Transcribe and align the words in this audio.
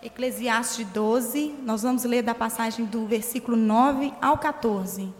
Eclesiastes 0.00 0.86
12, 0.86 1.56
nós 1.64 1.82
vamos 1.82 2.04
ler 2.04 2.22
da 2.22 2.34
passagem 2.34 2.84
do 2.84 3.04
versículo 3.04 3.56
9 3.56 4.14
ao 4.22 4.38
14. 4.38 5.12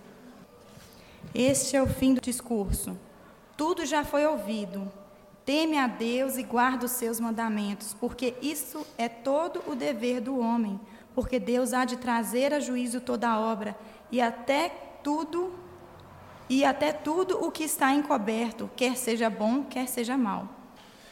Este 1.35 1.77
é 1.77 1.83
o 1.83 1.87
fim 1.89 2.15
do 2.15 2.21
discurso. 2.21 2.97
Tudo 3.57 3.85
já 3.85 4.05
foi 4.05 4.25
ouvido. 4.25 4.91
Teme 5.45 5.77
a 5.79 5.89
Deus 5.89 6.37
e 6.37 6.45
guarda 6.45 6.87
os 6.87 6.93
seus 6.93 7.19
mandamentos, 7.19 7.93
porque 7.99 8.35
isso 8.41 8.87
é 8.97 9.09
todo 9.09 9.63
o 9.67 9.75
dever 9.75 10.21
do 10.21 10.39
homem, 10.39 10.79
porque 11.13 11.41
Deus 11.41 11.73
há 11.73 11.85
de 11.85 11.97
trazer 11.97 12.55
a 12.55 12.61
juízo 12.61 13.01
toda 13.01 13.29
a 13.29 13.41
obra 13.41 13.75
e 14.13 14.21
até 14.21 14.69
tudo 15.03 15.53
e 16.49 16.65
até 16.65 16.93
tudo 16.93 17.45
o 17.45 17.51
que 17.51 17.65
está 17.65 17.93
encoberto, 17.93 18.71
quer 18.77 18.97
seja 18.97 19.29
bom, 19.29 19.65
quer 19.65 19.89
seja 19.89 20.17
mal. 20.17 20.49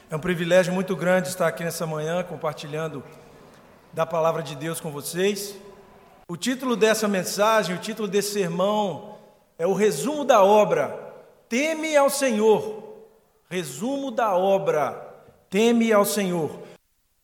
É 0.08 0.14
um 0.14 0.20
privilégio 0.20 0.72
muito 0.72 0.94
grande 0.94 1.28
estar 1.28 1.48
aqui 1.48 1.64
nessa 1.64 1.84
manhã 1.84 2.22
compartilhando 2.22 3.02
da 3.96 4.04
palavra 4.04 4.42
de 4.42 4.54
Deus 4.54 4.78
com 4.78 4.90
vocês. 4.90 5.56
O 6.28 6.36
título 6.36 6.76
dessa 6.76 7.08
mensagem, 7.08 7.74
o 7.74 7.78
título 7.78 8.06
desse 8.06 8.34
sermão 8.34 9.16
é 9.58 9.66
o 9.66 9.72
resumo 9.72 10.22
da 10.22 10.44
obra. 10.44 11.14
Teme 11.48 11.96
ao 11.96 12.10
Senhor. 12.10 12.82
Resumo 13.48 14.10
da 14.10 14.36
obra. 14.36 14.92
Teme 15.48 15.94
ao 15.94 16.04
Senhor. 16.04 16.58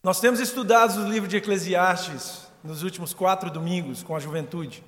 Nós 0.03 0.19
temos 0.19 0.41
estudado 0.41 0.99
o 0.99 1.11
livro 1.11 1.29
de 1.29 1.37
Eclesiastes 1.37 2.47
nos 2.65 2.83
últimos 2.83 3.13
quatro 3.13 3.51
domingos 3.51 4.03
com 4.03 4.17
a 4.17 4.19
juventude. 4.19 4.83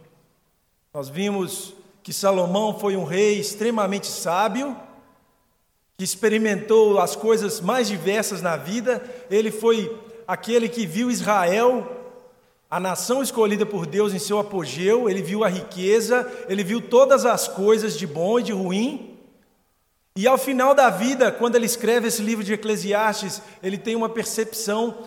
Nós 0.94 1.10
vimos 1.10 1.74
que 2.02 2.14
Salomão 2.14 2.78
foi 2.78 2.96
um 2.96 3.04
rei 3.04 3.38
extremamente 3.38 4.06
sábio, 4.06 4.74
que 5.98 6.04
experimentou 6.04 6.98
as 6.98 7.14
coisas 7.14 7.60
mais 7.60 7.88
diversas 7.88 8.40
na 8.40 8.56
vida. 8.56 9.04
Ele 9.28 9.50
foi 9.50 9.94
aquele 10.26 10.68
que 10.68 10.86
viu 10.86 11.10
Israel, 11.10 12.04
a 12.70 12.80
nação 12.80 13.22
escolhida 13.22 13.64
por 13.64 13.86
Deus 13.86 14.12
em 14.12 14.18
seu 14.18 14.38
apogeu, 14.38 15.08
ele 15.08 15.22
viu 15.22 15.44
a 15.44 15.48
riqueza, 15.48 16.30
ele 16.48 16.64
viu 16.64 16.80
todas 16.80 17.24
as 17.24 17.46
coisas 17.46 17.96
de 17.96 18.06
bom 18.06 18.40
e 18.40 18.42
de 18.42 18.52
ruim. 18.52 19.16
E 20.16 20.26
ao 20.26 20.38
final 20.38 20.74
da 20.74 20.90
vida, 20.90 21.30
quando 21.30 21.56
ele 21.56 21.66
escreve 21.66 22.08
esse 22.08 22.22
livro 22.22 22.44
de 22.44 22.52
Eclesiastes, 22.52 23.42
ele 23.62 23.78
tem 23.78 23.96
uma 23.96 24.08
percepção 24.08 24.98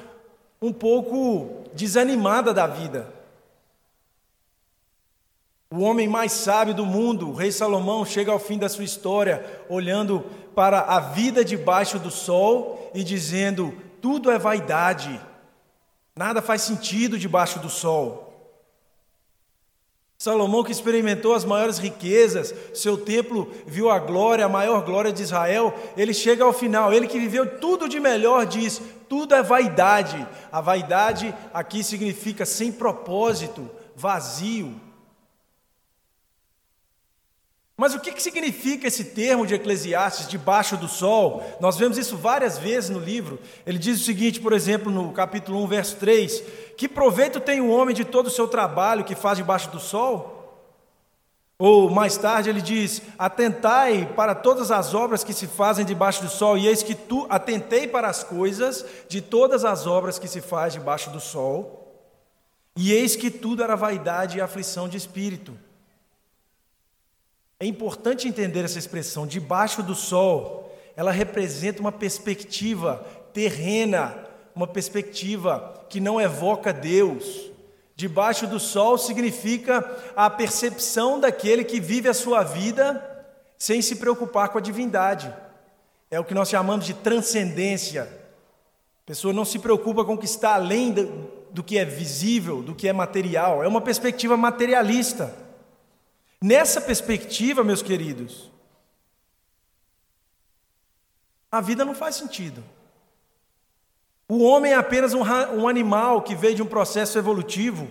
um 0.62 0.73
pouco 0.73 1.64
desanimada 1.73 2.54
da 2.54 2.68
vida. 2.68 3.14
O 5.70 5.82
homem 5.82 6.08
mais 6.08 6.32
sábio 6.32 6.73
do 6.73 6.86
mundo, 6.86 7.30
o 7.30 7.34
rei 7.34 7.52
Salomão, 7.52 8.06
chega 8.06 8.32
ao 8.32 8.40
fim 8.40 8.58
da 8.58 8.70
sua 8.70 8.86
história 8.86 9.45
olhando 9.68 10.23
para 10.56 10.80
a 10.80 11.00
vida 11.00 11.44
debaixo 11.44 12.00
do 12.00 12.10
sol 12.10 12.90
e 12.94 13.04
dizendo: 13.04 13.78
tudo 14.02 14.31
é 14.31 14.38
vaidade, 14.38 15.20
nada 16.16 16.42
faz 16.42 16.62
sentido 16.62 17.17
debaixo 17.17 17.59
do 17.59 17.70
sol. 17.70 18.28
Salomão, 20.17 20.64
que 20.64 20.72
experimentou 20.72 21.36
as 21.36 21.45
maiores 21.45 21.78
riquezas, 21.78 22.54
seu 22.73 22.98
templo 22.98 23.54
viu 23.67 23.92
a 23.92 24.00
glória, 24.00 24.45
a 24.45 24.50
maior 24.50 24.84
glória 24.84 25.14
de 25.14 25.22
Israel, 25.22 25.72
ele 25.95 26.12
chega 26.12 26.44
ao 26.44 26.52
final, 26.52 26.92
ele 26.92 27.08
que 27.08 27.20
viveu 27.20 27.59
tudo 27.59 27.88
de 27.88 28.00
melhor, 28.00 28.48
diz: 28.48 28.81
tudo 29.08 29.36
é 29.36 29.44
vaidade. 29.44 30.28
A 30.52 30.59
vaidade 30.59 31.34
aqui 31.54 31.84
significa 31.84 32.45
sem 32.45 32.72
propósito, 32.72 33.70
vazio. 33.95 34.73
Mas 37.80 37.94
o 37.94 38.00
que, 38.00 38.11
que 38.11 38.23
significa 38.23 38.88
esse 38.88 39.03
termo 39.03 39.45
de 39.45 39.53
Eclesiastes, 39.53 40.28
debaixo 40.28 40.75
do 40.75 40.88
sol? 40.88 41.44
Nós 41.59 41.78
vemos 41.78 41.95
isso 41.95 42.17
várias 42.17 42.58
vezes 42.58 42.89
no 42.89 42.97
livro. 42.97 43.39
Ele 43.67 43.78
diz 43.78 44.02
o 44.02 44.03
seguinte, 44.03 44.42
por 44.42 44.52
exemplo, 44.52 44.92
no 44.92 45.14
capítulo 45.14 45.64
1, 45.64 45.67
verso 45.67 45.95
3: 45.98 46.44
Que 46.75 46.89
proveito 46.89 47.39
tem 47.39 47.61
o 47.61 47.70
homem 47.70 47.94
de 47.94 48.03
todo 48.03 48.28
o 48.28 48.31
seu 48.31 48.48
trabalho 48.48 49.03
que 49.03 49.14
faz 49.14 49.38
debaixo 49.38 49.70
do 49.70 49.80
sol? 49.80 50.33
Ou 51.59 51.88
mais 51.88 52.17
tarde 52.17 52.50
ele 52.50 52.64
diz: 52.64 52.99
Atentai 53.16 54.11
para 54.16 54.33
todas 54.33 54.71
as 54.71 54.95
obras 54.95 55.23
que 55.23 55.33
se 55.33 55.45
fazem 55.45 55.86
debaixo 55.86 56.23
do 56.23 56.30
sol, 56.30 56.58
e 56.58 56.67
eis 56.67 56.82
que 56.82 56.95
tu 56.95 57.27
atentei 57.30 57.87
para 57.87 58.08
as 58.08 58.23
coisas 58.23 58.83
de 59.08 59.21
todas 59.21 59.64
as 59.64 59.86
obras 59.86 60.17
que 60.17 60.27
se 60.27 60.42
faz 60.42 60.73
debaixo 60.73 61.11
do 61.11 61.20
sol, 61.20 61.95
e 62.76 62.92
eis 62.92 63.16
que 63.16 63.30
tudo 63.30 63.61
era 63.61 63.76
vaidade 63.76 64.39
e 64.39 64.42
aflição 64.42 64.89
de 64.89 64.98
espírito. 64.98 65.67
É 67.60 67.66
importante 67.66 68.28
entender 68.28 68.64
essa 68.64 68.78
expressão, 68.78 69.26
debaixo 69.26 69.82
do 69.82 69.95
sol, 69.95 70.72
ela 70.95 71.12
representa 71.12 71.82
uma 71.82 71.92
perspectiva 71.92 73.04
terrena, 73.34 74.16
uma 74.56 74.68
perspectiva 74.68 75.86
que 75.90 76.00
não 76.00 76.22
evoca 76.22 76.72
Deus. 76.72 77.52
Debaixo 77.96 78.46
do 78.46 78.60
sol 78.60 78.98
significa 78.98 79.84
a 80.16 80.30
percepção 80.30 81.20
daquele 81.20 81.64
que 81.64 81.80
vive 81.80 82.08
a 82.08 82.14
sua 82.14 82.44
vida 82.44 83.04
sem 83.58 83.82
se 83.82 83.96
preocupar 83.96 84.50
com 84.50 84.60
a 84.60 84.62
divindade. 84.62 85.34
É 86.12 86.20
o 86.20 86.23
que 86.23 86.36
nós 86.36 86.50
chamamos 86.50 86.86
de 86.86 86.94
transcendência. 86.94 88.04
A 88.04 89.08
pessoa 89.08 89.34
não 89.34 89.44
se 89.44 89.58
preocupa 89.58 90.06
com 90.06 90.14
o 90.14 90.17
que 90.17 90.26
está 90.26 90.54
além 90.54 90.92
do, 91.52 91.64
que 91.64 91.78
é 91.78 91.86
visível, 91.86 92.62
do 92.62 92.76
que 92.76 92.88
é 92.88 92.94
material. 92.94 93.64
É 93.64 93.67
uma 93.67 93.82
perspectiva 93.82 94.38
materialista. 94.38 95.47
Nessa 96.42 96.80
perspectiva, 96.80 97.64
meus 97.64 97.81
queridos, 97.81 98.52
a 101.52 101.61
vida 101.61 101.83
não 101.83 101.95
faz 101.95 102.15
sentido. 102.15 102.64
O 104.30 104.43
homem 104.43 104.73
é 104.73 104.75
apenas 104.75 105.14
um, 105.14 105.21
um, 105.21 105.67
animal 105.67 106.21
que 106.21 106.36
veio 106.36 106.55
de 106.55 106.61
um 106.61 106.67
processo 106.67 107.17
evolutivo. 107.17 107.89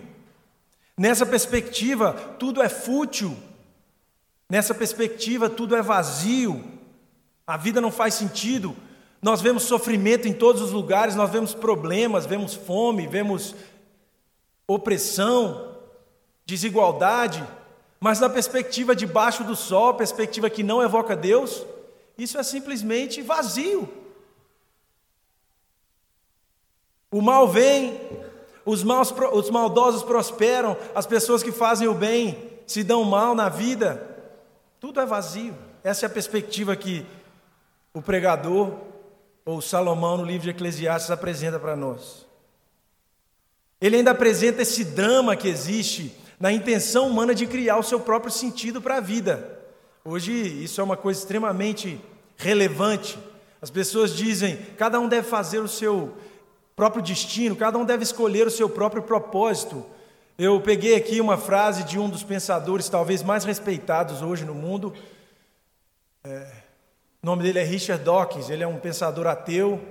Nessa 0.95 1.25
perspectiva, 1.25 2.13
tudo 2.39 2.61
é 2.61 2.69
fútil. 2.69 3.35
Nessa 4.49 4.73
perspectiva, 4.73 5.49
tudo 5.49 5.75
é 5.75 5.81
vazio. 5.81 6.63
A 7.45 7.57
vida 7.57 7.81
não 7.81 7.91
faz 7.91 8.13
sentido. 8.13 8.75
Nós 9.21 9.41
vemos 9.41 9.63
sofrimento 9.63 10.27
em 10.27 10.33
todos 10.33 10.61
os 10.61 10.71
lugares, 10.71 11.15
nós 11.15 11.29
vemos 11.31 11.55
problemas, 11.55 12.25
vemos 12.25 12.53
fome, 12.53 13.07
vemos 13.07 13.55
opressão, 14.67 15.75
desigualdade. 16.45 17.43
Mas 17.99 18.19
na 18.19 18.29
perspectiva 18.29 18.95
debaixo 18.95 19.43
do 19.43 19.55
sol, 19.55 19.93
perspectiva 19.93 20.49
que 20.49 20.63
não 20.63 20.81
evoca 20.81 21.15
Deus, 21.15 21.65
isso 22.17 22.37
é 22.37 22.43
simplesmente 22.43 23.21
vazio. 23.21 23.89
O 27.11 27.21
mal 27.21 27.47
vem, 27.47 27.99
os, 28.65 28.83
maus, 28.83 29.13
os 29.33 29.49
maldosos 29.49 30.03
prosperam, 30.03 30.77
as 30.93 31.05
pessoas 31.05 31.41
que 31.41 31.51
fazem 31.51 31.87
o 31.87 31.93
bem 31.93 32.51
se 32.67 32.83
dão 32.83 33.03
mal 33.03 33.33
na 33.33 33.49
vida, 33.49 34.05
tudo 34.79 34.99
é 34.99 35.05
vazio. 35.05 35.55
Essa 35.83 36.05
é 36.05 36.07
a 36.07 36.09
perspectiva 36.09 36.75
que 36.75 37.05
o 37.93 38.01
pregador, 38.01 38.73
ou 39.45 39.61
Salomão, 39.61 40.17
no 40.17 40.25
livro 40.25 40.43
de 40.43 40.49
Eclesiastes, 40.49 41.09
apresenta 41.09 41.57
para 41.57 41.75
nós. 41.75 42.27
Ele 43.79 43.97
ainda 43.97 44.11
apresenta 44.11 44.61
esse 44.61 44.83
drama 44.83 45.35
que 45.35 45.47
existe 45.47 46.13
na 46.39 46.51
intenção 46.51 47.07
humana 47.07 47.33
de 47.33 47.47
criar 47.47 47.77
o 47.77 47.83
seu 47.83 47.99
próprio 47.99 48.31
sentido 48.31 48.81
para 48.81 48.97
a 48.97 49.01
vida. 49.01 49.59
Hoje 50.05 50.31
isso 50.31 50.79
é 50.79 50.83
uma 50.83 50.95
coisa 50.95 51.19
extremamente 51.19 51.99
relevante. 52.37 53.17
As 53.61 53.71
pessoas 53.71 54.15
dizem, 54.15 54.57
cada 54.77 54.99
um 54.99 55.07
deve 55.07 55.27
fazer 55.27 55.59
o 55.59 55.67
seu 55.67 56.15
próprio 56.75 57.01
destino, 57.01 57.55
cada 57.55 57.77
um 57.77 57.83
deve 57.83 58.03
escolher 58.03 58.45
o 58.45 58.51
seu 58.51 58.69
próprio 58.69 59.01
propósito. 59.01 59.83
Eu 60.37 60.61
peguei 60.61 60.95
aqui 60.95 61.19
uma 61.19 61.35
frase 61.35 61.83
de 61.83 61.97
um 61.97 62.07
dos 62.07 62.23
pensadores 62.23 62.87
talvez 62.87 63.23
mais 63.23 63.43
respeitados 63.43 64.21
hoje 64.21 64.45
no 64.45 64.53
mundo. 64.53 64.93
É, 66.23 66.51
o 67.23 67.25
nome 67.25 67.41
dele 67.41 67.57
é 67.57 67.63
Richard 67.63 68.03
Dawkins, 68.03 68.49
ele 68.49 68.63
é 68.63 68.67
um 68.67 68.77
pensador 68.77 69.25
ateu. 69.25 69.81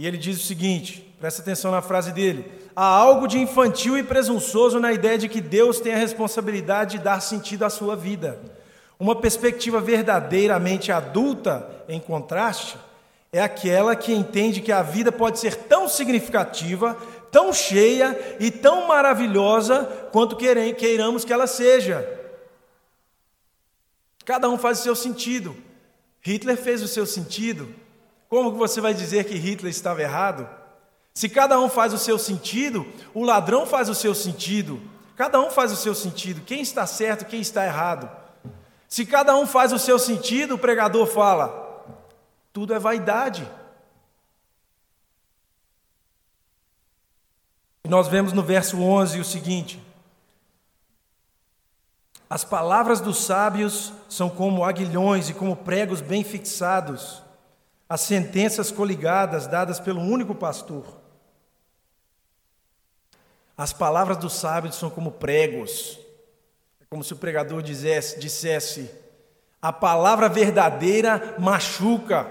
E 0.00 0.06
ele 0.06 0.16
diz 0.16 0.38
o 0.42 0.46
seguinte: 0.46 1.14
presta 1.20 1.42
atenção 1.42 1.70
na 1.70 1.82
frase 1.82 2.10
dele. 2.10 2.50
Há 2.74 2.86
algo 2.86 3.26
de 3.28 3.38
infantil 3.38 3.98
e 3.98 4.02
presunçoso 4.02 4.80
na 4.80 4.94
ideia 4.94 5.18
de 5.18 5.28
que 5.28 5.42
Deus 5.42 5.78
tem 5.78 5.92
a 5.92 5.98
responsabilidade 5.98 6.96
de 6.96 7.04
dar 7.04 7.20
sentido 7.20 7.64
à 7.64 7.68
sua 7.68 7.94
vida. 7.94 8.40
Uma 8.98 9.14
perspectiva 9.14 9.78
verdadeiramente 9.78 10.90
adulta, 10.90 11.84
em 11.86 12.00
contraste, 12.00 12.78
é 13.30 13.42
aquela 13.42 13.94
que 13.94 14.10
entende 14.10 14.62
que 14.62 14.72
a 14.72 14.80
vida 14.80 15.12
pode 15.12 15.38
ser 15.38 15.54
tão 15.54 15.86
significativa, 15.86 16.96
tão 17.30 17.52
cheia 17.52 18.18
e 18.40 18.50
tão 18.50 18.88
maravilhosa 18.88 19.84
quanto 20.10 20.34
queiramos 20.34 21.26
que 21.26 21.32
ela 21.32 21.46
seja. 21.46 22.08
Cada 24.24 24.48
um 24.48 24.56
faz 24.56 24.80
o 24.80 24.82
seu 24.82 24.96
sentido. 24.96 25.54
Hitler 26.22 26.56
fez 26.56 26.82
o 26.82 26.88
seu 26.88 27.04
sentido. 27.04 27.68
Como 28.30 28.52
você 28.52 28.80
vai 28.80 28.94
dizer 28.94 29.24
que 29.24 29.34
Hitler 29.34 29.70
estava 29.70 30.00
errado? 30.00 30.48
Se 31.12 31.28
cada 31.28 31.60
um 31.60 31.68
faz 31.68 31.92
o 31.92 31.98
seu 31.98 32.18
sentido, 32.18 32.86
o 33.12 33.24
ladrão 33.24 33.66
faz 33.66 33.90
o 33.90 33.94
seu 33.94 34.14
sentido. 34.14 34.80
Cada 35.16 35.38
um 35.38 35.50
faz 35.50 35.70
o 35.70 35.76
seu 35.76 35.94
sentido. 35.94 36.40
Quem 36.40 36.62
está 36.62 36.86
certo, 36.86 37.26
quem 37.26 37.42
está 37.42 37.66
errado. 37.66 38.08
Se 38.88 39.04
cada 39.04 39.36
um 39.36 39.46
faz 39.46 39.72
o 39.72 39.78
seu 39.78 39.98
sentido, 39.98 40.54
o 40.54 40.58
pregador 40.58 41.06
fala: 41.06 41.84
tudo 42.52 42.72
é 42.72 42.78
vaidade. 42.78 43.46
nós 47.90 48.06
vemos 48.06 48.32
no 48.32 48.42
verso 48.42 48.80
11 48.80 49.18
o 49.18 49.24
seguinte: 49.24 49.82
As 52.30 52.44
palavras 52.44 53.00
dos 53.00 53.18
sábios 53.18 53.92
são 54.08 54.30
como 54.30 54.64
aguilhões 54.64 55.28
e 55.28 55.34
como 55.34 55.56
pregos 55.56 56.00
bem 56.00 56.22
fixados, 56.22 57.20
as 57.90 58.02
sentenças 58.02 58.70
coligadas 58.70 59.48
dadas 59.48 59.80
pelo 59.80 60.00
único 60.00 60.32
pastor. 60.32 60.84
As 63.58 63.72
palavras 63.72 64.16
dos 64.16 64.34
sábios 64.34 64.76
são 64.76 64.88
como 64.88 65.10
pregos. 65.10 65.98
É 66.80 66.84
como 66.88 67.02
se 67.02 67.12
o 67.12 67.16
pregador 67.16 67.60
dissesse, 67.60 68.20
dissesse: 68.20 68.88
a 69.60 69.72
palavra 69.72 70.28
verdadeira 70.28 71.34
machuca, 71.40 72.30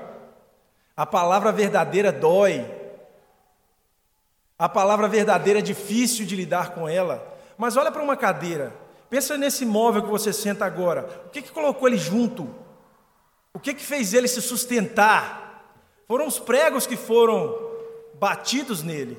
a 0.96 1.06
palavra 1.06 1.52
verdadeira 1.52 2.10
dói. 2.10 2.80
A 4.58 4.68
palavra 4.68 5.08
verdadeira 5.10 5.60
é 5.60 5.62
difícil 5.62 6.26
de 6.26 6.38
lidar 6.38 6.74
com 6.74 6.88
ela. 6.88 7.38
Mas 7.58 7.76
olha 7.76 7.92
para 7.92 8.04
uma 8.04 8.16
cadeira. 8.16 8.74
Pensa 9.10 9.38
nesse 9.38 9.66
móvel 9.66 10.04
que 10.04 10.10
você 10.10 10.32
senta 10.32 10.66
agora. 10.66 11.24
O 11.28 11.30
que, 11.30 11.42
que 11.42 11.52
colocou 11.52 11.88
ele 11.88 11.98
junto? 11.98 12.54
O 13.54 13.60
que, 13.60 13.74
que 13.74 13.84
fez 13.84 14.14
ele 14.14 14.28
se 14.28 14.42
sustentar? 14.42 15.49
Foram 16.10 16.26
os 16.26 16.40
pregos 16.40 16.88
que 16.88 16.98
foram 16.98 17.56
batidos 18.16 18.82
nele. 18.82 19.16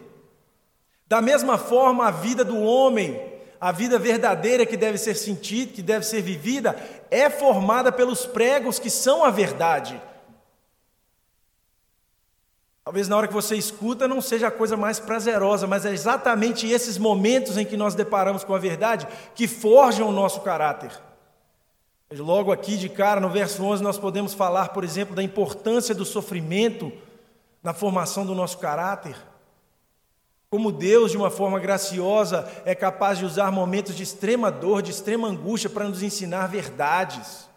Da 1.07 1.23
mesma 1.23 1.57
forma, 1.57 2.09
a 2.09 2.11
vida 2.11 2.45
do 2.45 2.59
homem, 2.59 3.33
a 3.61 3.71
vida 3.71 3.97
verdadeira 3.97 4.67
que 4.67 4.77
deve 4.77 4.99
ser 4.99 5.15
sentida, 5.15 5.73
que 5.73 5.83
deve 5.83 6.05
ser 6.05 6.21
vivida, 6.21 6.75
é 7.09 7.31
formada 7.31 7.93
pelos 7.93 8.27
pregos 8.27 8.81
que 8.81 8.91
são 8.91 9.25
a 9.25 9.31
verdade. 9.31 10.03
Talvez 12.83 13.07
na 13.07 13.17
hora 13.17 13.29
que 13.29 13.35
você 13.35 13.55
escuta 13.55 14.09
não 14.09 14.21
seja 14.21 14.49
a 14.49 14.51
coisa 14.51 14.77
mais 14.77 14.99
prazerosa, 14.99 15.69
mas 15.69 15.87
é 15.87 15.93
exatamente 15.93 16.69
esses 16.69 16.99
momentos 16.99 17.57
em 17.57 17.65
que 17.65 17.77
nós 17.77 17.95
deparamos 17.95 18.43
com 18.43 18.53
a 18.53 18.59
verdade 18.59 19.07
que 19.37 19.47
forjam 19.47 20.09
o 20.09 20.13
nosso 20.13 20.41
caráter. 20.41 20.91
Logo 22.13 22.51
aqui 22.51 22.77
de 22.77 22.89
cara, 22.89 23.21
no 23.21 23.31
verso 23.31 23.63
11, 23.63 23.83
nós 23.85 23.97
podemos 23.97 24.35
falar, 24.35 24.71
por 24.71 24.83
exemplo, 24.83 25.15
da 25.15 25.23
importância 25.23 25.95
do 25.95 26.05
sofrimento 26.05 26.93
na 27.63 27.73
formação 27.73 28.27
do 28.27 28.35
nosso 28.35 28.59
caráter. 28.59 29.15
Como 30.51 30.73
Deus, 30.73 31.13
de 31.13 31.17
uma 31.17 31.31
forma 31.31 31.61
graciosa, 31.61 32.51
é 32.65 32.75
capaz 32.75 33.19
de 33.19 33.25
usar 33.25 33.53
momentos 33.53 33.95
de 33.95 34.03
extrema 34.03 34.51
dor, 34.51 34.83
de 34.83 34.91
extrema 34.91 35.29
angústia 35.29 35.71
para 35.71 35.89
nos 35.89 36.03
ensinar 36.03 36.49
verdades. 36.49 37.49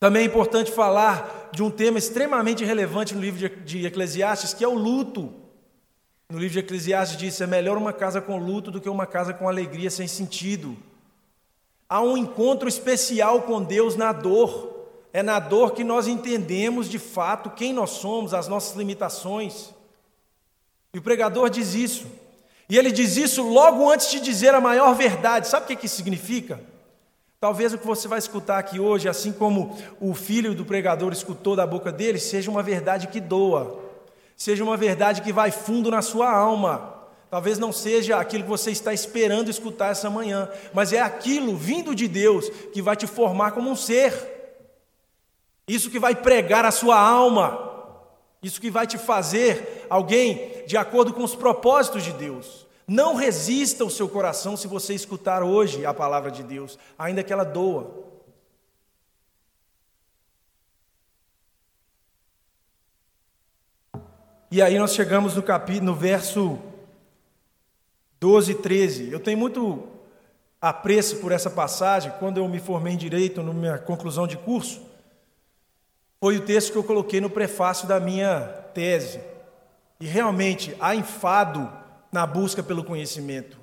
Também 0.00 0.22
é 0.22 0.26
importante 0.26 0.72
falar 0.72 1.50
de 1.52 1.62
um 1.62 1.70
tema 1.70 1.98
extremamente 1.98 2.64
relevante 2.64 3.14
no 3.14 3.20
livro 3.20 3.46
de 3.62 3.86
Eclesiastes, 3.86 4.54
que 4.54 4.64
é 4.64 4.68
o 4.68 4.74
luto. 4.74 5.43
No 6.34 6.40
livro 6.40 6.54
de 6.54 6.58
Eclesiastes 6.58 7.16
diz: 7.16 7.40
é 7.40 7.46
melhor 7.46 7.78
uma 7.78 7.92
casa 7.92 8.20
com 8.20 8.36
luto 8.36 8.68
do 8.68 8.80
que 8.80 8.88
uma 8.88 9.06
casa 9.06 9.32
com 9.32 9.48
alegria 9.48 9.88
sem 9.88 10.08
sentido. 10.08 10.76
Há 11.88 12.02
um 12.02 12.16
encontro 12.16 12.68
especial 12.68 13.42
com 13.42 13.62
Deus 13.62 13.94
na 13.94 14.10
dor. 14.10 14.88
É 15.12 15.22
na 15.22 15.38
dor 15.38 15.74
que 15.74 15.84
nós 15.84 16.08
entendemos 16.08 16.88
de 16.88 16.98
fato 16.98 17.50
quem 17.50 17.72
nós 17.72 17.90
somos, 17.90 18.34
as 18.34 18.48
nossas 18.48 18.76
limitações. 18.76 19.72
E 20.92 20.98
o 20.98 21.02
pregador 21.02 21.48
diz 21.48 21.72
isso. 21.72 22.08
E 22.68 22.76
ele 22.76 22.90
diz 22.90 23.16
isso 23.16 23.40
logo 23.48 23.88
antes 23.88 24.10
de 24.10 24.18
dizer 24.18 24.56
a 24.56 24.60
maior 24.60 24.92
verdade. 24.92 25.46
Sabe 25.46 25.72
o 25.72 25.78
que 25.78 25.86
isso 25.86 25.94
significa? 25.94 26.60
Talvez 27.38 27.72
o 27.72 27.78
que 27.78 27.86
você 27.86 28.08
vai 28.08 28.18
escutar 28.18 28.58
aqui 28.58 28.80
hoje, 28.80 29.08
assim 29.08 29.30
como 29.30 29.78
o 30.00 30.14
filho 30.14 30.52
do 30.52 30.64
pregador 30.64 31.12
escutou 31.12 31.54
da 31.54 31.64
boca 31.64 31.92
dele, 31.92 32.18
seja 32.18 32.50
uma 32.50 32.62
verdade 32.62 33.06
que 33.06 33.20
doa, 33.20 33.83
seja 34.36 34.64
uma 34.64 34.76
verdade 34.76 35.22
que 35.22 35.32
vai 35.32 35.50
fundo 35.50 35.90
na 35.90 36.02
sua 36.02 36.30
alma. 36.30 36.92
Talvez 37.30 37.58
não 37.58 37.72
seja 37.72 38.18
aquilo 38.18 38.44
que 38.44 38.48
você 38.48 38.70
está 38.70 38.92
esperando 38.92 39.50
escutar 39.50 39.90
essa 39.90 40.08
manhã, 40.08 40.48
mas 40.72 40.92
é 40.92 41.00
aquilo 41.00 41.56
vindo 41.56 41.94
de 41.94 42.06
Deus 42.06 42.48
que 42.72 42.80
vai 42.80 42.94
te 42.94 43.06
formar 43.06 43.52
como 43.52 43.70
um 43.70 43.76
ser. 43.76 44.12
Isso 45.66 45.90
que 45.90 45.98
vai 45.98 46.14
pregar 46.14 46.64
a 46.64 46.70
sua 46.70 46.98
alma, 46.98 47.72
isso 48.42 48.60
que 48.60 48.70
vai 48.70 48.86
te 48.86 48.98
fazer 48.98 49.86
alguém 49.88 50.64
de 50.66 50.76
acordo 50.76 51.12
com 51.12 51.24
os 51.24 51.34
propósitos 51.34 52.04
de 52.04 52.12
Deus. 52.12 52.64
Não 52.86 53.14
resista 53.14 53.84
o 53.84 53.90
seu 53.90 54.08
coração 54.08 54.56
se 54.56 54.68
você 54.68 54.94
escutar 54.94 55.42
hoje 55.42 55.86
a 55.86 55.94
palavra 55.94 56.30
de 56.30 56.42
Deus, 56.42 56.78
ainda 56.98 57.22
que 57.22 57.32
ela 57.32 57.44
doa. 57.44 58.03
E 64.54 64.62
aí 64.62 64.78
nós 64.78 64.94
chegamos 64.94 65.34
no 65.34 65.42
capítulo, 65.42 65.86
no 65.86 65.94
verso 65.96 66.60
12 68.20 68.52
e 68.52 68.54
13. 68.54 69.10
Eu 69.10 69.18
tenho 69.18 69.36
muito 69.36 69.82
apreço 70.60 71.16
por 71.16 71.32
essa 71.32 71.50
passagem. 71.50 72.12
Quando 72.20 72.38
eu 72.38 72.48
me 72.48 72.60
formei 72.60 72.92
em 72.92 72.96
direito, 72.96 73.42
na 73.42 73.52
minha 73.52 73.78
conclusão 73.78 74.28
de 74.28 74.36
curso, 74.36 74.80
foi 76.20 76.36
o 76.36 76.42
texto 76.42 76.70
que 76.70 76.78
eu 76.78 76.84
coloquei 76.84 77.20
no 77.20 77.28
prefácio 77.28 77.88
da 77.88 77.98
minha 77.98 78.42
tese. 78.72 79.18
E 79.98 80.06
realmente 80.06 80.76
há 80.78 80.94
enfado 80.94 81.68
na 82.12 82.24
busca 82.24 82.62
pelo 82.62 82.84
conhecimento. 82.84 83.58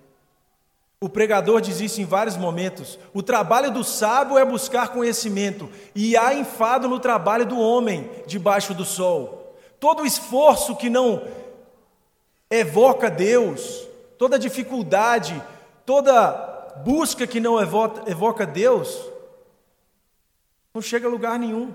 O 0.99 1.07
pregador 1.07 1.61
diz 1.61 1.79
isso 1.79 2.01
em 2.01 2.05
vários 2.05 2.35
momentos. 2.35 2.99
O 3.13 3.23
trabalho 3.23 3.71
do 3.71 3.85
sábio 3.85 4.37
é 4.37 4.43
buscar 4.43 4.89
conhecimento, 4.89 5.69
e 5.95 6.17
há 6.17 6.33
enfado 6.33 6.89
no 6.89 6.99
trabalho 6.99 7.45
do 7.45 7.57
homem 7.57 8.11
debaixo 8.27 8.73
do 8.73 8.83
sol. 8.83 9.40
Todo 9.81 10.05
esforço 10.05 10.75
que 10.75 10.91
não 10.91 11.27
evoca 12.51 13.09
Deus, 13.09 13.87
toda 14.15 14.37
dificuldade, 14.37 15.41
toda 15.87 16.75
busca 16.85 17.25
que 17.25 17.39
não 17.39 17.59
evoca 17.59 18.45
Deus, 18.45 18.95
não 20.71 20.83
chega 20.83 21.07
a 21.07 21.09
lugar 21.09 21.39
nenhum. 21.39 21.73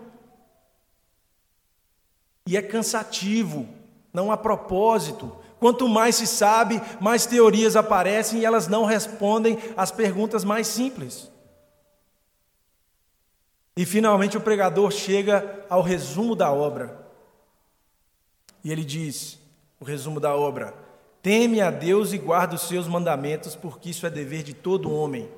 E 2.47 2.56
é 2.56 2.62
cansativo, 2.62 3.67
não 4.12 4.31
há 4.31 4.37
propósito. 4.37 5.37
Quanto 5.58 5.88
mais 5.88 6.14
se 6.14 6.29
sabe, 6.29 6.81
mais 7.00 7.26
teorias 7.26 7.75
aparecem 7.75 8.38
e 8.38 8.44
elas 8.44 8.69
não 8.69 8.85
respondem 8.85 9.58
às 9.76 9.91
perguntas 9.91 10.44
mais 10.44 10.69
simples. 10.69 11.29
E 13.76 13.85
finalmente 13.85 14.37
o 14.37 14.41
pregador 14.41 14.93
chega 14.93 15.67
ao 15.69 15.82
resumo 15.82 16.37
da 16.37 16.53
obra. 16.53 17.05
E 18.67 18.73
ele 18.73 18.85
diz: 18.85 19.39
o 19.79 19.85
resumo 19.85 20.19
da 20.19 20.35
obra: 20.35 20.75
teme 21.23 21.61
a 21.61 21.70
Deus 21.70 22.13
e 22.13 22.19
guarda 22.19 22.56
os 22.56 22.63
seus 22.63 22.89
mandamentos, 22.89 23.55
porque 23.55 23.91
isso 23.91 24.05
é 24.05 24.11
dever 24.11 24.43
de 24.43 24.55
todo 24.55 24.93
homem. 24.93 25.29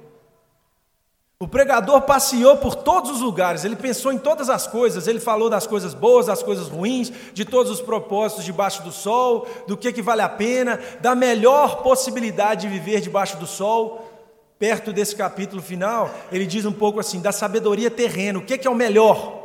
O 1.38 1.46
pregador 1.46 2.00
passeou 2.00 2.56
por 2.56 2.74
todos 2.74 3.10
os 3.10 3.20
lugares, 3.20 3.66
ele 3.66 3.76
pensou 3.76 4.14
em 4.14 4.18
todas 4.18 4.48
as 4.48 4.66
coisas, 4.66 5.06
ele 5.06 5.20
falou 5.20 5.50
das 5.50 5.66
coisas 5.66 5.92
boas, 5.92 6.24
das 6.24 6.42
coisas 6.42 6.68
ruins, 6.68 7.12
de 7.34 7.44
todos 7.44 7.70
os 7.70 7.82
propósitos 7.82 8.46
debaixo 8.46 8.82
do 8.82 8.90
sol, 8.90 9.46
do 9.66 9.76
que, 9.76 9.92
que 9.92 10.00
vale 10.00 10.22
a 10.22 10.28
pena, 10.30 10.80
da 11.02 11.14
melhor 11.14 11.82
possibilidade 11.82 12.62
de 12.62 12.68
viver 12.68 13.02
debaixo 13.02 13.36
do 13.36 13.46
sol. 13.46 14.10
Perto 14.58 14.90
desse 14.90 15.14
capítulo 15.14 15.60
final, 15.60 16.10
ele 16.32 16.46
diz 16.46 16.64
um 16.64 16.72
pouco 16.72 16.98
assim: 16.98 17.20
da 17.20 17.30
sabedoria 17.30 17.90
terrena, 17.90 18.38
o 18.38 18.42
que, 18.42 18.56
que 18.56 18.66
é 18.66 18.70
o 18.70 18.74
melhor? 18.74 19.36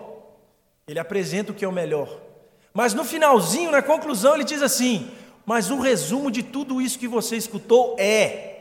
Ele 0.88 1.00
apresenta 1.00 1.52
o 1.52 1.56
que 1.56 1.66
é 1.66 1.68
o 1.68 1.72
melhor. 1.72 2.23
Mas 2.74 2.94
no 2.94 3.04
finalzinho, 3.04 3.72
na 3.72 3.82
conclusão, 3.82 4.36
ele 4.36 4.44
diz 4.44 4.62
assim: 4.62 5.12
mas 5.46 5.70
um 5.70 5.80
resumo 5.80 6.32
de 6.32 6.42
tudo 6.42 6.82
isso 6.82 7.00
que 7.00 7.08
você 7.08 7.36
escutou 7.36 7.96
é 8.00 8.54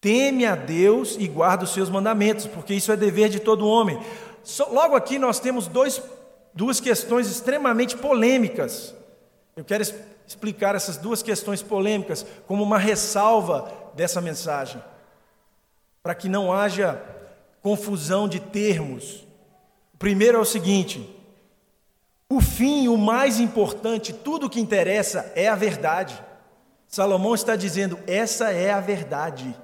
Teme 0.00 0.44
a 0.44 0.56
Deus 0.56 1.16
e 1.16 1.28
guarda 1.28 1.62
os 1.62 1.72
seus 1.72 1.88
mandamentos, 1.88 2.44
porque 2.44 2.74
isso 2.74 2.90
é 2.90 2.96
dever 2.96 3.28
de 3.28 3.38
todo 3.38 3.68
homem. 3.68 4.00
Logo 4.68 4.96
aqui 4.96 5.16
nós 5.16 5.38
temos 5.38 5.68
dois, 5.68 6.02
duas 6.52 6.80
questões 6.80 7.30
extremamente 7.30 7.96
polêmicas. 7.96 8.92
Eu 9.54 9.64
quero 9.64 9.84
explicar 10.26 10.74
essas 10.74 10.96
duas 10.96 11.22
questões 11.22 11.62
polêmicas 11.62 12.26
como 12.48 12.64
uma 12.64 12.78
ressalva 12.78 13.72
dessa 13.94 14.20
mensagem, 14.20 14.82
para 16.02 16.16
que 16.16 16.28
não 16.28 16.52
haja 16.52 17.00
confusão 17.62 18.26
de 18.26 18.40
termos. 18.40 19.24
O 19.94 19.98
primeiro 19.98 20.38
é 20.38 20.40
o 20.40 20.44
seguinte: 20.44 21.11
o 22.36 22.40
fim, 22.40 22.88
o 22.88 22.96
mais 22.96 23.38
importante, 23.38 24.12
tudo 24.12 24.46
o 24.46 24.50
que 24.50 24.60
interessa 24.60 25.30
é 25.34 25.48
a 25.48 25.54
verdade. 25.54 26.22
Salomão 26.88 27.34
está 27.34 27.56
dizendo: 27.56 27.98
essa 28.06 28.50
é 28.50 28.70
a 28.70 28.80
verdade. 28.80 29.54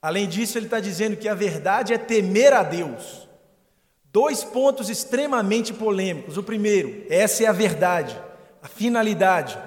Além 0.00 0.28
disso, 0.28 0.56
ele 0.56 0.66
está 0.66 0.78
dizendo 0.78 1.16
que 1.16 1.28
a 1.28 1.34
verdade 1.34 1.92
é 1.92 1.98
temer 1.98 2.52
a 2.52 2.62
Deus. 2.62 3.28
Dois 4.12 4.44
pontos 4.44 4.88
extremamente 4.88 5.72
polêmicos. 5.72 6.36
O 6.36 6.42
primeiro, 6.42 7.04
essa 7.10 7.42
é 7.42 7.46
a 7.46 7.52
verdade, 7.52 8.16
a 8.62 8.68
finalidade. 8.68 9.58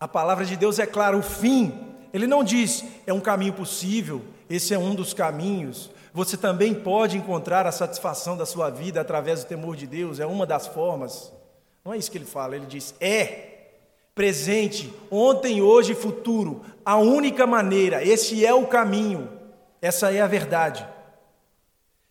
A 0.00 0.08
palavra 0.08 0.46
de 0.46 0.56
Deus 0.56 0.78
é 0.78 0.86
clara, 0.86 1.16
o 1.16 1.22
fim. 1.22 1.78
Ele 2.12 2.26
não 2.26 2.42
diz 2.42 2.84
é 3.06 3.12
um 3.12 3.20
caminho 3.20 3.52
possível, 3.52 4.24
esse 4.48 4.72
é 4.72 4.78
um 4.78 4.94
dos 4.94 5.12
caminhos. 5.12 5.90
Você 6.14 6.36
também 6.36 6.72
pode 6.72 7.16
encontrar 7.16 7.66
a 7.66 7.72
satisfação 7.72 8.36
da 8.36 8.46
sua 8.46 8.70
vida 8.70 9.00
através 9.00 9.42
do 9.42 9.48
temor 9.48 9.74
de 9.74 9.84
Deus, 9.84 10.20
é 10.20 10.24
uma 10.26 10.46
das 10.46 10.64
formas. 10.64 11.32
Não 11.84 11.92
é 11.92 11.98
isso 11.98 12.08
que 12.08 12.16
ele 12.16 12.24
fala, 12.24 12.54
ele 12.54 12.66
diz: 12.66 12.94
é 13.00 13.72
presente, 14.14 14.94
ontem, 15.10 15.60
hoje 15.60 15.90
e 15.90 15.96
futuro, 15.96 16.64
a 16.84 16.96
única 16.96 17.48
maneira, 17.48 18.00
esse 18.04 18.46
é 18.46 18.54
o 18.54 18.64
caminho, 18.64 19.28
essa 19.82 20.12
é 20.12 20.20
a 20.20 20.26
verdade. 20.28 20.86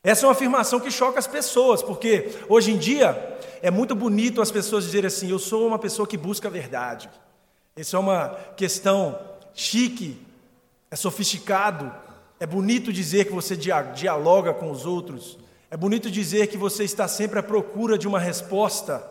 Essa 0.03 0.25
é 0.25 0.27
uma 0.27 0.33
afirmação 0.33 0.81
que 0.81 0.91
choca 0.91 1.17
as 1.17 1.27
pessoas, 1.27 1.81
porque 1.81 2.29
hoje 2.49 2.73
em 2.73 2.77
dia 2.77 3.39
é 3.61 3.71
muito 3.71 3.95
bonito 3.95 4.41
as 4.41 4.51
pessoas 4.51 4.83
dizerem 4.83 5.07
assim: 5.07 5.29
eu 5.29 5.39
sou 5.39 5.65
uma 5.65 5.79
pessoa 5.79 6.05
que 6.05 6.17
busca 6.17 6.49
a 6.49 6.51
verdade. 6.51 7.09
Isso 7.77 7.95
é 7.95 7.99
uma 7.99 8.37
questão 8.57 9.17
chique, 9.53 10.21
é 10.91 10.95
sofisticado, 10.97 11.89
é 12.43 12.45
bonito 12.45 12.91
dizer 12.91 13.23
que 13.23 13.31
você 13.31 13.55
dialoga 13.55 14.53
com 14.53 14.69
os 14.69 14.85
outros, 14.85 15.39
é 15.71 15.77
bonito 15.77 16.11
dizer 16.11 16.47
que 16.47 16.57
você 16.57 16.83
está 16.83 17.07
sempre 17.07 17.39
à 17.39 17.41
procura 17.41 17.97
de 17.97 18.05
uma 18.05 18.19
resposta. 18.19 19.01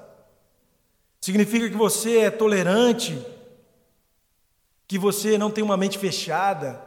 Significa 1.18 1.70
que 1.70 1.74
você 1.74 2.18
é 2.18 2.30
tolerante, 2.30 3.18
que 4.86 4.98
você 4.98 5.38
não 5.38 5.50
tem 5.50 5.64
uma 5.64 5.78
mente 5.78 5.96
fechada, 5.98 6.78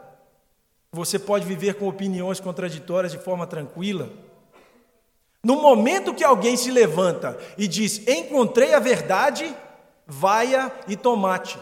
você 0.92 1.18
pode 1.18 1.44
viver 1.44 1.74
com 1.74 1.88
opiniões 1.88 2.38
contraditórias 2.38 3.10
de 3.10 3.18
forma 3.18 3.44
tranquila. 3.44 4.08
No 5.42 5.60
momento 5.60 6.14
que 6.14 6.22
alguém 6.22 6.56
se 6.56 6.70
levanta 6.70 7.36
e 7.58 7.66
diz: 7.66 8.06
Encontrei 8.06 8.72
a 8.72 8.78
verdade, 8.78 9.52
vaia 10.06 10.72
e 10.86 10.96
tomate 10.96 11.58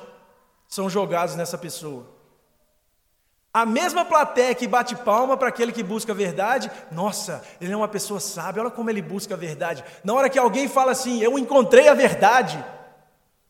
são 0.69 0.91
jogados 0.91 1.37
nessa 1.37 1.57
pessoa. 1.57 2.14
A 3.55 3.65
mesma 3.65 4.05
plateia 4.05 4.53
que 4.53 4.67
bate 4.67 4.97
palma 4.97 5.37
para 5.37 5.49
aquele 5.49 5.71
que 5.71 5.85
busca 5.85 6.11
a 6.11 6.15
verdade, 6.15 6.69
nossa, 6.91 7.41
ele 7.61 7.73
é 7.73 7.77
uma 7.77 7.87
pessoa 7.87 8.19
sábia, 8.19 8.63
olha 8.63 8.71
como 8.71 8.91
ele 8.91 9.01
busca 9.01 9.35
a 9.35 9.37
verdade. 9.37 9.85
Na 10.03 10.13
hora 10.13 10.29
que 10.29 10.41
alguém 10.41 10.67
fala 10.67 10.91
assim, 10.91 11.23
eu 11.23 11.39
encontrei 11.39 11.87
a 11.87 11.95
verdade, 11.95 12.63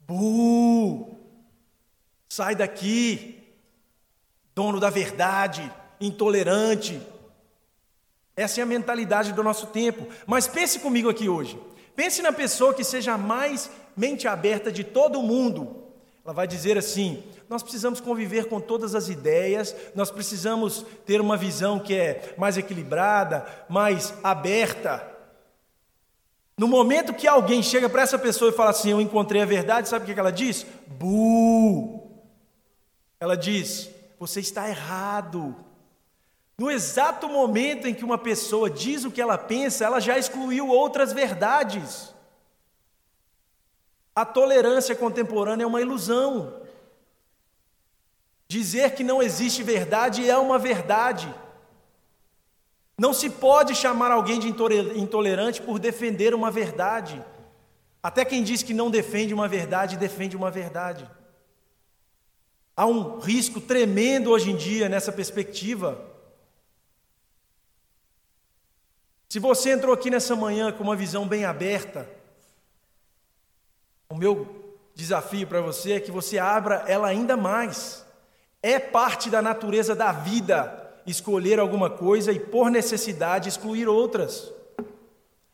bu, 0.00 1.16
sai 2.28 2.54
daqui, 2.54 3.42
dono 4.54 4.78
da 4.78 4.90
verdade, 4.90 5.72
intolerante. 5.98 7.00
Essa 8.36 8.60
é 8.60 8.62
a 8.62 8.66
mentalidade 8.66 9.32
do 9.32 9.42
nosso 9.42 9.68
tempo. 9.68 10.06
Mas 10.26 10.46
pense 10.46 10.80
comigo 10.80 11.08
aqui 11.08 11.30
hoje. 11.30 11.58
Pense 11.96 12.20
na 12.20 12.30
pessoa 12.30 12.74
que 12.74 12.84
seja 12.84 13.16
mais 13.16 13.70
mente 13.96 14.28
aberta 14.28 14.70
de 14.70 14.84
todo 14.84 15.22
mundo. 15.22 15.83
Ela 16.24 16.32
vai 16.32 16.46
dizer 16.46 16.78
assim: 16.78 17.22
nós 17.48 17.62
precisamos 17.62 18.00
conviver 18.00 18.46
com 18.46 18.58
todas 18.60 18.94
as 18.94 19.08
ideias, 19.08 19.76
nós 19.94 20.10
precisamos 20.10 20.84
ter 21.04 21.20
uma 21.20 21.36
visão 21.36 21.78
que 21.78 21.94
é 21.94 22.34
mais 22.38 22.56
equilibrada, 22.56 23.46
mais 23.68 24.14
aberta. 24.22 25.12
No 26.56 26.66
momento 26.66 27.12
que 27.12 27.26
alguém 27.26 27.62
chega 27.62 27.88
para 27.88 28.02
essa 28.02 28.18
pessoa 28.18 28.50
e 28.50 28.54
fala 28.54 28.70
assim: 28.70 28.90
Eu 28.90 29.00
encontrei 29.00 29.42
a 29.42 29.46
verdade, 29.46 29.88
sabe 29.88 30.10
o 30.10 30.14
que 30.14 30.18
ela 30.18 30.32
diz? 30.32 30.64
Bu! 30.86 32.10
Ela 33.20 33.36
diz: 33.36 33.90
Você 34.18 34.40
está 34.40 34.68
errado. 34.68 35.54
No 36.56 36.70
exato 36.70 37.28
momento 37.28 37.88
em 37.88 37.92
que 37.92 38.04
uma 38.04 38.16
pessoa 38.16 38.70
diz 38.70 39.04
o 39.04 39.10
que 39.10 39.20
ela 39.20 39.36
pensa, 39.36 39.84
ela 39.84 40.00
já 40.00 40.16
excluiu 40.16 40.68
outras 40.68 41.12
verdades. 41.12 42.13
A 44.14 44.24
tolerância 44.24 44.94
contemporânea 44.94 45.64
é 45.64 45.66
uma 45.66 45.80
ilusão. 45.80 46.62
Dizer 48.46 48.94
que 48.94 49.02
não 49.02 49.22
existe 49.22 49.62
verdade 49.62 50.28
é 50.28 50.36
uma 50.36 50.58
verdade. 50.58 51.34
Não 52.96 53.12
se 53.12 53.28
pode 53.28 53.74
chamar 53.74 54.12
alguém 54.12 54.38
de 54.38 54.48
intolerante 54.48 55.60
por 55.60 55.80
defender 55.80 56.32
uma 56.32 56.50
verdade. 56.50 57.24
Até 58.00 58.24
quem 58.24 58.44
diz 58.44 58.62
que 58.62 58.72
não 58.72 58.90
defende 58.90 59.34
uma 59.34 59.48
verdade, 59.48 59.96
defende 59.96 60.36
uma 60.36 60.50
verdade. 60.50 61.10
Há 62.76 62.86
um 62.86 63.18
risco 63.18 63.60
tremendo 63.60 64.30
hoje 64.30 64.50
em 64.50 64.56
dia 64.56 64.88
nessa 64.88 65.10
perspectiva. 65.10 66.12
Se 69.28 69.40
você 69.40 69.72
entrou 69.72 69.92
aqui 69.92 70.10
nessa 70.10 70.36
manhã 70.36 70.70
com 70.70 70.84
uma 70.84 70.94
visão 70.94 71.26
bem 71.26 71.44
aberta, 71.44 72.08
o 74.14 74.16
meu 74.16 74.46
desafio 74.94 75.44
para 75.44 75.60
você 75.60 75.94
é 75.94 76.00
que 76.00 76.12
você 76.12 76.38
abra 76.38 76.84
ela 76.86 77.08
ainda 77.08 77.36
mais. 77.36 78.06
É 78.62 78.78
parte 78.78 79.28
da 79.28 79.42
natureza 79.42 79.92
da 79.92 80.12
vida 80.12 81.02
escolher 81.04 81.58
alguma 81.58 81.90
coisa 81.90 82.30
e, 82.30 82.38
por 82.38 82.70
necessidade, 82.70 83.48
excluir 83.48 83.88
outras. 83.88 84.52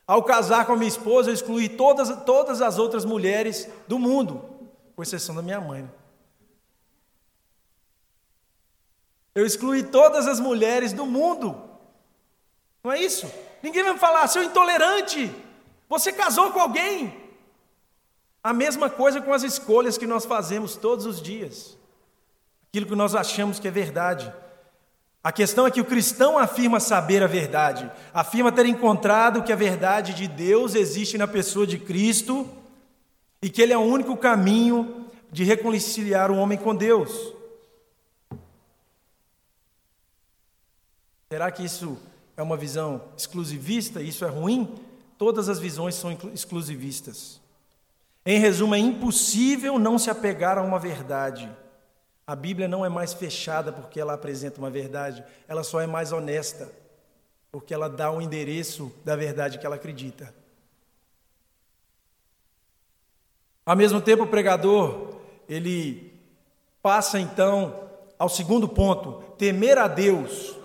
Ao 0.05 0.21
casar 0.21 0.67
com 0.67 0.73
a 0.73 0.75
minha 0.75 0.87
esposa, 0.87 1.31
eu 1.31 1.33
excluí 1.33 1.69
todas, 1.69 2.15
todas 2.23 2.61
as 2.61 2.77
outras 2.77 3.03
mulheres 3.03 3.67
do 3.87 3.97
mundo, 3.97 4.45
com 4.95 5.01
exceção 5.01 5.33
da 5.33 5.41
minha 5.41 5.59
mãe. 5.59 5.81
Né? 5.81 5.89
Eu 9.33 9.43
excluí 9.43 9.81
todas 9.81 10.27
as 10.27 10.39
mulheres 10.39 10.93
do 10.93 11.07
mundo. 11.07 11.59
Não 12.83 12.91
é 12.91 13.01
isso? 13.01 13.25
Ninguém 13.63 13.81
vai 13.81 13.93
me 13.93 13.99
falar, 13.99 14.27
seu 14.27 14.43
intolerante, 14.43 15.33
você 15.89 16.13
casou 16.13 16.51
com 16.51 16.59
alguém. 16.59 17.30
A 18.43 18.53
mesma 18.53 18.89
coisa 18.89 19.21
com 19.21 19.33
as 19.33 19.43
escolhas 19.43 19.97
que 19.97 20.07
nós 20.07 20.25
fazemos 20.25 20.75
todos 20.75 21.05
os 21.05 21.21
dias 21.21 21.77
aquilo 22.71 22.85
que 22.85 22.95
nós 22.95 23.13
achamos 23.13 23.59
que 23.59 23.67
é 23.67 23.71
verdade. 23.71 24.33
A 25.21 25.29
questão 25.29 25.67
é 25.67 25.71
que 25.71 25.81
o 25.81 25.85
cristão 25.85 26.37
afirma 26.37 26.79
saber 26.79 27.21
a 27.21 27.27
verdade, 27.27 27.91
afirma 28.13 28.49
ter 28.49 28.65
encontrado 28.65 29.43
que 29.43 29.51
a 29.51 29.57
verdade 29.57 30.13
de 30.13 30.25
Deus 30.25 30.73
existe 30.73 31.17
na 31.17 31.27
pessoa 31.27 31.67
de 31.67 31.77
Cristo 31.77 32.47
e 33.41 33.49
que 33.49 33.61
Ele 33.61 33.73
é 33.73 33.77
o 33.77 33.81
único 33.81 34.15
caminho 34.15 35.05
de 35.29 35.43
reconciliar 35.43 36.31
o 36.31 36.37
homem 36.37 36.57
com 36.57 36.73
Deus. 36.73 37.33
Será 41.29 41.51
que 41.51 41.65
isso 41.65 41.97
é 42.37 42.41
uma 42.41 42.55
visão 42.55 43.01
exclusivista? 43.17 44.01
Isso 44.01 44.23
é 44.23 44.29
ruim? 44.29 44.79
Todas 45.17 45.49
as 45.49 45.59
visões 45.59 45.95
são 45.95 46.17
exclusivistas. 46.33 47.40
Em 48.25 48.39
resumo, 48.39 48.75
é 48.75 48.79
impossível 48.79 49.79
não 49.79 49.97
se 49.97 50.09
apegar 50.09 50.57
a 50.57 50.61
uma 50.61 50.77
verdade. 50.77 51.49
A 52.25 52.35
Bíblia 52.35 52.67
não 52.67 52.85
é 52.85 52.89
mais 52.89 53.13
fechada 53.13 53.71
porque 53.71 53.99
ela 53.99 54.13
apresenta 54.13 54.59
uma 54.59 54.69
verdade, 54.69 55.23
ela 55.47 55.63
só 55.63 55.81
é 55.81 55.87
mais 55.87 56.11
honesta, 56.11 56.71
porque 57.51 57.73
ela 57.73 57.89
dá 57.89 58.11
o 58.11 58.21
endereço 58.21 58.91
da 59.03 59.15
verdade 59.15 59.57
que 59.57 59.65
ela 59.65 59.75
acredita. 59.75 60.33
Ao 63.65 63.75
mesmo 63.75 64.01
tempo, 64.01 64.23
o 64.23 64.27
pregador, 64.27 65.15
ele 65.47 66.13
passa 66.81 67.19
então 67.19 67.89
ao 68.17 68.29
segundo 68.29 68.67
ponto: 68.67 69.23
temer 69.37 69.77
a 69.77 69.87
Deus. 69.87 70.60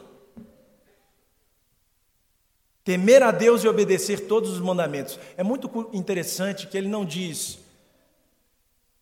Temer 2.86 3.20
a 3.20 3.32
Deus 3.32 3.64
e 3.64 3.68
obedecer 3.68 4.28
todos 4.28 4.48
os 4.52 4.60
mandamentos. 4.60 5.18
É 5.36 5.42
muito 5.42 5.90
interessante 5.92 6.68
que 6.68 6.78
ele 6.78 6.86
não 6.86 7.04
diz. 7.04 7.58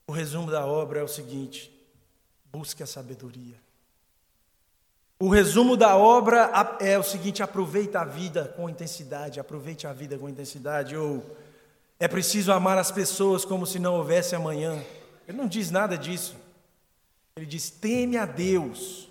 O 0.07 0.13
resumo 0.13 0.51
da 0.51 0.65
obra 0.65 1.01
é 1.01 1.03
o 1.03 1.09
seguinte: 1.09 1.71
Busque 2.51 2.83
a 2.83 2.87
sabedoria. 2.87 3.57
O 5.21 5.29
resumo 5.29 5.77
da 5.77 5.99
obra 5.99 6.79
é 6.81 6.99
o 6.99 7.03
seguinte: 7.03 7.43
aproveita 7.43 8.01
a 8.01 8.07
vida 8.07 8.55
com 8.57 8.71
intensidade, 8.71 9.39
aproveite 9.39 9.87
a 9.87 9.93
vida 9.93 10.17
com 10.17 10.31
intensidade, 10.31 10.97
ou 10.97 11.23
é 12.01 12.09
preciso 12.09 12.53
amar 12.53 12.79
as 12.79 12.91
pessoas 12.91 13.45
como 13.45 13.67
se 13.67 13.79
não 13.79 13.97
houvesse 13.97 14.35
amanhã. 14.35 14.83
Ele 15.29 15.37
não 15.37 15.47
diz 15.47 15.71
nada 15.71 15.99
disso. 15.99 16.35
Ele 17.37 17.45
diz: 17.45 17.69
teme 17.69 18.17
a 18.17 18.25
Deus. 18.25 19.11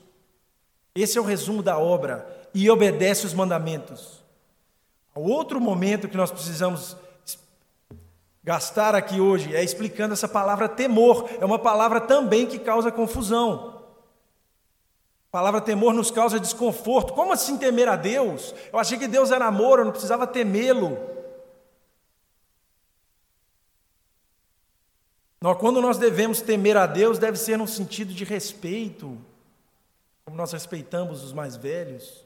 Esse 0.96 1.20
é 1.20 1.22
o 1.22 1.26
resumo 1.26 1.62
da 1.62 1.78
obra 1.78 2.28
e 2.56 2.68
obedece 2.72 3.28
os 3.28 3.36
mandamentos. 3.36 4.23
O 5.16 5.30
outro 5.30 5.62
momento 5.62 6.08
que 6.10 6.18
nós 6.18 6.32
precisamos 6.32 6.98
gastar 8.44 8.96
aqui 8.96 9.22
hoje 9.22 9.56
é 9.56 9.64
explicando 9.64 10.14
essa 10.14 10.28
palavra 10.28 10.68
temor. 10.68 11.30
É 11.40 11.46
uma 11.46 11.60
palavra 11.60 12.02
também 12.02 12.46
que 12.46 12.60
causa 12.60 12.92
confusão. 12.92 13.82
A 15.30 15.32
palavra 15.32 15.62
temor 15.62 15.94
nos 15.94 16.12
causa 16.12 16.40
desconforto. 16.40 17.14
Como 17.14 17.32
assim 17.32 17.58
temer 17.58 17.88
a 17.88 17.96
Deus? 17.96 18.54
Eu 18.72 18.80
achei 18.80 18.98
que 18.98 19.08
Deus 19.08 19.32
era 19.32 19.46
amor, 19.46 19.80
eu 19.80 19.86
não 19.86 19.92
precisava 19.92 20.28
temê-lo. 20.28 20.98
Quando 25.60 25.82
nós 25.82 25.98
devemos 25.98 26.40
temer 26.40 26.78
a 26.78 26.86
Deus, 26.86 27.20
deve 27.20 27.38
ser 27.38 27.58
no 27.58 27.68
sentido 27.68 28.14
de 28.14 28.24
respeito, 28.24 29.18
como 30.24 30.38
nós 30.38 30.54
respeitamos 30.54 31.22
os 31.24 31.34
mais 31.34 31.58
velhos. 31.58 32.23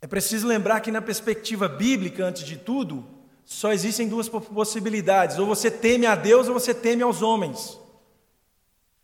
É 0.00 0.06
preciso 0.06 0.46
lembrar 0.46 0.80
que, 0.80 0.90
na 0.90 1.02
perspectiva 1.02 1.68
bíblica, 1.68 2.24
antes 2.24 2.44
de 2.44 2.56
tudo, 2.56 3.04
só 3.44 3.72
existem 3.72 4.08
duas 4.08 4.28
possibilidades: 4.28 5.38
ou 5.38 5.46
você 5.46 5.70
teme 5.70 6.06
a 6.06 6.14
Deus 6.14 6.48
ou 6.48 6.54
você 6.54 6.74
teme 6.74 7.02
aos 7.02 7.22
homens. 7.22 7.78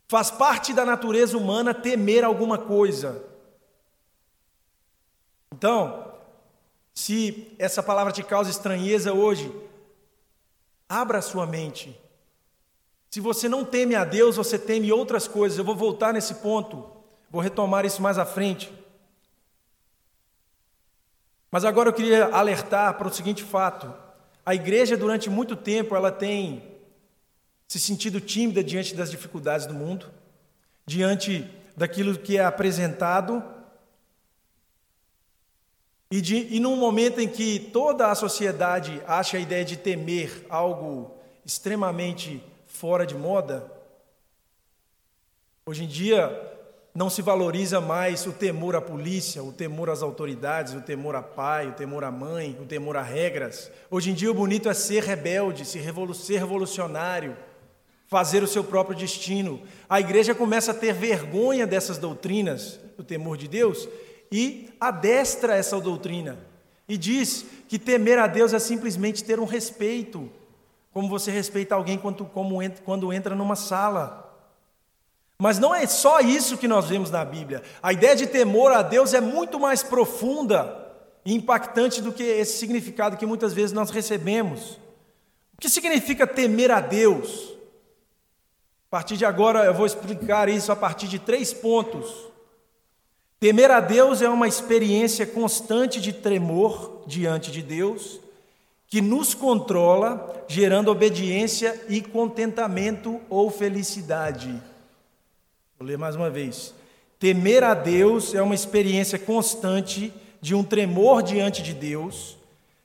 Faz 0.07 0.29
parte 0.29 0.73
da 0.73 0.85
natureza 0.85 1.37
humana 1.37 1.73
temer 1.73 2.23
alguma 2.23 2.57
coisa. 2.57 3.23
Então, 5.53 6.13
se 6.93 7.55
essa 7.57 7.81
palavra 7.81 8.13
te 8.13 8.23
causa 8.23 8.49
estranheza 8.49 9.13
hoje, 9.13 9.51
Abra 10.87 11.17
a 11.17 11.21
sua 11.21 11.45
mente. 11.47 11.99
Se 13.09 13.19
você 13.19 13.49
não 13.49 13.65
teme 13.65 13.95
a 13.95 14.05
Deus, 14.05 14.35
você 14.35 14.59
teme 14.59 14.91
outras 14.91 15.27
coisas. 15.27 15.57
Eu 15.57 15.63
vou 15.63 15.75
voltar 15.75 16.13
nesse 16.13 16.35
ponto, 16.35 16.85
vou 17.29 17.41
retomar 17.41 17.85
isso 17.85 18.01
mais 18.01 18.17
à 18.17 18.25
frente. 18.25 18.71
Mas 21.55 21.63
agora 21.63 21.87
eu 21.87 21.93
queria 21.93 22.25
alertar 22.25 22.97
para 22.97 23.07
o 23.07 23.13
seguinte 23.13 23.41
fato: 23.41 23.93
a 24.45 24.53
igreja 24.53 24.97
durante 24.97 25.29
muito 25.29 25.55
tempo 25.55 25.95
ela 25.95 26.11
tem 26.11 26.61
se 27.65 27.79
sentido 27.79 28.19
tímida 28.19 28.61
diante 28.61 28.93
das 28.93 29.09
dificuldades 29.09 29.65
do 29.65 29.73
mundo, 29.73 30.11
diante 30.85 31.49
daquilo 31.73 32.19
que 32.19 32.37
é 32.37 32.43
apresentado 32.43 33.41
e, 36.11 36.19
de, 36.19 36.53
e 36.53 36.59
num 36.59 36.75
momento 36.75 37.21
em 37.21 37.29
que 37.29 37.57
toda 37.71 38.11
a 38.11 38.15
sociedade 38.15 39.01
acha 39.07 39.37
a 39.37 39.39
ideia 39.39 39.63
de 39.63 39.77
temer 39.77 40.45
algo 40.49 41.17
extremamente 41.45 42.43
fora 42.67 43.05
de 43.05 43.15
moda, 43.15 43.71
hoje 45.65 45.85
em 45.85 45.87
dia 45.87 46.54
não 46.95 47.09
se 47.09 47.21
valoriza 47.21 47.81
mais 47.81 48.25
o 48.25 48.31
temor 48.31 48.73
à 48.73 48.79
polícia, 48.79 49.43
o 49.43 49.51
temor 49.51 49.89
às 49.89 50.01
autoridades, 50.01 50.73
o 50.73 50.79
temor 50.79 51.13
a 51.13 51.21
pai, 51.21 51.67
o 51.67 51.73
temor 51.73 52.05
à 52.05 52.09
mãe, 52.09 52.57
o 52.61 52.65
temor 52.65 52.95
a 52.95 53.01
regras. 53.01 53.69
Hoje 53.91 54.11
em 54.11 54.13
dia 54.13 54.31
o 54.31 54.33
bonito 54.33 54.69
é 54.69 54.73
ser 54.73 55.03
rebelde, 55.03 55.65
ser 55.65 55.81
revolucionário, 55.81 57.35
fazer 58.07 58.41
o 58.41 58.47
seu 58.47 58.63
próprio 58.63 58.97
destino. 58.97 59.61
A 59.89 59.99
igreja 59.99 60.33
começa 60.33 60.71
a 60.71 60.73
ter 60.73 60.93
vergonha 60.93 61.67
dessas 61.67 61.97
doutrinas, 61.97 62.79
do 62.95 63.03
temor 63.03 63.35
de 63.35 63.49
Deus, 63.49 63.89
e 64.31 64.69
adestra 64.79 65.53
essa 65.53 65.77
doutrina. 65.81 66.39
E 66.87 66.97
diz 66.97 67.45
que 67.67 67.77
temer 67.77 68.19
a 68.19 68.27
Deus 68.27 68.53
é 68.53 68.59
simplesmente 68.59 69.21
ter 69.21 69.37
um 69.37 69.45
respeito, 69.45 70.31
como 70.93 71.09
você 71.09 71.29
respeita 71.29 71.75
alguém 71.75 71.97
quando, 71.97 73.11
entra 73.11 73.35
numa 73.35 73.57
sala. 73.57 74.24
Mas 75.37 75.59
não 75.59 75.75
é 75.75 75.85
só 75.85 76.19
isso 76.21 76.57
que 76.57 76.67
nós 76.67 76.87
vemos 76.87 77.11
na 77.11 77.25
Bíblia. 77.25 77.61
A 77.83 77.91
ideia 77.91 78.15
de 78.15 78.27
temor 78.27 78.71
a 78.71 78.81
Deus 78.81 79.13
é 79.13 79.19
muito 79.19 79.59
mais 79.59 79.83
profunda 79.83 80.83
e 81.25 81.33
impactante 81.33 82.01
do 82.01 82.13
que 82.13 82.23
esse 82.23 82.57
significado 82.57 83.17
que 83.17 83.25
muitas 83.25 83.53
vezes 83.53 83.73
nós 83.73 83.89
recebemos. 83.89 84.79
O 85.53 85.61
que 85.61 85.69
significa 85.69 86.25
temer 86.25 86.71
a 86.71 86.79
Deus? 86.79 87.53
A 88.87 88.91
partir 88.91 89.17
de 89.17 89.25
agora 89.25 89.65
eu 89.65 89.73
vou 89.73 89.85
explicar 89.85 90.47
isso 90.47 90.71
a 90.71 90.75
partir 90.75 91.07
de 91.07 91.19
três 91.19 91.53
pontos. 91.53 92.13
Temer 93.39 93.71
a 93.71 93.81
Deus 93.81 94.21
é 94.21 94.29
uma 94.29 94.47
experiência 94.47 95.25
constante 95.25 95.99
de 95.99 96.13
tremor 96.13 97.03
diante 97.05 97.51
de 97.51 97.61
Deus, 97.61 98.21
que 98.87 99.01
nos 99.01 99.33
controla, 99.33 100.45
gerando 100.47 100.89
obediência 100.89 101.85
e 101.89 102.01
contentamento 102.01 103.19
ou 103.29 103.49
felicidade. 103.49 104.61
Vou 105.85 105.91
ler 105.91 105.99
mais 105.99 106.15
uma 106.15 106.31
vez. 106.31 106.73
Temer 107.19 107.63
a 107.63 107.75
Deus 107.75 108.33
é 108.33 108.41
uma 108.41 108.55
experiência 108.55 109.19
constante 109.19 110.11
de 110.41 110.55
um 110.55 110.63
tremor 110.63 111.21
diante 111.21 111.61
de 111.61 111.75
Deus, 111.75 112.39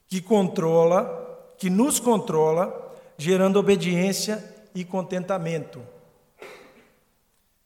que 0.07 0.21
controla, 0.21 1.54
que 1.57 1.71
nos 1.71 1.99
controla, 1.99 2.95
gerando 3.16 3.59
obediência 3.59 4.45
e 4.75 4.85
contentamento. 4.85 5.80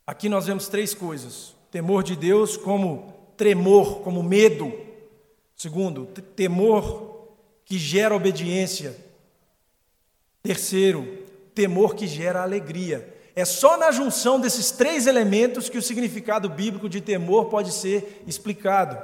Aqui 0.07 0.29
nós 0.29 0.47
vemos 0.47 0.69
três 0.69 0.95
coisas: 0.95 1.57
temor 1.69 2.05
de 2.05 2.15
Deus 2.15 2.57
como 2.57 3.13
tremor, 3.37 4.03
como 4.03 4.23
medo. 4.23 4.73
Segundo, 5.57 6.07
temor 6.37 7.27
que 7.65 7.77
gera 7.77 8.15
obediência. 8.15 8.97
Terceiro, 10.45 11.25
temor 11.53 11.97
que 11.97 12.07
gera 12.07 12.41
alegria. 12.41 13.14
É 13.37 13.45
só 13.45 13.77
na 13.77 13.91
junção 13.91 14.39
desses 14.39 14.71
três 14.71 15.07
elementos 15.07 15.69
que 15.69 15.79
o 15.79 15.83
significado 15.83 16.49
bíblico 16.49 16.89
de 16.89 17.01
temor 17.01 17.47
pode 17.47 17.73
ser 17.73 18.23
explicado. 18.27 18.97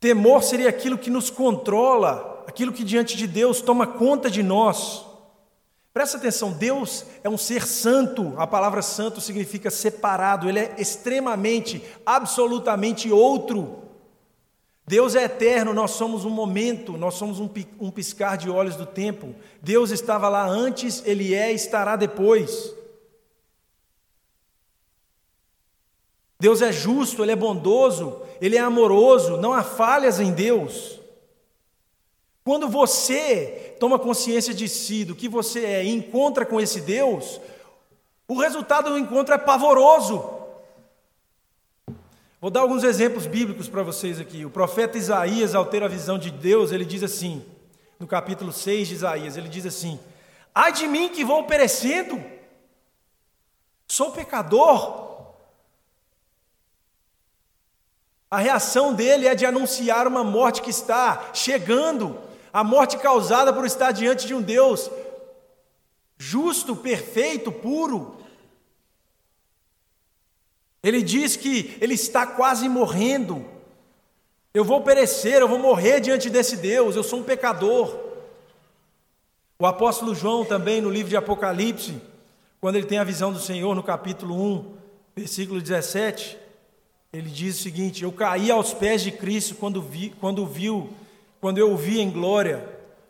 Temor 0.00 0.42
seria 0.42 0.70
aquilo 0.70 0.96
que 0.96 1.10
nos 1.10 1.28
controla, 1.28 2.42
aquilo 2.46 2.72
que 2.72 2.82
diante 2.82 3.14
de 3.14 3.26
Deus 3.26 3.60
toma 3.60 3.86
conta 3.86 4.30
de 4.30 4.42
nós. 4.42 5.04
Presta 5.92 6.16
atenção, 6.16 6.52
Deus 6.52 7.04
é 7.22 7.28
um 7.28 7.36
ser 7.36 7.66
santo, 7.66 8.32
a 8.38 8.46
palavra 8.46 8.80
santo 8.80 9.20
significa 9.20 9.70
separado, 9.70 10.48
ele 10.48 10.60
é 10.60 10.74
extremamente, 10.78 11.84
absolutamente 12.06 13.10
outro. 13.12 13.89
Deus 14.90 15.14
é 15.14 15.22
eterno, 15.22 15.72
nós 15.72 15.92
somos 15.92 16.24
um 16.24 16.30
momento, 16.30 16.98
nós 16.98 17.14
somos 17.14 17.38
um, 17.38 17.90
piscar 17.92 18.36
de 18.36 18.50
olhos 18.50 18.74
do 18.74 18.84
tempo. 18.84 19.36
Deus 19.62 19.92
estava 19.92 20.28
lá 20.28 20.44
antes, 20.44 21.00
Ele 21.06 21.32
é 21.32 21.52
e 21.52 21.54
estará 21.54 21.94
depois. 21.94 22.74
Deus 26.40 26.60
é 26.60 26.72
justo, 26.72 27.22
Ele 27.22 27.30
é 27.30 27.36
bondoso, 27.36 28.20
Ele 28.40 28.56
é 28.56 28.60
amoroso, 28.60 29.36
não 29.36 29.52
há 29.52 29.62
falhas 29.62 30.18
em 30.18 30.32
Deus. 30.32 30.98
Quando 32.42 32.68
você 32.68 33.76
toma 33.78 33.96
consciência 33.96 34.52
de 34.52 34.68
si, 34.68 35.04
do 35.04 35.14
que 35.14 35.28
você 35.28 35.66
é, 35.66 35.84
e 35.84 35.90
encontra 35.90 36.44
com 36.44 36.60
esse 36.60 36.80
Deus, 36.80 37.40
o 38.26 38.34
resultado 38.34 38.90
do 38.90 38.98
encontro 38.98 39.32
é 39.32 39.38
pavoroso. 39.38 40.39
Vou 42.40 42.50
dar 42.50 42.60
alguns 42.60 42.84
exemplos 42.84 43.26
bíblicos 43.26 43.68
para 43.68 43.82
vocês 43.82 44.18
aqui. 44.18 44.46
O 44.46 44.50
profeta 44.50 44.96
Isaías, 44.96 45.54
ao 45.54 45.66
ter 45.66 45.82
a 45.82 45.88
visão 45.88 46.18
de 46.18 46.30
Deus, 46.30 46.72
ele 46.72 46.86
diz 46.86 47.02
assim, 47.02 47.44
no 47.98 48.06
capítulo 48.06 48.50
6 48.50 48.88
de 48.88 48.94
Isaías, 48.94 49.36
ele 49.36 49.48
diz 49.48 49.66
assim: 49.66 50.00
Ai 50.54 50.72
de 50.72 50.86
mim 50.86 51.10
que 51.10 51.22
vou 51.22 51.44
perecendo, 51.44 52.22
sou 53.86 54.10
pecador. 54.10 55.08
A 58.30 58.38
reação 58.38 58.94
dele 58.94 59.26
é 59.26 59.34
de 59.34 59.44
anunciar 59.44 60.06
uma 60.06 60.24
morte 60.24 60.62
que 60.62 60.70
está 60.70 61.30
chegando, 61.34 62.18
a 62.52 62.64
morte 62.64 62.96
causada 62.96 63.52
por 63.52 63.66
estar 63.66 63.92
diante 63.92 64.26
de 64.26 64.34
um 64.34 64.40
Deus 64.40 64.90
justo, 66.20 66.76
perfeito, 66.76 67.50
puro. 67.50 68.18
Ele 70.82 71.02
diz 71.02 71.36
que 71.36 71.76
ele 71.80 71.94
está 71.94 72.26
quase 72.26 72.68
morrendo. 72.68 73.44
Eu 74.52 74.64
vou 74.64 74.80
perecer, 74.80 75.40
eu 75.40 75.48
vou 75.48 75.58
morrer 75.58 76.00
diante 76.00 76.28
desse 76.28 76.56
Deus, 76.56 76.96
eu 76.96 77.02
sou 77.02 77.20
um 77.20 77.24
pecador. 77.24 77.96
O 79.58 79.66
apóstolo 79.66 80.14
João, 80.14 80.44
também 80.44 80.80
no 80.80 80.90
livro 80.90 81.10
de 81.10 81.16
Apocalipse, 81.16 82.00
quando 82.60 82.76
ele 82.76 82.86
tem 82.86 82.98
a 82.98 83.04
visão 83.04 83.32
do 83.32 83.38
Senhor, 83.38 83.74
no 83.74 83.82
capítulo 83.82 84.34
1, 84.34 84.74
versículo 85.14 85.60
17, 85.60 86.38
ele 87.12 87.28
diz 87.28 87.58
o 87.58 87.62
seguinte: 87.62 88.02
Eu 88.02 88.12
caí 88.12 88.50
aos 88.50 88.72
pés 88.72 89.02
de 89.02 89.10
Cristo 89.10 89.54
quando, 89.54 89.82
vi, 89.82 90.14
quando 90.20 90.46
viu, 90.46 90.90
quando 91.40 91.58
eu 91.58 91.72
o 91.72 91.76
vi 91.76 92.00
em 92.00 92.10
glória, 92.10 92.66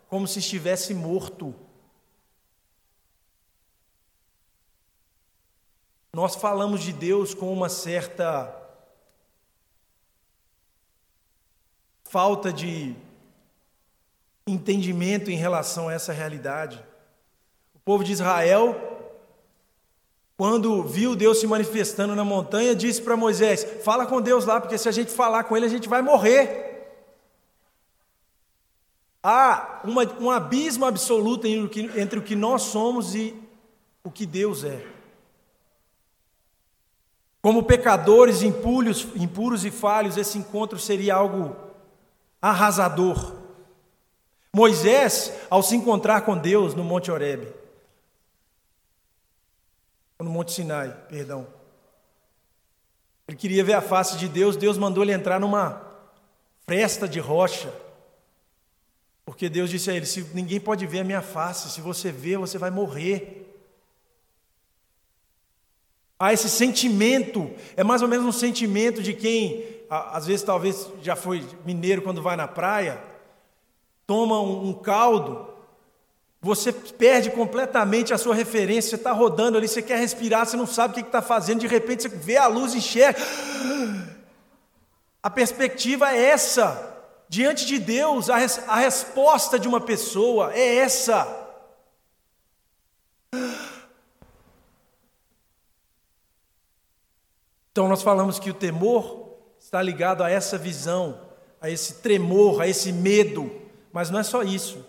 como 0.09 0.27
se 0.27 0.39
estivesse 0.39 0.93
morto. 0.93 1.55
Nós 6.13 6.35
falamos 6.35 6.81
de 6.81 6.91
Deus 6.91 7.33
com 7.33 7.53
uma 7.53 7.69
certa 7.69 8.53
falta 12.03 12.51
de 12.51 12.93
entendimento 14.45 15.31
em 15.31 15.37
relação 15.37 15.87
a 15.87 15.93
essa 15.93 16.11
realidade. 16.11 16.83
O 17.73 17.79
povo 17.79 18.03
de 18.03 18.11
Israel, 18.11 18.75
quando 20.35 20.83
viu 20.83 21.15
Deus 21.15 21.39
se 21.39 21.47
manifestando 21.47 22.13
na 22.13 22.25
montanha, 22.25 22.75
disse 22.75 23.01
para 23.01 23.15
Moisés: 23.15 23.63
Fala 23.81 24.05
com 24.05 24.21
Deus 24.21 24.43
lá, 24.43 24.59
porque 24.59 24.77
se 24.77 24.89
a 24.89 24.91
gente 24.91 25.13
falar 25.13 25.45
com 25.45 25.55
ele, 25.55 25.65
a 25.65 25.69
gente 25.69 25.87
vai 25.87 26.01
morrer. 26.01 26.69
Há 29.23 29.79
uma, 29.85 30.03
um 30.19 30.29
abismo 30.29 30.83
absoluto 30.83 31.47
entre 31.47 32.19
o 32.19 32.21
que 32.21 32.35
nós 32.35 32.63
somos 32.63 33.15
e 33.15 33.33
o 34.03 34.11
que 34.11 34.25
Deus 34.25 34.65
é. 34.65 35.00
Como 37.41 37.63
pecadores 37.63 38.43
impuros, 38.43 39.07
impuros 39.15 39.65
e 39.65 39.71
falhos, 39.71 40.15
esse 40.15 40.37
encontro 40.37 40.77
seria 40.77 41.15
algo 41.15 41.55
arrasador. 42.41 43.35
Moisés, 44.53 45.33
ao 45.49 45.63
se 45.63 45.75
encontrar 45.75 46.21
com 46.21 46.37
Deus 46.37 46.75
no 46.75 46.83
Monte 46.83 47.09
Horebe, 47.09 47.47
no 50.19 50.29
Monte 50.29 50.51
Sinai, 50.51 50.95
perdão, 51.09 51.47
ele 53.27 53.37
queria 53.37 53.63
ver 53.63 53.73
a 53.73 53.81
face 53.81 54.17
de 54.17 54.27
Deus, 54.27 54.55
Deus 54.55 54.77
mandou 54.77 55.03
ele 55.03 55.13
entrar 55.13 55.39
numa 55.39 55.81
fresta 56.67 57.07
de 57.07 57.19
rocha, 57.19 57.73
porque 59.25 59.49
Deus 59.49 59.69
disse 59.69 59.89
a 59.89 59.93
ele: 59.93 60.05
se 60.05 60.21
ninguém 60.33 60.59
pode 60.59 60.85
ver 60.85 60.99
a 60.99 61.03
minha 61.03 61.21
face, 61.21 61.69
se 61.69 61.81
você 61.81 62.11
ver, 62.11 62.37
você 62.37 62.57
vai 62.57 62.69
morrer. 62.69 63.50
Há 66.21 66.31
esse 66.31 66.47
sentimento, 66.47 67.49
é 67.75 67.83
mais 67.83 68.03
ou 68.03 68.07
menos 68.07 68.23
um 68.27 68.31
sentimento 68.31 69.01
de 69.01 69.11
quem 69.11 69.65
às 69.89 70.27
vezes 70.27 70.43
talvez 70.43 70.87
já 71.01 71.15
foi 71.15 71.43
mineiro 71.65 72.03
quando 72.03 72.21
vai 72.21 72.35
na 72.35 72.47
praia, 72.47 73.01
toma 74.05 74.39
um, 74.39 74.69
um 74.69 74.73
caldo, 74.73 75.47
você 76.39 76.71
perde 76.71 77.31
completamente 77.31 78.13
a 78.13 78.19
sua 78.19 78.35
referência, 78.35 78.91
você 78.91 78.95
está 78.97 79.11
rodando 79.11 79.57
ali, 79.57 79.67
você 79.67 79.81
quer 79.81 79.97
respirar, 79.97 80.45
você 80.45 80.55
não 80.55 80.67
sabe 80.67 80.91
o 80.91 80.95
que 81.01 81.09
está 81.09 81.23
fazendo, 81.23 81.61
de 81.61 81.67
repente 81.67 82.03
você 82.03 82.09
vê 82.09 82.37
a 82.37 82.45
luz 82.45 82.75
enxerga. 82.75 83.19
A 85.23 85.29
perspectiva 85.29 86.15
é 86.15 86.29
essa. 86.29 86.87
Diante 87.27 87.65
de 87.65 87.79
Deus, 87.79 88.29
a, 88.29 88.37
res, 88.37 88.61
a 88.67 88.75
resposta 88.75 89.57
de 89.57 89.67
uma 89.67 89.81
pessoa 89.81 90.53
é 90.53 90.75
essa. 90.75 91.41
Então, 97.71 97.87
nós 97.87 98.01
falamos 98.01 98.37
que 98.37 98.49
o 98.49 98.53
temor 98.53 99.37
está 99.59 99.81
ligado 99.81 100.23
a 100.23 100.29
essa 100.29 100.57
visão, 100.57 101.19
a 101.61 101.69
esse 101.69 101.95
tremor, 101.95 102.61
a 102.61 102.67
esse 102.67 102.91
medo, 102.91 103.49
mas 103.93 104.09
não 104.09 104.19
é 104.19 104.23
só 104.23 104.43
isso. 104.43 104.85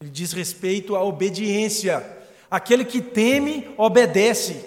Ele 0.00 0.10
diz 0.10 0.32
respeito 0.32 0.96
à 0.96 1.02
obediência. 1.02 2.04
Aquele 2.50 2.84
que 2.84 3.00
teme, 3.00 3.72
obedece. 3.76 4.64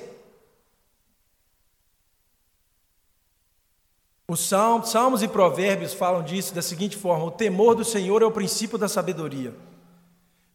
Os 4.27 4.47
salmos, 4.47 5.21
e 5.21 5.27
provérbios 5.27 5.93
falam 5.93 6.23
disso 6.23 6.53
da 6.53 6.61
seguinte 6.61 6.95
forma: 6.95 7.25
o 7.25 7.31
temor 7.31 7.75
do 7.75 7.83
Senhor 7.83 8.21
é 8.21 8.25
o 8.25 8.31
princípio 8.31 8.77
da 8.77 8.87
sabedoria. 8.87 9.53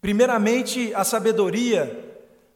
Primeiramente, 0.01 0.95
a 0.95 1.05
sabedoria 1.05 2.06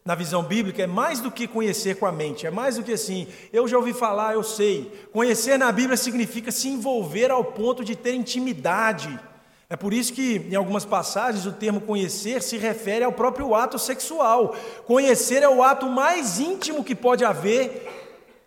na 0.04 0.14
visão 0.14 0.42
bíblica, 0.42 0.82
é 0.82 0.86
mais 0.86 1.20
do 1.20 1.30
que 1.30 1.46
conhecer 1.46 1.96
com 1.96 2.06
a 2.06 2.12
mente, 2.12 2.46
é 2.46 2.50
mais 2.50 2.76
do 2.76 2.82
que 2.82 2.92
assim, 2.92 3.28
eu 3.52 3.68
já 3.68 3.76
ouvi 3.76 3.92
falar, 3.92 4.34
eu 4.34 4.42
sei. 4.42 4.90
Conhecer 5.12 5.58
na 5.58 5.70
Bíblia 5.70 5.96
significa 5.96 6.50
se 6.50 6.68
envolver 6.68 7.30
ao 7.30 7.44
ponto 7.44 7.84
de 7.84 7.94
ter 7.94 8.14
intimidade. 8.14 9.20
É 9.68 9.76
por 9.76 9.92
isso 9.92 10.12
que, 10.12 10.46
em 10.50 10.56
algumas 10.56 10.84
passagens, 10.84 11.46
o 11.46 11.52
termo 11.52 11.80
conhecer 11.80 12.42
se 12.42 12.56
refere 12.56 13.04
ao 13.04 13.12
próprio 13.12 13.54
ato 13.54 13.78
sexual. 13.78 14.56
Conhecer 14.84 15.42
é 15.42 15.48
o 15.48 15.62
ato 15.62 15.86
mais 15.86 16.40
íntimo 16.40 16.82
que 16.82 16.94
pode 16.94 17.24
haver 17.24 17.86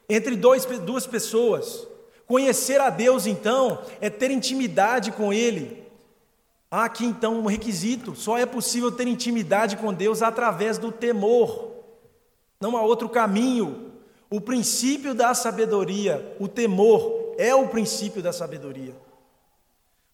entre 0.09 0.35
dois, 0.35 0.65
duas 0.65 1.07
pessoas. 1.07 1.87
Conhecer 2.25 2.81
a 2.81 2.89
Deus, 2.89 3.25
então, 3.25 3.79
é 4.01 4.09
ter 4.09 4.31
intimidade 4.31 5.11
com 5.11 5.31
Ele, 5.31 5.82
Há 6.75 6.85
aqui 6.85 7.05
então 7.05 7.35
um 7.35 7.45
requisito: 7.45 8.15
só 8.15 8.35
é 8.35 8.47
possível 8.47 8.91
ter 8.91 9.07
intimidade 9.07 9.77
com 9.77 9.93
Deus 9.93 10.23
através 10.23 10.79
do 10.79 10.91
temor, 10.91 11.71
não 12.59 12.75
há 12.75 12.81
outro 12.81 13.07
caminho. 13.07 13.91
O 14.27 14.41
princípio 14.41 15.13
da 15.13 15.35
sabedoria, 15.35 16.35
o 16.39 16.47
temor, 16.47 17.35
é 17.37 17.53
o 17.53 17.67
princípio 17.67 18.23
da 18.23 18.33
sabedoria. 18.33 18.95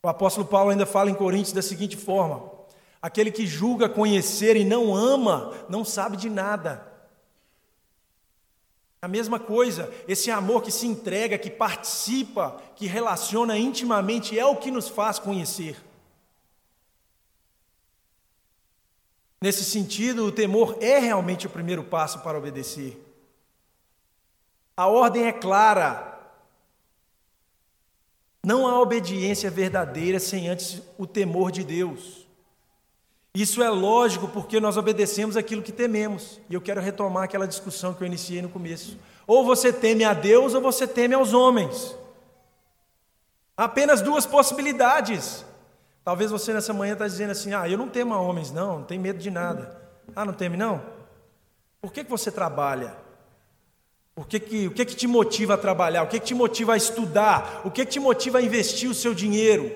O 0.04 0.10
apóstolo 0.10 0.46
Paulo 0.46 0.72
ainda 0.72 0.86
fala 0.86 1.10
em 1.10 1.14
Coríntios 1.14 1.54
da 1.54 1.62
seguinte 1.62 1.96
forma: 1.96 2.52
aquele 3.02 3.32
que 3.32 3.48
julga 3.48 3.88
conhecer 3.88 4.58
e 4.58 4.66
não 4.66 4.94
ama, 4.94 5.54
não 5.70 5.86
sabe 5.86 6.18
de 6.18 6.30
nada. 6.30 6.86
A 9.02 9.08
mesma 9.08 9.40
coisa, 9.40 9.90
esse 10.10 10.30
amor 10.30 10.62
que 10.62 10.72
se 10.72 10.86
entrega, 10.86 11.38
que 11.38 11.50
participa, 11.50 12.62
que 12.76 12.86
relaciona 12.86 13.58
intimamente, 13.58 14.38
é 14.38 14.46
o 14.46 14.58
que 14.58 14.70
nos 14.70 14.90
faz 14.90 15.18
conhecer. 15.20 15.88
Nesse 19.42 19.64
sentido, 19.64 20.26
o 20.26 20.32
temor 20.32 20.78
é 20.82 21.00
realmente 21.00 21.48
o 21.48 21.50
primeiro 21.50 21.84
passo 21.84 22.20
para 22.20 22.38
obedecer. 22.38 23.02
A 24.76 24.88
ordem 24.88 25.28
é 25.28 25.32
clara. 25.32 26.20
Não 28.44 28.68
há 28.68 28.80
obediência 28.80 29.50
verdadeira 29.50 30.20
sem 30.20 30.50
antes 30.50 30.82
o 30.98 31.06
temor 31.06 31.52
de 31.52 31.64
Deus. 31.64 32.28
Isso 33.34 33.62
é 33.62 33.70
lógico 33.70 34.28
porque 34.28 34.60
nós 34.60 34.76
obedecemos 34.76 35.38
aquilo 35.38 35.62
que 35.62 35.72
tememos. 35.72 36.40
E 36.50 36.54
eu 36.54 36.62
quero 36.62 36.82
retomar 36.82 37.24
aquela 37.24 37.48
discussão 37.48 37.94
que 37.94 38.02
eu 38.02 38.08
iniciei 38.08 38.42
no 38.42 38.50
começo. 38.50 38.98
Ou 39.28 39.46
você 39.46 39.72
teme 39.72 40.04
a 40.04 40.14
Deus 40.14 40.54
ou 40.54 40.62
você 40.62 40.88
teme 40.88 41.14
aos 41.14 41.34
homens. 41.34 41.96
Apenas 43.56 44.02
duas 44.02 44.26
possibilidades. 44.26 45.46
Talvez 46.04 46.32
você 46.32 46.54
nessa 46.54 46.74
manhã 46.74 46.94
está 46.94 47.08
dizendo 47.08 47.32
assim: 47.32 47.54
ah, 47.54 47.68
eu 47.68 47.78
não 47.78 47.88
temo 47.88 48.14
a 48.14 48.20
homens, 48.20 48.52
não, 48.52 48.80
não 48.80 48.84
tenho 48.84 49.02
medo 49.02 49.20
de 49.20 49.30
nada. 49.30 49.80
Ah, 50.16 50.26
não 50.26 50.34
teme, 50.34 50.58
não? 50.58 50.82
Por 51.82 51.94
que, 51.94 52.04
que 52.04 52.10
você 52.10 52.32
trabalha? 52.32 52.96
O 54.16 54.26
que, 54.26 54.40
que, 54.40 54.68
o 54.68 54.72
que, 54.72 54.84
que 54.84 54.96
te 54.96 55.08
motiva 55.08 55.54
a 55.54 55.58
trabalhar? 55.58 56.04
O 56.04 56.08
que, 56.08 56.20
que 56.20 56.26
te 56.26 56.36
motiva 56.36 56.74
a 56.74 56.78
estudar? 56.78 57.62
O 57.64 57.72
que, 57.72 57.86
que 57.86 57.92
te 57.92 58.00
motiva 58.00 58.40
a 58.40 58.42
investir 58.42 58.90
o 58.90 58.94
seu 58.94 59.14
dinheiro? 59.14 59.72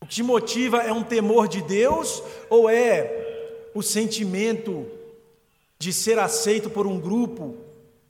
O 0.00 0.06
que 0.06 0.14
te 0.14 0.22
motiva 0.22 0.82
é 0.84 0.92
um 0.92 1.02
temor 1.02 1.48
de 1.48 1.62
Deus 1.62 2.22
ou 2.48 2.70
é 2.70 3.70
o 3.74 3.82
sentimento 3.82 4.86
de 5.78 5.92
ser 5.92 6.16
aceito 6.18 6.70
por 6.70 6.86
um 6.86 7.00
grupo, 7.00 7.56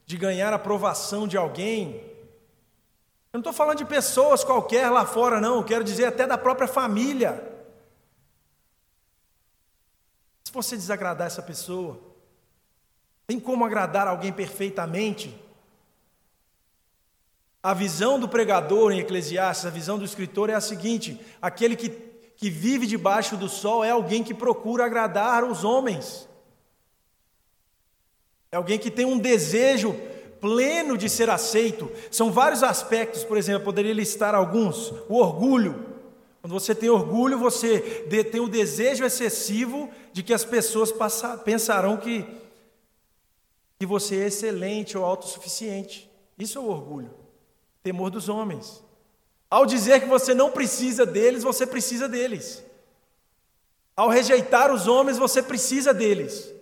de 0.04 0.18
ganhar 0.18 0.52
aprovação 0.52 1.26
de 1.26 1.38
alguém? 1.38 2.05
Eu 3.36 3.38
não 3.38 3.50
estou 3.50 3.52
falando 3.52 3.76
de 3.76 3.84
pessoas 3.84 4.42
qualquer 4.42 4.88
lá 4.88 5.04
fora, 5.04 5.38
não, 5.42 5.56
eu 5.56 5.64
quero 5.64 5.84
dizer 5.84 6.06
até 6.06 6.26
da 6.26 6.38
própria 6.38 6.66
família. 6.66 7.46
Se 10.42 10.50
você 10.50 10.74
desagradar 10.74 11.26
essa 11.26 11.42
pessoa, 11.42 12.00
tem 13.26 13.38
como 13.38 13.62
agradar 13.62 14.08
alguém 14.08 14.32
perfeitamente? 14.32 15.38
A 17.62 17.74
visão 17.74 18.18
do 18.18 18.26
pregador 18.26 18.90
em 18.90 19.00
Eclesiastes, 19.00 19.66
a 19.66 19.70
visão 19.70 19.98
do 19.98 20.04
escritor 20.06 20.48
é 20.48 20.54
a 20.54 20.60
seguinte: 20.62 21.20
aquele 21.42 21.76
que, 21.76 21.90
que 21.90 22.48
vive 22.48 22.86
debaixo 22.86 23.36
do 23.36 23.50
sol 23.50 23.84
é 23.84 23.90
alguém 23.90 24.24
que 24.24 24.32
procura 24.32 24.86
agradar 24.86 25.44
os 25.44 25.62
homens, 25.62 26.26
é 28.50 28.56
alguém 28.56 28.78
que 28.78 28.90
tem 28.90 29.04
um 29.04 29.18
desejo 29.18 29.94
pleno 30.46 30.96
de 30.96 31.08
ser 31.10 31.28
aceito. 31.28 31.90
São 32.08 32.30
vários 32.30 32.62
aspectos, 32.62 33.24
por 33.24 33.36
exemplo, 33.36 33.62
eu 33.62 33.64
poderia 33.64 33.92
listar 33.92 34.32
alguns. 34.32 34.92
O 35.08 35.16
orgulho. 35.16 35.84
Quando 36.40 36.52
você 36.52 36.72
tem 36.72 36.88
orgulho, 36.88 37.36
você 37.36 37.80
tem 38.30 38.40
o 38.40 38.48
desejo 38.48 39.04
excessivo 39.04 39.90
de 40.12 40.22
que 40.22 40.32
as 40.32 40.44
pessoas 40.44 40.94
pensarão 41.44 41.96
que, 41.96 42.24
que 43.80 43.84
você 43.84 44.20
é 44.20 44.26
excelente 44.26 44.96
ou 44.96 45.04
autossuficiente. 45.04 46.08
Isso 46.38 46.58
é 46.58 46.60
o 46.60 46.68
orgulho. 46.68 47.10
Temor 47.82 48.10
dos 48.10 48.28
homens. 48.28 48.84
Ao 49.50 49.66
dizer 49.66 50.00
que 50.00 50.06
você 50.06 50.32
não 50.32 50.52
precisa 50.52 51.04
deles, 51.04 51.42
você 51.42 51.66
precisa 51.66 52.08
deles. 52.08 52.62
Ao 53.96 54.08
rejeitar 54.08 54.72
os 54.72 54.86
homens, 54.86 55.18
você 55.18 55.42
precisa 55.42 55.92
deles. 55.92 56.52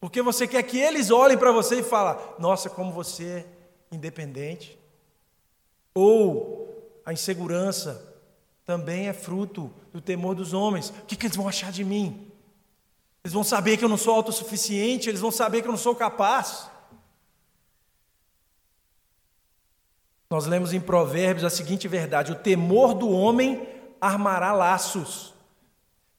Porque 0.00 0.22
você 0.22 0.46
quer 0.46 0.62
que 0.62 0.78
eles 0.78 1.10
olhem 1.10 1.36
para 1.36 1.50
você 1.50 1.80
e 1.80 1.82
falem: 1.82 2.22
Nossa, 2.38 2.70
como 2.70 2.92
você 2.92 3.24
é 3.24 3.46
independente. 3.90 4.78
Ou 5.94 7.00
a 7.04 7.12
insegurança 7.12 8.04
também 8.64 9.08
é 9.08 9.12
fruto 9.12 9.72
do 9.92 10.00
temor 10.00 10.34
dos 10.34 10.52
homens. 10.52 10.90
O 10.90 11.06
que, 11.06 11.16
que 11.16 11.26
eles 11.26 11.36
vão 11.36 11.48
achar 11.48 11.72
de 11.72 11.82
mim? 11.82 12.30
Eles 13.24 13.32
vão 13.32 13.42
saber 13.42 13.76
que 13.76 13.84
eu 13.84 13.88
não 13.88 13.96
sou 13.96 14.14
autossuficiente, 14.14 15.08
eles 15.08 15.20
vão 15.20 15.30
saber 15.30 15.62
que 15.62 15.68
eu 15.68 15.72
não 15.72 15.78
sou 15.78 15.94
capaz. 15.94 16.70
Nós 20.30 20.46
lemos 20.46 20.72
em 20.72 20.80
Provérbios 20.80 21.44
a 21.44 21.50
seguinte 21.50 21.88
verdade: 21.88 22.30
o 22.30 22.36
temor 22.36 22.94
do 22.94 23.08
homem 23.10 23.66
armará 24.00 24.52
laços. 24.52 25.34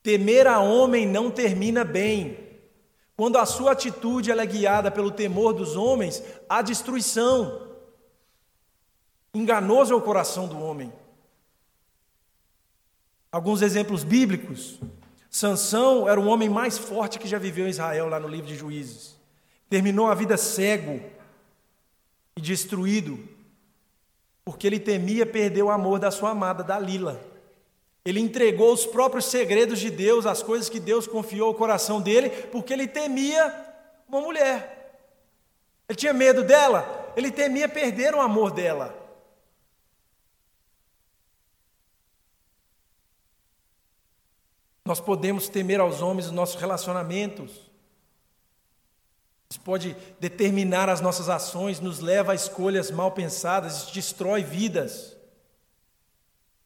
Temer 0.01 0.47
a 0.47 0.59
homem 0.59 1.05
não 1.05 1.29
termina 1.29 1.83
bem. 1.83 2.48
Quando 3.19 3.37
a 3.37 3.45
sua 3.45 3.73
atitude 3.73 4.31
é 4.31 4.45
guiada 4.45 4.89
pelo 4.89 5.11
temor 5.11 5.51
dos 5.51 5.75
homens, 5.75 6.23
há 6.47 6.61
destruição. 6.61 7.67
Enganoso 9.33 9.91
é 9.91 9.95
o 9.97 10.01
coração 10.01 10.47
do 10.47 10.57
homem. 10.57 10.93
Alguns 13.29 13.61
exemplos 13.61 14.05
bíblicos. 14.05 14.79
Sansão 15.29 16.07
era 16.07 16.17
o 16.17 16.27
homem 16.27 16.47
mais 16.47 16.77
forte 16.77 17.19
que 17.19 17.27
já 17.27 17.37
viveu 17.37 17.67
em 17.67 17.71
Israel, 17.71 18.07
lá 18.07 18.21
no 18.21 18.27
livro 18.29 18.47
de 18.47 18.55
Juízes. 18.55 19.17
Terminou 19.69 20.07
a 20.07 20.15
vida 20.15 20.37
cego 20.37 21.03
e 22.37 22.41
destruído, 22.41 23.19
porque 24.45 24.65
ele 24.65 24.79
temia 24.79 25.25
perder 25.25 25.63
o 25.63 25.69
amor 25.69 25.99
da 25.99 26.09
sua 26.09 26.29
amada 26.29 26.63
Dalila. 26.63 27.19
Ele 28.05 28.19
entregou 28.19 28.73
os 28.73 28.85
próprios 28.85 29.25
segredos 29.25 29.79
de 29.79 29.89
Deus, 29.89 30.25
as 30.25 30.41
coisas 30.41 30.69
que 30.69 30.79
Deus 30.79 31.05
confiou 31.05 31.49
ao 31.49 31.55
coração 31.55 32.01
dele, 32.01 32.29
porque 32.29 32.73
ele 32.73 32.87
temia 32.87 33.53
uma 34.07 34.21
mulher. 34.21 34.79
Ele 35.87 35.95
tinha 35.95 36.13
medo 36.13 36.43
dela, 36.43 37.13
ele 37.15 37.31
temia 37.31 37.67
perder 37.67 38.15
o 38.15 38.21
amor 38.21 38.51
dela. 38.51 38.95
Nós 44.85 44.99
podemos 44.99 45.47
temer 45.47 45.79
aos 45.79 46.01
homens 46.01 46.25
os 46.27 46.31
nossos 46.31 46.59
relacionamentos. 46.59 47.69
Isso 49.51 49.61
pode 49.61 49.95
determinar 50.19 50.89
as 50.89 51.01
nossas 51.01 51.27
ações, 51.27 51.79
nos 51.79 51.99
leva 51.99 52.31
a 52.31 52.35
escolhas 52.35 52.89
mal 52.89 53.11
pensadas, 53.11 53.91
destrói 53.91 54.43
vidas. 54.43 55.18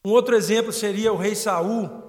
Um 0.05 0.11
outro 0.11 0.35
exemplo 0.35 0.73
seria 0.73 1.13
o 1.13 1.17
rei 1.17 1.33
Saul, 1.33 2.03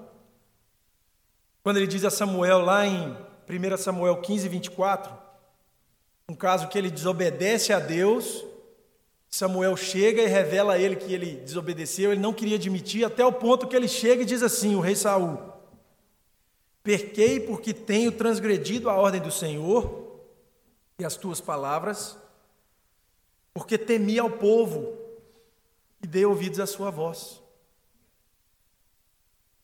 quando 1.63 1.77
ele 1.77 1.87
diz 1.87 2.05
a 2.05 2.11
Samuel 2.11 2.59
lá 2.59 2.85
em 2.85 3.17
1 3.49 3.77
Samuel 3.77 4.21
15, 4.21 4.49
24, 4.49 5.13
um 6.29 6.35
caso 6.35 6.67
que 6.67 6.77
ele 6.77 6.91
desobedece 6.91 7.73
a 7.73 7.79
Deus, 7.79 8.45
Samuel 9.31 9.77
chega 9.77 10.23
e 10.23 10.27
revela 10.27 10.75
a 10.75 10.79
ele 10.79 10.97
que 10.97 11.13
ele 11.15 11.37
desobedeceu, 11.37 12.11
ele 12.11 12.21
não 12.21 12.33
queria 12.33 12.57
admitir, 12.57 13.05
até 13.05 13.25
o 13.25 13.33
ponto 13.33 13.69
que 13.69 13.77
ele 13.77 13.87
chega 13.87 14.23
e 14.23 14.27
diz 14.27 14.43
assim: 14.43 14.75
o 14.75 14.81
rei 14.81 14.97
Saul: 14.97 15.39
Perquei 16.83 17.39
porque 17.39 17.73
tenho 17.73 18.11
transgredido 18.11 18.91
a 18.91 18.97
ordem 18.97 19.21
do 19.21 19.31
Senhor 19.31 20.21
e 20.99 21.05
as 21.05 21.17
tuas 21.17 21.41
palavras, 21.41 22.19
porque 23.53 23.79
temi 23.79 24.19
ao 24.19 24.31
povo 24.31 24.99
e 26.03 26.09
dei 26.09 26.25
ouvidos 26.25 26.59
à 26.59 26.67
sua 26.67 26.91
voz. 26.91 27.44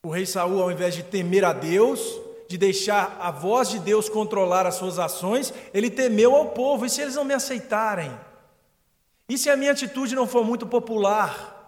O 0.03 0.09
rei 0.09 0.25
Saul, 0.25 0.63
ao 0.63 0.73
invés 0.73 0.95
de 0.95 1.03
temer 1.03 1.45
a 1.45 1.53
Deus, 1.53 2.19
de 2.49 2.57
deixar 2.57 3.19
a 3.21 3.31
voz 3.31 3.69
de 3.69 3.79
Deus 3.79 4.09
controlar 4.09 4.67
as 4.67 4.77
suas 4.77 4.99
ações, 4.99 5.53
ele 5.75 5.91
temeu 5.91 6.35
ao 6.35 6.49
povo. 6.49 6.87
E 6.87 6.91
se 6.91 7.03
eles 7.03 7.15
não 7.15 7.25
me 7.25 7.35
aceitarem? 7.35 8.11
E 9.29 9.37
se 9.37 9.51
a 9.51 9.57
minha 9.57 9.73
atitude 9.73 10.17
não 10.17 10.27
for 10.27 10.45
muito 10.45 10.67
popular? 10.67 11.59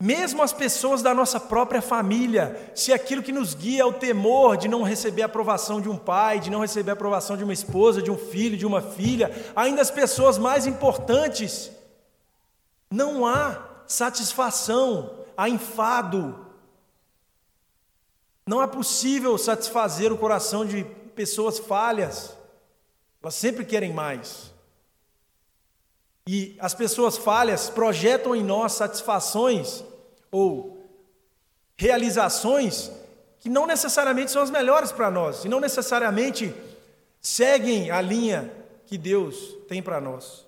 Mesmo 0.00 0.42
as 0.42 0.52
pessoas 0.52 1.02
da 1.02 1.12
nossa 1.12 1.38
própria 1.38 1.82
família, 1.82 2.72
se 2.74 2.92
aquilo 2.92 3.22
que 3.22 3.32
nos 3.32 3.52
guia 3.52 3.82
é 3.82 3.84
o 3.84 3.92
temor 3.92 4.56
de 4.56 4.66
não 4.66 4.82
receber 4.82 5.22
a 5.22 5.26
aprovação 5.26 5.80
de 5.80 5.88
um 5.88 5.98
pai, 5.98 6.40
de 6.40 6.50
não 6.50 6.60
receber 6.60 6.90
a 6.90 6.94
aprovação 6.94 7.36
de 7.36 7.44
uma 7.44 7.52
esposa, 7.52 8.00
de 8.00 8.10
um 8.10 8.16
filho, 8.16 8.56
de 8.56 8.64
uma 8.64 8.80
filha, 8.80 9.30
ainda 9.54 9.82
as 9.82 9.90
pessoas 9.90 10.38
mais 10.38 10.66
importantes, 10.66 11.70
não 12.90 13.26
há 13.26 13.66
satisfação, 13.86 15.24
há 15.36 15.48
enfado. 15.48 16.46
Não 18.46 18.62
é 18.62 18.66
possível 18.66 19.36
satisfazer 19.36 20.12
o 20.12 20.18
coração 20.18 20.64
de 20.64 20.84
pessoas 21.14 21.58
falhas, 21.58 22.36
elas 23.22 23.34
sempre 23.34 23.64
querem 23.64 23.92
mais. 23.92 24.52
E 26.26 26.56
as 26.60 26.74
pessoas 26.74 27.16
falhas 27.16 27.70
projetam 27.70 28.36
em 28.36 28.44
nós 28.44 28.72
satisfações 28.72 29.82
ou 30.30 30.78
realizações 31.76 32.90
que 33.40 33.48
não 33.48 33.66
necessariamente 33.66 34.30
são 34.30 34.42
as 34.42 34.50
melhores 34.50 34.90
para 34.92 35.10
nós, 35.10 35.44
e 35.44 35.48
não 35.48 35.60
necessariamente 35.60 36.54
seguem 37.20 37.90
a 37.90 38.00
linha 38.00 38.52
que 38.86 38.98
Deus 38.98 39.56
tem 39.68 39.82
para 39.82 40.00
nós. 40.00 40.47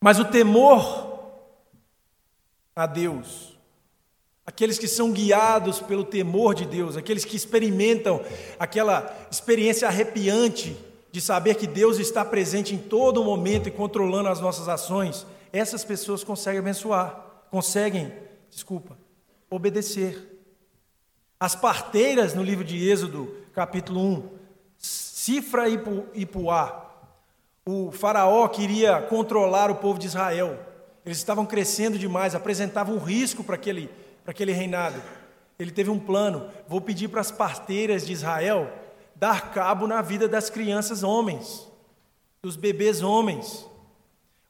Mas 0.00 0.18
o 0.18 0.24
temor 0.24 1.08
a 2.74 2.86
Deus, 2.86 3.58
aqueles 4.46 4.78
que 4.78 4.86
são 4.86 5.12
guiados 5.12 5.80
pelo 5.80 6.04
temor 6.04 6.54
de 6.54 6.64
Deus, 6.64 6.96
aqueles 6.96 7.24
que 7.24 7.36
experimentam 7.36 8.22
aquela 8.58 9.14
experiência 9.30 9.88
arrepiante 9.88 10.76
de 11.10 11.20
saber 11.20 11.56
que 11.56 11.66
Deus 11.66 11.98
está 11.98 12.24
presente 12.24 12.74
em 12.74 12.78
todo 12.78 13.24
momento 13.24 13.68
e 13.68 13.72
controlando 13.72 14.28
as 14.28 14.40
nossas 14.40 14.68
ações, 14.68 15.26
essas 15.52 15.84
pessoas 15.84 16.22
conseguem 16.22 16.60
abençoar, 16.60 17.44
conseguem, 17.50 18.12
desculpa, 18.48 18.96
obedecer. 19.50 20.38
As 21.40 21.56
parteiras 21.56 22.34
no 22.34 22.42
livro 22.42 22.64
de 22.64 22.88
Êxodo, 22.88 23.34
capítulo 23.52 24.00
1, 24.00 24.28
Cifra 24.76 25.64
e 25.68 26.26
Puá, 26.26 26.87
o 27.70 27.92
faraó 27.92 28.48
queria 28.48 29.02
controlar 29.02 29.70
o 29.70 29.74
povo 29.74 29.98
de 29.98 30.06
Israel. 30.06 30.58
Eles 31.04 31.18
estavam 31.18 31.44
crescendo 31.44 31.98
demais, 31.98 32.34
apresentavam 32.34 32.94
um 32.94 32.98
risco 32.98 33.44
para 33.44 33.56
aquele, 33.56 33.90
para 34.24 34.30
aquele 34.30 34.52
reinado. 34.52 35.02
Ele 35.58 35.70
teve 35.70 35.90
um 35.90 35.98
plano: 35.98 36.48
vou 36.66 36.80
pedir 36.80 37.08
para 37.08 37.20
as 37.20 37.30
parteiras 37.30 38.06
de 38.06 38.14
Israel 38.14 38.72
dar 39.14 39.50
cabo 39.52 39.86
na 39.86 40.00
vida 40.00 40.26
das 40.26 40.48
crianças 40.48 41.02
homens, 41.02 41.68
dos 42.40 42.56
bebês 42.56 43.02
homens. 43.02 43.66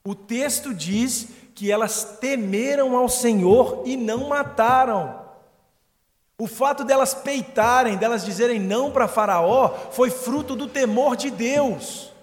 O 0.04 0.14
texto 0.14 0.72
diz 0.72 1.26
que 1.57 1.72
elas 1.72 2.18
temeram 2.20 2.96
ao 2.96 3.09
Senhor 3.09 3.83
e 3.85 3.96
não 3.96 4.28
mataram. 4.28 5.22
O 6.38 6.46
fato 6.46 6.85
delas 6.85 7.14
peitarem, 7.14 7.96
delas 7.96 8.24
dizerem 8.24 8.61
não 8.61 8.92
para 8.92 9.09
Faraó, 9.09 9.70
foi 9.90 10.09
fruto 10.09 10.54
do 10.54 10.68
temor 10.68 11.16
de 11.16 11.33
Deus. 11.33 12.16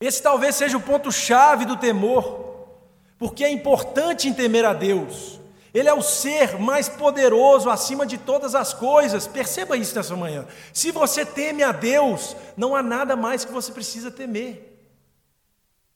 Esse 0.00 0.22
talvez 0.22 0.54
seja 0.54 0.78
o 0.78 0.82
ponto-chave 0.82 1.66
do 1.66 1.76
temor, 1.76 2.66
porque 3.18 3.44
é 3.44 3.50
importante 3.50 4.28
em 4.28 4.32
temer 4.32 4.64
a 4.64 4.72
Deus. 4.72 5.38
Ele 5.72 5.88
é 5.88 5.94
o 5.94 6.02
ser 6.02 6.58
mais 6.58 6.88
poderoso 6.88 7.70
acima 7.70 8.04
de 8.06 8.18
todas 8.18 8.54
as 8.54 8.72
coisas. 8.72 9.26
Perceba 9.26 9.76
isso 9.76 9.94
nessa 9.94 10.16
manhã. 10.16 10.46
Se 10.72 10.90
você 10.90 11.24
teme 11.24 11.62
a 11.62 11.70
Deus, 11.70 12.34
não 12.56 12.74
há 12.74 12.82
nada 12.82 13.14
mais 13.14 13.44
que 13.44 13.52
você 13.52 13.70
precisa 13.70 14.10
temer. 14.10 14.66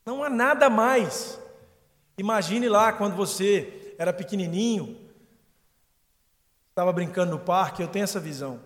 Não 0.06 0.22
há 0.22 0.30
nada 0.30 0.70
mais. 0.70 1.40
Imagine 2.16 2.68
lá 2.68 2.92
quando 2.92 3.16
você 3.16 3.94
era 3.98 4.12
pequenininho, 4.12 4.96
estava 6.68 6.92
brincando 6.92 7.32
no 7.32 7.38
parque, 7.38 7.82
eu 7.82 7.88
tenho 7.88 8.04
essa 8.04 8.20
visão. 8.20 8.60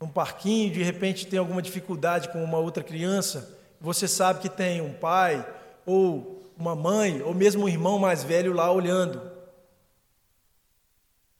Um 0.00 0.08
parquinho, 0.08 0.72
de 0.72 0.82
repente 0.82 1.26
tem 1.26 1.38
alguma 1.38 1.62
dificuldade 1.62 2.30
com 2.30 2.42
uma 2.42 2.58
outra 2.58 2.82
criança, 2.82 3.56
você 3.82 4.06
sabe 4.06 4.40
que 4.40 4.48
tem 4.48 4.80
um 4.80 4.94
pai, 4.94 5.44
ou 5.84 6.40
uma 6.56 6.76
mãe, 6.76 7.20
ou 7.22 7.34
mesmo 7.34 7.64
um 7.64 7.68
irmão 7.68 7.98
mais 7.98 8.22
velho 8.22 8.52
lá 8.52 8.70
olhando. 8.70 9.20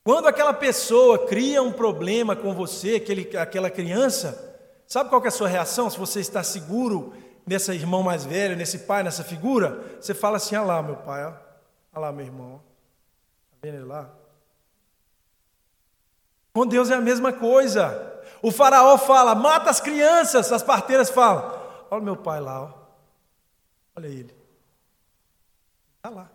Quando 0.03 0.27
aquela 0.27 0.53
pessoa 0.53 1.27
cria 1.29 1.63
um 1.63 1.73
problema 1.73 2.35
com 2.35 2.53
você, 2.53 2.97
aquele, 2.97 3.37
aquela 3.37 3.71
criança, 3.71 4.59
sabe 4.89 5.09
qual 5.09 5.25
é 5.25 5.29
a 5.29 5.31
sua 5.31 5.47
reação? 5.47 5.89
Se 5.89 5.97
você 5.97 6.19
está 6.19 6.43
seguro 6.43 7.15
nesse 7.47 7.71
irmão 7.71 8.03
mais 8.03 8.25
velho, 8.25 8.57
nesse 8.57 8.81
pai, 8.81 9.05
nessa 9.05 9.23
figura, 9.23 9.81
você 10.01 10.13
fala 10.13 10.39
assim: 10.39 10.57
olha 10.57 10.67
lá, 10.67 10.83
meu 10.83 10.97
pai, 10.97 11.25
olha 11.25 11.37
lá, 11.95 12.11
meu 12.11 12.27
irmão, 12.27 12.61
está 13.45 13.59
vendo 13.63 13.77
ele 13.77 13.85
lá? 13.85 14.11
Com 16.53 16.67
Deus 16.67 16.91
é 16.91 16.95
a 16.95 17.01
mesma 17.01 17.33
coisa. 17.33 18.21
O 18.43 18.51
faraó 18.51 18.99
fala: 18.99 19.37
mata 19.37 19.71
as 19.71 19.81
crianças, 19.81 20.51
as 20.51 20.65
parteiras 20.65 21.09
falam: 21.09 21.62
Olha 21.93 22.01
meu 22.01 22.17
pai 22.17 22.41
lá, 22.41 22.63
ó. 22.63 22.71
olha 23.95 24.07
ele. 24.07 24.35
Está 25.99 26.09
lá. 26.09 26.31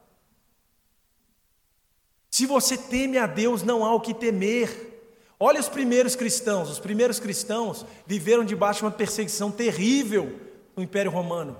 Se 2.29 2.45
você 2.45 2.77
teme 2.77 3.17
a 3.17 3.25
Deus, 3.25 3.63
não 3.63 3.83
há 3.83 3.91
o 3.91 3.99
que 3.99 4.13
temer. 4.13 5.01
Olha 5.39 5.59
os 5.59 5.67
primeiros 5.67 6.15
cristãos. 6.15 6.69
Os 6.69 6.77
primeiros 6.77 7.19
cristãos 7.19 7.87
viveram 8.05 8.45
debaixo 8.45 8.81
de 8.81 8.85
uma 8.85 8.91
perseguição 8.91 9.49
terrível 9.49 10.39
no 10.75 10.83
Império 10.83 11.09
Romano. 11.09 11.57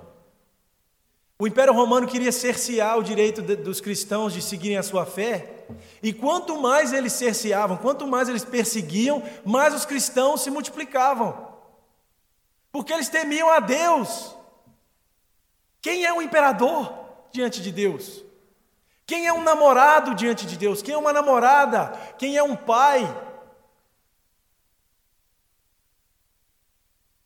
O 1.36 1.48
Império 1.48 1.74
Romano 1.74 2.06
queria 2.06 2.30
cercear 2.30 2.98
o 2.98 3.02
direito 3.02 3.42
de, 3.42 3.56
dos 3.56 3.80
cristãos 3.80 4.32
de 4.32 4.40
seguirem 4.40 4.78
a 4.78 4.82
sua 4.84 5.06
fé. 5.06 5.66
E 6.00 6.12
quanto 6.12 6.56
mais 6.56 6.92
eles 6.92 7.14
cerceavam, 7.14 7.76
quanto 7.76 8.06
mais 8.06 8.28
eles 8.28 8.44
perseguiam, 8.44 9.24
mais 9.44 9.74
os 9.74 9.84
cristãos 9.84 10.42
se 10.42 10.52
multiplicavam 10.52 11.47
porque 12.70 12.92
eles 12.92 13.08
temiam 13.08 13.50
a 13.50 13.60
Deus. 13.60 14.34
Quem 15.80 16.04
é 16.04 16.12
um 16.12 16.22
imperador 16.22 16.92
diante 17.32 17.62
de 17.62 17.72
Deus? 17.72 18.24
Quem 19.06 19.26
é 19.26 19.32
um 19.32 19.42
namorado 19.42 20.14
diante 20.14 20.46
de 20.46 20.56
Deus? 20.56 20.82
Quem 20.82 20.94
é 20.94 20.98
uma 20.98 21.12
namorada? 21.12 21.92
Quem 22.18 22.36
é 22.36 22.42
um 22.42 22.54
pai? 22.54 23.02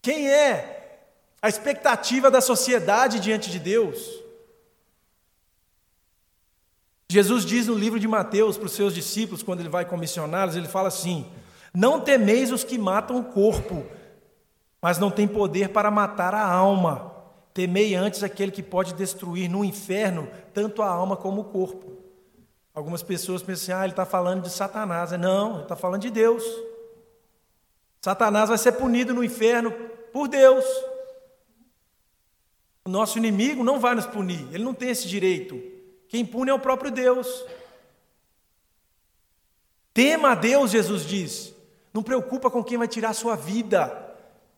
Quem 0.01 0.29
é 0.29 1.09
a 1.41 1.49
expectativa 1.49 2.31
da 2.31 2.41
sociedade 2.41 3.19
diante 3.19 3.51
de 3.51 3.59
Deus? 3.59 4.23
Jesus 7.09 7.45
diz 7.45 7.67
no 7.67 7.75
livro 7.75 8.01
de 8.01 8.09
Mateus 8.09 8.57
para 8.57 8.67
os 8.67 8.73
seus 8.73 8.95
discípulos, 8.95 9.43
quando 9.43 9.61
ele 9.61 9.69
vai 9.69 9.85
comissioná-los, 9.85 10.57
ele 10.57 10.69
fala 10.69 10.89
assim: 10.89 11.31
Não 11.75 12.01
temeis 12.01 12.51
os 12.51 12.65
que 12.65 12.79
matam 12.79 13.19
o 13.19 13.25
corpo, 13.25 13.85
mas 14.83 14.99
não 14.99 15.13
tem 15.13 15.29
poder 15.29 15.69
para 15.69 15.93
matar 15.93 16.35
a 16.35 16.45
alma. 16.45 17.15
Temei 17.55 17.95
antes 17.95 18.25
aquele 18.25 18.51
que 18.51 18.63
pode 18.63 18.95
destruir 18.95 19.49
no 19.49 19.65
inferno 19.65 20.29
tanto 20.53 20.83
a 20.83 20.89
alma 20.89 21.17
como 21.17 21.43
o 21.43 21.45
corpo. 21.45 22.03
Algumas 22.75 23.03
pessoas 23.03 23.43
pensam 23.43 23.63
assim, 23.63 23.81
ah, 23.81 23.85
ele 23.85 23.93
está 23.93 24.05
falando 24.05 24.43
de 24.43 24.51
Satanás. 24.51 25.13
Não, 25.13 25.55
ele 25.55 25.63
está 25.63 25.77
falando 25.77 26.03
de 26.03 26.11
Deus. 26.11 26.43
Satanás 28.01 28.49
vai 28.49 28.59
ser 28.59 28.73
punido 28.73 29.15
no 29.15 29.23
inferno 29.23 29.71
por 30.13 30.27
Deus. 30.27 30.65
O 32.85 32.89
nosso 32.91 33.19
inimigo 33.19 33.63
não 33.63 33.79
vai 33.79 33.95
nos 33.95 34.07
punir, 34.07 34.49
ele 34.53 34.65
não 34.65 34.75
tem 34.75 34.89
esse 34.89 35.07
direito. 35.07 35.63
Quem 36.09 36.27
pune 36.27 36.51
é 36.51 36.55
o 36.55 36.59
próprio 36.59 36.91
Deus. 36.91 37.45
Tema 39.95 40.33
a 40.33 40.35
Deus, 40.35 40.73
Jesus 40.73 41.07
diz. 41.07 41.55
Não 41.95 42.03
preocupa 42.03 42.51
com 42.51 42.65
quem 42.65 42.77
vai 42.77 42.89
tirar 42.89 43.11
a 43.11 43.15
sua 43.15 43.37
vida. 43.37 44.12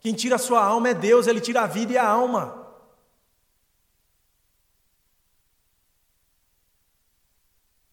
Quem 0.04 0.12
tira 0.12 0.34
a 0.34 0.38
sua 0.38 0.62
alma 0.62 0.90
é 0.90 0.94
Deus, 0.94 1.26
ele 1.26 1.40
tira 1.40 1.62
a 1.62 1.66
vida 1.66 1.94
e 1.94 1.96
a 1.96 2.06
alma. 2.06 2.62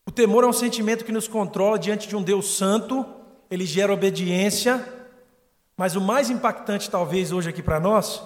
O 0.05 0.11
temor 0.11 0.43
é 0.43 0.47
um 0.47 0.51
sentimento 0.51 1.05
que 1.05 1.11
nos 1.13 1.29
controla 1.29 1.79
diante 1.79 2.09
de 2.09 2.15
um 2.17 2.21
Deus 2.21 2.57
santo, 2.57 3.05
ele 3.49 3.65
gera 3.65 3.93
obediência, 3.93 4.85
mas 5.77 5.95
o 5.95 6.01
mais 6.01 6.29
impactante, 6.29 6.89
talvez, 6.89 7.31
hoje 7.31 7.47
aqui 7.47 7.63
para 7.63 7.79
nós, 7.79 8.21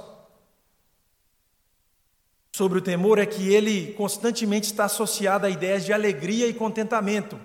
sobre 2.56 2.80
o 2.80 2.82
temor, 2.82 3.20
é 3.20 3.26
que 3.28 3.54
ele 3.54 3.94
constantemente 3.94 4.66
está 4.66 4.86
associado 4.86 5.46
a 5.46 5.50
ideias 5.52 5.86
de 5.86 5.94
alegria 5.94 6.48
e 6.48 6.56
contentamento. 6.56 7.40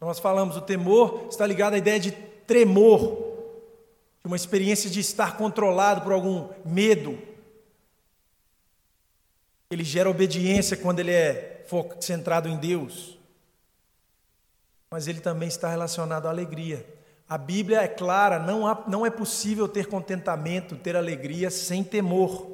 Nós 0.00 0.18
falamos, 0.18 0.56
o 0.56 0.62
temor 0.62 1.26
está 1.28 1.46
ligado 1.46 1.74
à 1.74 1.78
ideia 1.78 2.00
de 2.00 2.12
tremor, 2.46 3.31
de 4.22 4.28
uma 4.28 4.36
experiência 4.36 4.88
de 4.88 5.00
estar 5.00 5.36
controlado 5.36 6.02
por 6.02 6.12
algum 6.12 6.48
medo. 6.64 7.18
Ele 9.70 9.84
gera 9.84 10.08
obediência 10.08 10.76
quando 10.76 11.00
ele 11.00 11.12
é 11.12 11.64
centrado 12.00 12.48
em 12.48 12.56
Deus 12.56 13.18
mas 14.92 15.08
ele 15.08 15.20
também 15.20 15.48
está 15.48 15.70
relacionado 15.70 16.26
à 16.26 16.28
alegria. 16.28 16.84
A 17.26 17.38
Bíblia 17.38 17.80
é 17.80 17.88
clara, 17.88 18.38
não, 18.38 18.66
há, 18.66 18.84
não 18.86 19.06
é 19.06 19.10
possível 19.10 19.66
ter 19.66 19.86
contentamento, 19.86 20.76
ter 20.76 20.94
alegria 20.94 21.50
sem 21.50 21.82
temor. 21.82 22.46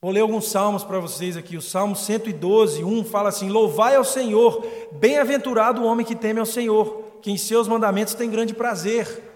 Vou 0.00 0.10
ler 0.10 0.20
alguns 0.20 0.50
salmos 0.50 0.82
para 0.82 0.98
vocês 0.98 1.36
aqui. 1.36 1.58
O 1.58 1.60
Salmo 1.60 1.94
112, 1.94 2.82
1 2.82 3.04
fala 3.04 3.28
assim: 3.28 3.50
Louvai 3.50 3.96
ao 3.96 4.04
Senhor, 4.04 4.66
bem-aventurado 4.92 5.82
o 5.82 5.84
homem 5.84 6.06
que 6.06 6.16
teme 6.16 6.40
ao 6.40 6.46
Senhor, 6.46 7.18
que 7.20 7.30
em 7.30 7.36
seus 7.36 7.68
mandamentos 7.68 8.14
tem 8.14 8.30
grande 8.30 8.54
prazer. 8.54 9.31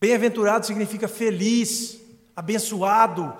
Bem-aventurado 0.00 0.64
significa 0.64 1.08
feliz, 1.08 2.00
abençoado. 2.36 3.36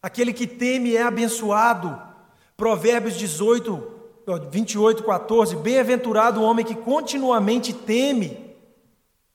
Aquele 0.00 0.32
que 0.32 0.46
teme 0.46 0.94
é 0.94 1.02
abençoado. 1.02 2.00
Provérbios 2.56 3.16
18, 3.16 3.92
28, 4.50 5.02
14: 5.02 5.56
Bem-aventurado 5.56 6.40
o 6.40 6.44
homem 6.44 6.64
que 6.64 6.76
continuamente 6.76 7.72
teme 7.72 8.54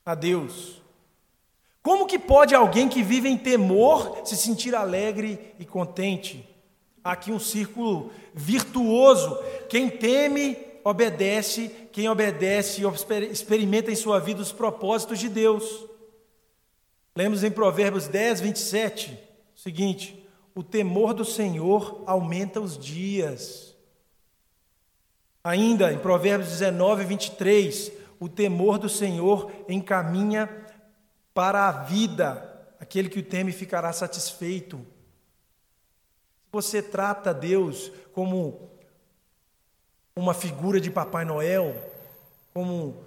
a 0.04 0.14
Deus. 0.14 0.80
Como 1.82 2.06
que 2.06 2.18
pode 2.18 2.54
alguém 2.54 2.88
que 2.88 3.02
vive 3.02 3.28
em 3.28 3.36
temor 3.36 4.22
se 4.24 4.36
sentir 4.36 4.74
alegre 4.74 5.54
e 5.58 5.64
contente? 5.64 6.48
Aqui 7.04 7.32
um 7.32 7.38
círculo 7.38 8.10
virtuoso. 8.34 9.38
Quem 9.68 9.90
teme, 9.90 10.56
obedece. 10.84 11.70
Quem 11.92 12.08
obedece, 12.08 12.82
experimenta 13.30 13.90
em 13.90 13.96
sua 13.96 14.18
vida 14.18 14.40
os 14.40 14.52
propósitos 14.52 15.18
de 15.18 15.28
Deus. 15.28 15.89
Lemos 17.14 17.42
em 17.42 17.50
Provérbios 17.50 18.08
10, 18.08 18.40
27, 18.40 19.18
o 19.56 19.58
seguinte: 19.58 20.26
O 20.54 20.62
temor 20.62 21.14
do 21.14 21.24
Senhor 21.24 22.02
aumenta 22.06 22.60
os 22.60 22.78
dias 22.78 23.70
Ainda 25.42 25.90
em 25.90 25.98
Provérbios 25.98 26.50
19, 26.50 27.04
23, 27.04 27.92
o 28.18 28.28
temor 28.28 28.78
do 28.78 28.90
Senhor 28.90 29.50
encaminha 29.66 30.48
para 31.32 31.66
a 31.66 31.72
vida, 31.72 32.46
aquele 32.78 33.08
que 33.08 33.20
o 33.20 33.24
teme 33.24 33.50
ficará 33.50 33.90
satisfeito. 33.90 34.86
Você 36.52 36.82
trata 36.82 37.32
Deus 37.32 37.90
como 38.12 38.68
uma 40.14 40.34
figura 40.34 40.78
de 40.78 40.90
Papai 40.90 41.24
Noel, 41.24 41.74
como 42.52 43.02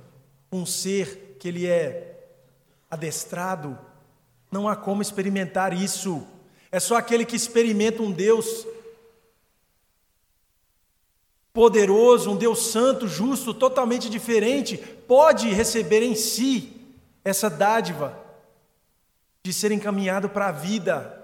um 0.52 0.66
ser 0.66 1.38
que 1.40 1.48
ele 1.48 1.68
é 1.68 2.32
adestrado, 2.90 3.78
não 4.54 4.70
há 4.70 4.76
como 4.76 5.02
experimentar 5.02 5.74
isso. 5.74 6.26
É 6.72 6.80
só 6.80 6.96
aquele 6.96 7.26
que 7.26 7.36
experimenta 7.36 8.02
um 8.02 8.12
Deus 8.12 8.66
poderoso, 11.52 12.32
um 12.32 12.36
Deus 12.36 12.68
santo, 12.68 13.08
justo, 13.08 13.54
totalmente 13.54 14.10
diferente, 14.10 14.78
pode 14.78 15.50
receber 15.50 16.02
em 16.02 16.16
si 16.16 16.82
essa 17.24 17.50
dádiva 17.50 18.18
de 19.44 19.52
ser 19.52 19.72
encaminhado 19.72 20.30
para 20.30 20.48
a 20.48 20.52
vida. 20.52 21.20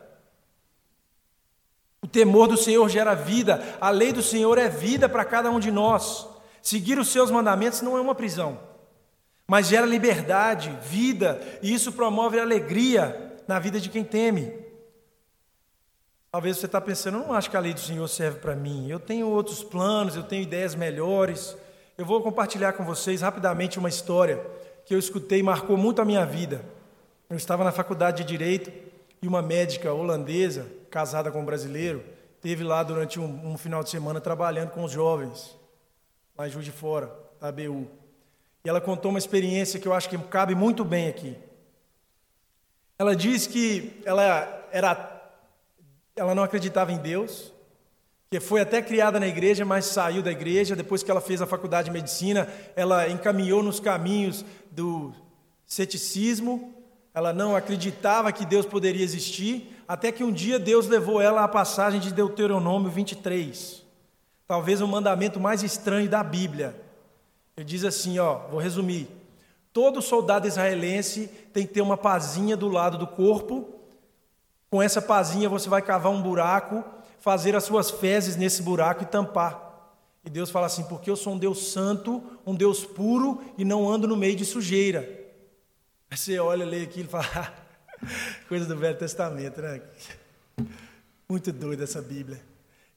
O 2.01 2.07
temor 2.07 2.47
do 2.47 2.57
Senhor 2.57 2.87
gera 2.89 3.15
vida, 3.15 3.77
a 3.79 3.89
lei 3.89 4.11
do 4.11 4.21
Senhor 4.21 4.57
é 4.57 4.67
vida 4.69 5.07
para 5.07 5.25
cada 5.25 5.49
um 5.49 5.59
de 5.59 5.71
nós. 5.71 6.27
Seguir 6.61 6.99
os 6.99 7.09
seus 7.09 7.31
mandamentos 7.31 7.81
não 7.81 7.97
é 7.97 8.01
uma 8.01 8.13
prisão, 8.13 8.59
mas 9.49 9.67
gera 9.67 9.85
liberdade, 9.85 10.71
vida, 10.83 11.41
e 11.59 11.73
isso 11.73 11.91
promove 11.91 12.39
alegria 12.39 13.35
na 13.47 13.57
vida 13.57 13.79
de 13.79 13.89
quem 13.89 14.03
teme. 14.03 14.53
Talvez 16.31 16.57
você 16.57 16.67
está 16.67 16.79
pensando, 16.79 17.17
eu 17.17 17.23
não 17.23 17.33
acho 17.33 17.49
que 17.49 17.57
a 17.57 17.59
lei 17.59 17.73
do 17.73 17.79
Senhor 17.79 18.07
serve 18.07 18.37
para 18.37 18.55
mim. 18.55 18.87
Eu 18.87 18.99
tenho 18.99 19.27
outros 19.27 19.63
planos, 19.63 20.15
eu 20.15 20.21
tenho 20.21 20.43
ideias 20.43 20.75
melhores. 20.75 21.57
Eu 21.97 22.05
vou 22.05 22.21
compartilhar 22.21 22.73
com 22.73 22.85
vocês 22.85 23.21
rapidamente 23.21 23.79
uma 23.79 23.89
história 23.89 24.39
que 24.85 24.93
eu 24.93 24.99
escutei 24.99 25.39
e 25.39 25.43
marcou 25.43 25.75
muito 25.75 25.99
a 25.99 26.05
minha 26.05 26.23
vida. 26.27 26.63
Eu 27.27 27.35
estava 27.35 27.63
na 27.63 27.71
faculdade 27.71 28.23
de 28.23 28.29
Direito 28.29 28.71
e 29.19 29.27
uma 29.27 29.41
médica 29.41 29.91
holandesa, 29.91 30.67
casada 30.91 31.31
com 31.31 31.41
um 31.41 31.45
brasileiro, 31.45 32.03
teve 32.39 32.63
lá 32.63 32.83
durante 32.83 33.19
um, 33.19 33.51
um 33.51 33.57
final 33.57 33.83
de 33.83 33.89
semana 33.89 34.21
trabalhando 34.21 34.69
com 34.69 34.83
os 34.83 34.91
jovens, 34.91 35.57
lá 36.37 36.47
em 36.47 36.51
Juiz 36.51 36.65
de 36.65 36.71
Fora, 36.71 37.11
da 37.41 37.47
ABU. 37.47 37.98
Ela 38.69 38.79
contou 38.79 39.09
uma 39.09 39.17
experiência 39.17 39.79
que 39.79 39.87
eu 39.87 39.93
acho 39.93 40.07
que 40.07 40.17
cabe 40.17 40.53
muito 40.53 40.85
bem 40.85 41.07
aqui. 41.09 41.35
Ela 42.99 43.15
disse 43.15 43.49
que 43.49 43.99
ela 44.05 44.67
era 44.71 44.93
ela 46.15 46.35
não 46.35 46.43
acreditava 46.43 46.91
em 46.91 46.97
Deus, 46.97 47.51
que 48.29 48.39
foi 48.39 48.61
até 48.61 48.79
criada 48.79 49.19
na 49.19 49.27
igreja, 49.27 49.65
mas 49.65 49.85
saiu 49.85 50.21
da 50.21 50.31
igreja. 50.31 50.75
Depois 50.75 51.01
que 51.01 51.09
ela 51.09 51.19
fez 51.19 51.41
a 51.41 51.47
faculdade 51.47 51.85
de 51.85 51.91
medicina, 51.91 52.47
ela 52.75 53.09
encaminhou 53.09 53.63
nos 53.63 53.79
caminhos 53.79 54.45
do 54.69 55.13
ceticismo. 55.65 56.71
Ela 57.11 57.33
não 57.33 57.55
acreditava 57.55 58.31
que 58.31 58.45
Deus 58.45 58.67
poderia 58.67 59.03
existir, 59.03 59.83
até 59.87 60.11
que 60.11 60.23
um 60.23 60.31
dia 60.31 60.59
Deus 60.59 60.85
levou 60.85 61.19
ela 61.19 61.43
à 61.43 61.47
passagem 61.47 61.99
de 61.99 62.13
Deuteronômio 62.13 62.91
23, 62.91 63.83
talvez 64.47 64.79
o 64.79 64.87
mandamento 64.87 65.39
mais 65.39 65.63
estranho 65.63 66.07
da 66.07 66.23
Bíblia. 66.23 66.88
Ele 67.59 67.65
diz 67.65 67.83
assim, 67.83 68.17
ó, 68.19 68.47
vou 68.47 68.57
resumir: 68.57 69.09
todo 69.73 70.01
soldado 70.01 70.47
israelense 70.47 71.27
tem 71.51 71.67
que 71.67 71.73
ter 71.73 71.81
uma 71.81 71.97
pazinha 71.97 72.55
do 72.55 72.69
lado 72.69 72.97
do 72.97 73.05
corpo 73.05 73.75
com 74.69 74.81
essa 74.81 75.01
pazinha 75.01 75.49
você 75.49 75.67
vai 75.67 75.81
cavar 75.81 76.09
um 76.09 76.21
buraco, 76.21 76.85
fazer 77.19 77.57
as 77.57 77.65
suas 77.65 77.91
fezes 77.91 78.37
nesse 78.37 78.61
buraco 78.61 79.03
e 79.03 79.05
tampar. 79.05 79.91
E 80.23 80.29
Deus 80.29 80.49
fala 80.49 80.67
assim: 80.67 80.83
porque 80.83 81.09
eu 81.09 81.17
sou 81.17 81.33
um 81.33 81.37
Deus 81.37 81.73
santo, 81.73 82.23
um 82.45 82.55
Deus 82.55 82.85
puro 82.85 83.43
e 83.57 83.65
não 83.65 83.89
ando 83.89 84.07
no 84.07 84.15
meio 84.15 84.37
de 84.37 84.45
sujeira. 84.45 84.99
Aí 86.09 86.17
você 86.17 86.39
olha, 86.39 86.65
lê 86.65 86.83
aquilo 86.83 87.09
e 87.09 87.11
fala: 87.11 87.53
coisa 88.47 88.65
do 88.65 88.77
Velho 88.77 88.97
Testamento, 88.97 89.61
né? 89.61 89.81
Muito 91.27 91.51
doida 91.51 91.83
essa 91.83 92.01
Bíblia. 92.01 92.39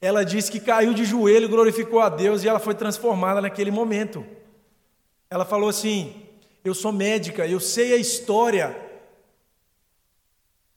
Ela 0.00 0.24
disse 0.24 0.52
que 0.52 0.60
caiu 0.60 0.94
de 0.94 1.04
joelho, 1.04 1.48
glorificou 1.48 1.98
a 1.98 2.08
Deus 2.08 2.44
e 2.44 2.48
ela 2.48 2.60
foi 2.60 2.76
transformada 2.76 3.40
naquele 3.40 3.72
momento. 3.72 4.24
Ela 5.32 5.46
falou 5.46 5.70
assim: 5.70 6.14
Eu 6.62 6.74
sou 6.74 6.92
médica, 6.92 7.46
eu 7.46 7.58
sei 7.58 7.94
a 7.94 7.96
história 7.96 8.76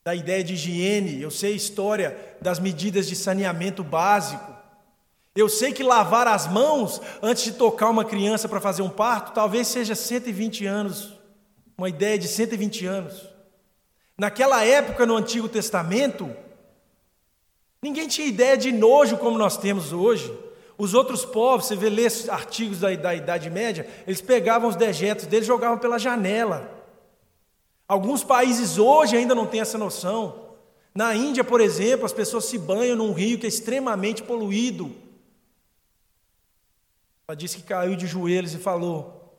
da 0.01 0.15
ideia 0.15 0.41
de 0.41 0.53
higiene, 0.53 1.21
eu 1.21 1.29
sei 1.29 1.51
a 1.51 1.57
história 1.57 2.37
das 2.39 2.57
medidas 2.57 3.05
de 3.05 3.17
saneamento 3.17 3.83
básico. 3.83 4.55
Eu 5.35 5.49
sei 5.49 5.73
que 5.73 5.83
lavar 5.83 6.25
as 6.25 6.47
mãos 6.47 7.01
antes 7.21 7.43
de 7.43 7.51
tocar 7.51 7.89
uma 7.89 8.05
criança 8.05 8.47
para 8.47 8.61
fazer 8.61 8.81
um 8.81 8.89
parto 8.89 9.33
talvez 9.33 9.67
seja 9.67 9.93
120 9.93 10.65
anos, 10.65 11.11
uma 11.77 11.89
ideia 11.89 12.17
de 12.17 12.29
120 12.29 12.85
anos. 12.85 13.27
Naquela 14.17 14.63
época, 14.63 15.05
no 15.05 15.17
Antigo 15.17 15.49
Testamento, 15.49 16.33
ninguém 17.81 18.07
tinha 18.07 18.25
ideia 18.25 18.55
de 18.55 18.71
nojo 18.71 19.17
como 19.17 19.37
nós 19.37 19.57
temos 19.57 19.91
hoje. 19.91 20.33
Os 20.77 20.93
outros 20.93 21.23
povos, 21.23 21.67
você 21.67 21.75
vê 21.75 21.89
ler 21.89 22.11
artigos 22.29 22.79
da, 22.79 22.93
da 22.95 23.15
Idade 23.15 23.49
Média, 23.49 23.87
eles 24.05 24.21
pegavam 24.21 24.69
os 24.69 24.75
dejetos 24.75 25.25
deles 25.25 25.45
e 25.45 25.47
jogavam 25.47 25.77
pela 25.77 25.97
janela. 25.97 26.69
Alguns 27.87 28.23
países 28.23 28.77
hoje 28.77 29.15
ainda 29.15 29.33
não 29.33 29.45
têm 29.45 29.61
essa 29.61 29.77
noção. 29.77 30.55
Na 30.93 31.15
Índia, 31.15 31.43
por 31.43 31.61
exemplo, 31.61 32.05
as 32.05 32.13
pessoas 32.13 32.45
se 32.45 32.57
banham 32.57 32.95
num 32.95 33.13
rio 33.13 33.37
que 33.37 33.45
é 33.45 33.49
extremamente 33.49 34.23
poluído. 34.23 34.95
Ela 37.27 37.35
disse 37.35 37.57
que 37.57 37.63
caiu 37.63 37.95
de 37.95 38.07
joelhos 38.07 38.53
e 38.53 38.57
falou: 38.57 39.37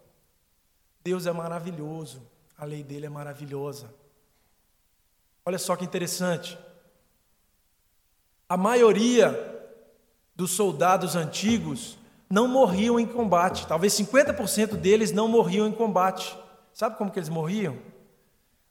Deus 1.02 1.26
é 1.26 1.32
maravilhoso, 1.32 2.22
a 2.56 2.64
lei 2.64 2.82
dele 2.82 3.06
é 3.06 3.08
maravilhosa. 3.08 3.92
Olha 5.44 5.58
só 5.58 5.76
que 5.76 5.84
interessante. 5.84 6.58
A 8.48 8.56
maioria 8.56 9.55
dos 10.36 10.52
soldados 10.52 11.16
antigos 11.16 11.98
não 12.28 12.46
morriam 12.46 13.00
em 13.00 13.06
combate. 13.06 13.66
Talvez 13.66 13.94
50% 13.94 14.76
deles 14.76 15.12
não 15.12 15.26
morriam 15.26 15.66
em 15.66 15.72
combate. 15.72 16.36
Sabe 16.72 16.96
como 16.96 17.10
que 17.10 17.18
eles 17.18 17.28
morriam? 17.28 17.78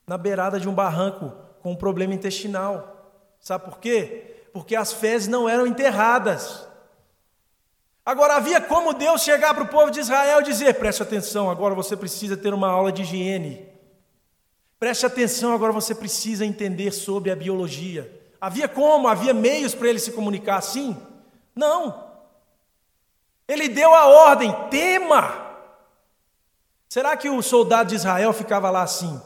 Na 0.06 0.16
beirada 0.16 0.60
de 0.60 0.68
um 0.68 0.74
barranco 0.74 1.32
com 1.60 1.72
um 1.72 1.76
problema 1.76 2.14
intestinal. 2.14 3.34
Sabe 3.40 3.64
por 3.64 3.78
quê? 3.78 4.46
Porque 4.52 4.76
as 4.76 4.92
fezes 4.92 5.26
não 5.26 5.48
eram 5.48 5.66
enterradas. 5.66 6.66
Agora 8.04 8.36
havia 8.36 8.60
como 8.60 8.94
Deus 8.94 9.22
chegar 9.22 9.52
para 9.52 9.64
o 9.64 9.68
povo 9.68 9.90
de 9.90 9.98
Israel 9.98 10.40
e 10.40 10.44
dizer: 10.44 10.74
preste 10.74 11.02
atenção, 11.02 11.50
agora 11.50 11.74
você 11.74 11.96
precisa 11.96 12.36
ter 12.36 12.54
uma 12.54 12.68
aula 12.68 12.92
de 12.92 13.02
higiene. 13.02 13.66
Preste 14.78 15.04
atenção, 15.04 15.52
agora 15.52 15.72
você 15.72 15.94
precisa 15.94 16.46
entender 16.46 16.92
sobre 16.92 17.32
a 17.32 17.36
biologia. 17.36 18.22
Havia 18.40 18.68
como? 18.68 19.08
Havia 19.08 19.34
meios 19.34 19.74
para 19.74 19.88
ele 19.88 19.98
se 19.98 20.12
comunicar 20.12 20.56
assim? 20.58 20.96
Não. 21.56 22.04
Ele 23.48 23.68
deu 23.68 23.94
a 23.94 24.06
ordem: 24.06 24.54
tema. 24.70 25.46
Será 26.88 27.16
que 27.16 27.28
o 27.28 27.42
soldado 27.42 27.88
de 27.88 27.96
Israel 27.96 28.32
ficava 28.32 28.70
lá 28.70 28.82
assim? 28.82 29.20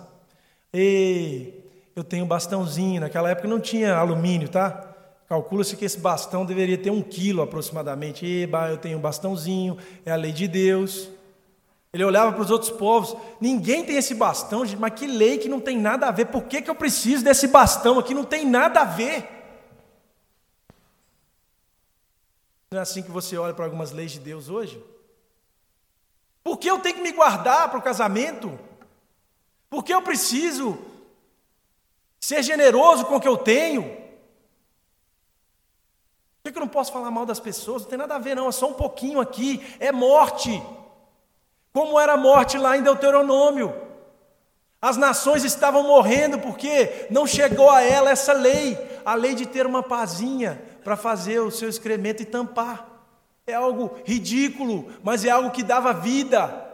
E 0.72 1.52
eu 1.94 2.04
tenho 2.04 2.24
um 2.24 2.28
bastãozinho. 2.28 3.00
Naquela 3.00 3.30
época 3.30 3.48
não 3.48 3.60
tinha 3.60 3.96
alumínio, 3.96 4.48
tá? 4.48 4.86
Calcula-se 5.28 5.76
que 5.76 5.84
esse 5.84 5.98
bastão 5.98 6.44
deveria 6.44 6.78
ter 6.78 6.90
um 6.90 7.02
quilo 7.02 7.42
aproximadamente. 7.42 8.26
Eba, 8.26 8.68
eu 8.68 8.78
tenho 8.78 8.98
um 8.98 9.00
bastãozinho, 9.00 9.78
é 10.04 10.10
a 10.10 10.16
lei 10.16 10.32
de 10.32 10.48
Deus. 10.48 11.08
Ele 11.92 12.04
olhava 12.04 12.32
para 12.32 12.42
os 12.42 12.50
outros 12.50 12.70
povos, 12.70 13.16
ninguém 13.40 13.84
tem 13.84 13.96
esse 13.96 14.14
bastão, 14.14 14.62
mas 14.78 14.92
que 14.94 15.08
lei 15.08 15.38
que 15.38 15.48
não 15.48 15.58
tem 15.58 15.76
nada 15.76 16.06
a 16.06 16.10
ver. 16.12 16.26
Por 16.26 16.44
que, 16.44 16.62
que 16.62 16.70
eu 16.70 16.74
preciso 16.74 17.24
desse 17.24 17.48
bastão 17.48 17.98
aqui? 17.98 18.14
Não 18.14 18.24
tem 18.24 18.46
nada 18.46 18.80
a 18.80 18.84
ver. 18.84 19.39
Não 22.72 22.78
é 22.78 22.82
assim 22.82 23.02
que 23.02 23.10
você 23.10 23.36
olha 23.36 23.52
para 23.52 23.64
algumas 23.64 23.90
leis 23.90 24.12
de 24.12 24.20
Deus 24.20 24.48
hoje? 24.48 24.80
Por 26.40 26.56
que 26.56 26.70
eu 26.70 26.78
tenho 26.78 26.94
que 26.94 27.02
me 27.02 27.10
guardar 27.10 27.68
para 27.68 27.80
o 27.80 27.82
casamento? 27.82 28.56
Por 29.68 29.82
que 29.82 29.92
eu 29.92 30.00
preciso 30.00 30.78
ser 32.20 32.44
generoso 32.44 33.06
com 33.06 33.16
o 33.16 33.20
que 33.20 33.26
eu 33.26 33.36
tenho? 33.36 33.82
Por 36.44 36.52
que 36.52 36.58
eu 36.58 36.60
não 36.60 36.68
posso 36.68 36.92
falar 36.92 37.10
mal 37.10 37.26
das 37.26 37.40
pessoas? 37.40 37.82
Não 37.82 37.88
tem 37.88 37.98
nada 37.98 38.14
a 38.14 38.20
ver, 38.20 38.36
não, 38.36 38.48
é 38.48 38.52
só 38.52 38.68
um 38.68 38.74
pouquinho 38.74 39.20
aqui, 39.20 39.60
é 39.80 39.90
morte. 39.90 40.62
Como 41.72 41.98
era 41.98 42.12
a 42.12 42.16
morte 42.16 42.56
lá 42.56 42.76
em 42.76 42.84
Deuteronômio. 42.84 43.74
As 44.82 44.96
nações 44.96 45.44
estavam 45.44 45.82
morrendo 45.82 46.38
porque 46.38 47.06
não 47.10 47.26
chegou 47.26 47.68
a 47.68 47.82
ela 47.82 48.10
essa 48.10 48.32
lei, 48.32 48.78
a 49.04 49.14
lei 49.14 49.34
de 49.34 49.44
ter 49.44 49.66
uma 49.66 49.82
pazinha 49.82 50.62
para 50.82 50.96
fazer 50.96 51.40
o 51.40 51.50
seu 51.50 51.68
excremento 51.68 52.22
e 52.22 52.26
tampar. 52.26 52.88
É 53.46 53.54
algo 53.54 53.98
ridículo, 54.04 54.90
mas 55.02 55.24
é 55.24 55.30
algo 55.30 55.50
que 55.50 55.62
dava 55.62 55.92
vida. 55.92 56.66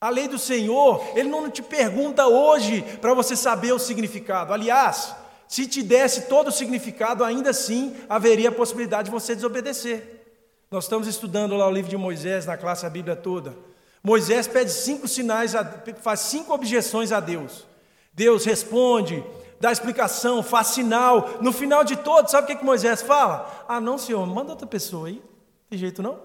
A 0.00 0.08
lei 0.08 0.26
do 0.26 0.38
Senhor, 0.38 1.04
Ele 1.14 1.28
não 1.28 1.48
te 1.50 1.62
pergunta 1.62 2.26
hoje 2.26 2.82
para 3.00 3.14
você 3.14 3.36
saber 3.36 3.72
o 3.72 3.78
significado. 3.78 4.52
Aliás, 4.52 5.14
se 5.46 5.66
te 5.66 5.82
desse 5.82 6.22
todo 6.22 6.48
o 6.48 6.52
significado, 6.52 7.22
ainda 7.22 7.50
assim 7.50 7.94
haveria 8.08 8.48
a 8.48 8.52
possibilidade 8.52 9.04
de 9.04 9.10
você 9.10 9.34
desobedecer. 9.34 10.24
Nós 10.70 10.84
estamos 10.84 11.06
estudando 11.06 11.56
lá 11.56 11.68
o 11.68 11.72
livro 11.72 11.90
de 11.90 11.96
Moisés 11.96 12.46
na 12.46 12.56
classe 12.56 12.86
a 12.86 12.90
Bíblia 12.90 13.14
toda. 13.14 13.69
Moisés 14.02 14.46
pede 14.46 14.70
cinco 14.72 15.06
sinais, 15.06 15.52
faz 16.00 16.20
cinco 16.20 16.52
objeções 16.52 17.12
a 17.12 17.20
Deus. 17.20 17.66
Deus 18.12 18.44
responde, 18.44 19.24
dá 19.60 19.70
explicação, 19.70 20.42
faz 20.42 20.68
sinal. 20.68 21.38
No 21.40 21.52
final 21.52 21.84
de 21.84 21.96
todo, 21.96 22.30
sabe 22.30 22.44
o 22.44 22.46
que, 22.46 22.56
que 22.56 22.64
Moisés 22.64 23.02
fala? 23.02 23.64
Ah, 23.68 23.80
não, 23.80 23.98
senhor, 23.98 24.26
manda 24.26 24.52
outra 24.52 24.66
pessoa 24.66 25.08
aí. 25.08 25.22
Tem 25.68 25.78
jeito 25.78 26.02
não? 26.02 26.18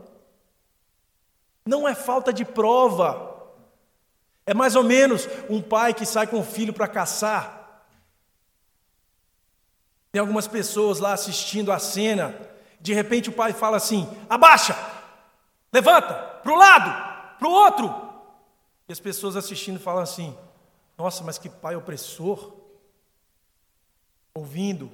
Não 1.65 1.87
é 1.87 1.93
falta 1.93 2.31
de 2.31 2.45
prova. 2.45 3.33
É 4.45 4.53
mais 4.53 4.75
ou 4.75 4.83
menos 4.83 5.27
um 5.49 5.61
pai 5.61 5.93
que 5.93 6.05
sai 6.05 6.27
com 6.27 6.39
o 6.39 6.43
filho 6.45 6.73
para 6.73 6.87
caçar. 6.87 7.83
Tem 10.11 10.19
algumas 10.19 10.47
pessoas 10.47 10.99
lá 10.99 11.13
assistindo 11.13 11.71
a 11.71 11.79
cena 11.79 12.33
de 12.85 12.93
repente 12.93 13.29
o 13.29 13.33
pai 13.33 13.51
fala 13.51 13.77
assim: 13.77 14.07
abaixa, 14.29 14.77
levanta, 15.73 16.13
para 16.13 16.53
o 16.53 16.55
lado, 16.55 17.14
para 17.45 17.49
o 17.49 17.51
outro. 17.51 18.11
E 18.87 18.91
as 18.91 18.99
pessoas 18.99 19.35
assistindo 19.35 19.79
falam 19.79 20.01
assim: 20.01 20.35
nossa, 20.97 21.23
mas 21.23 21.37
que 21.37 21.47
pai 21.47 21.75
opressor. 21.75 22.53
Ouvindo, 24.33 24.91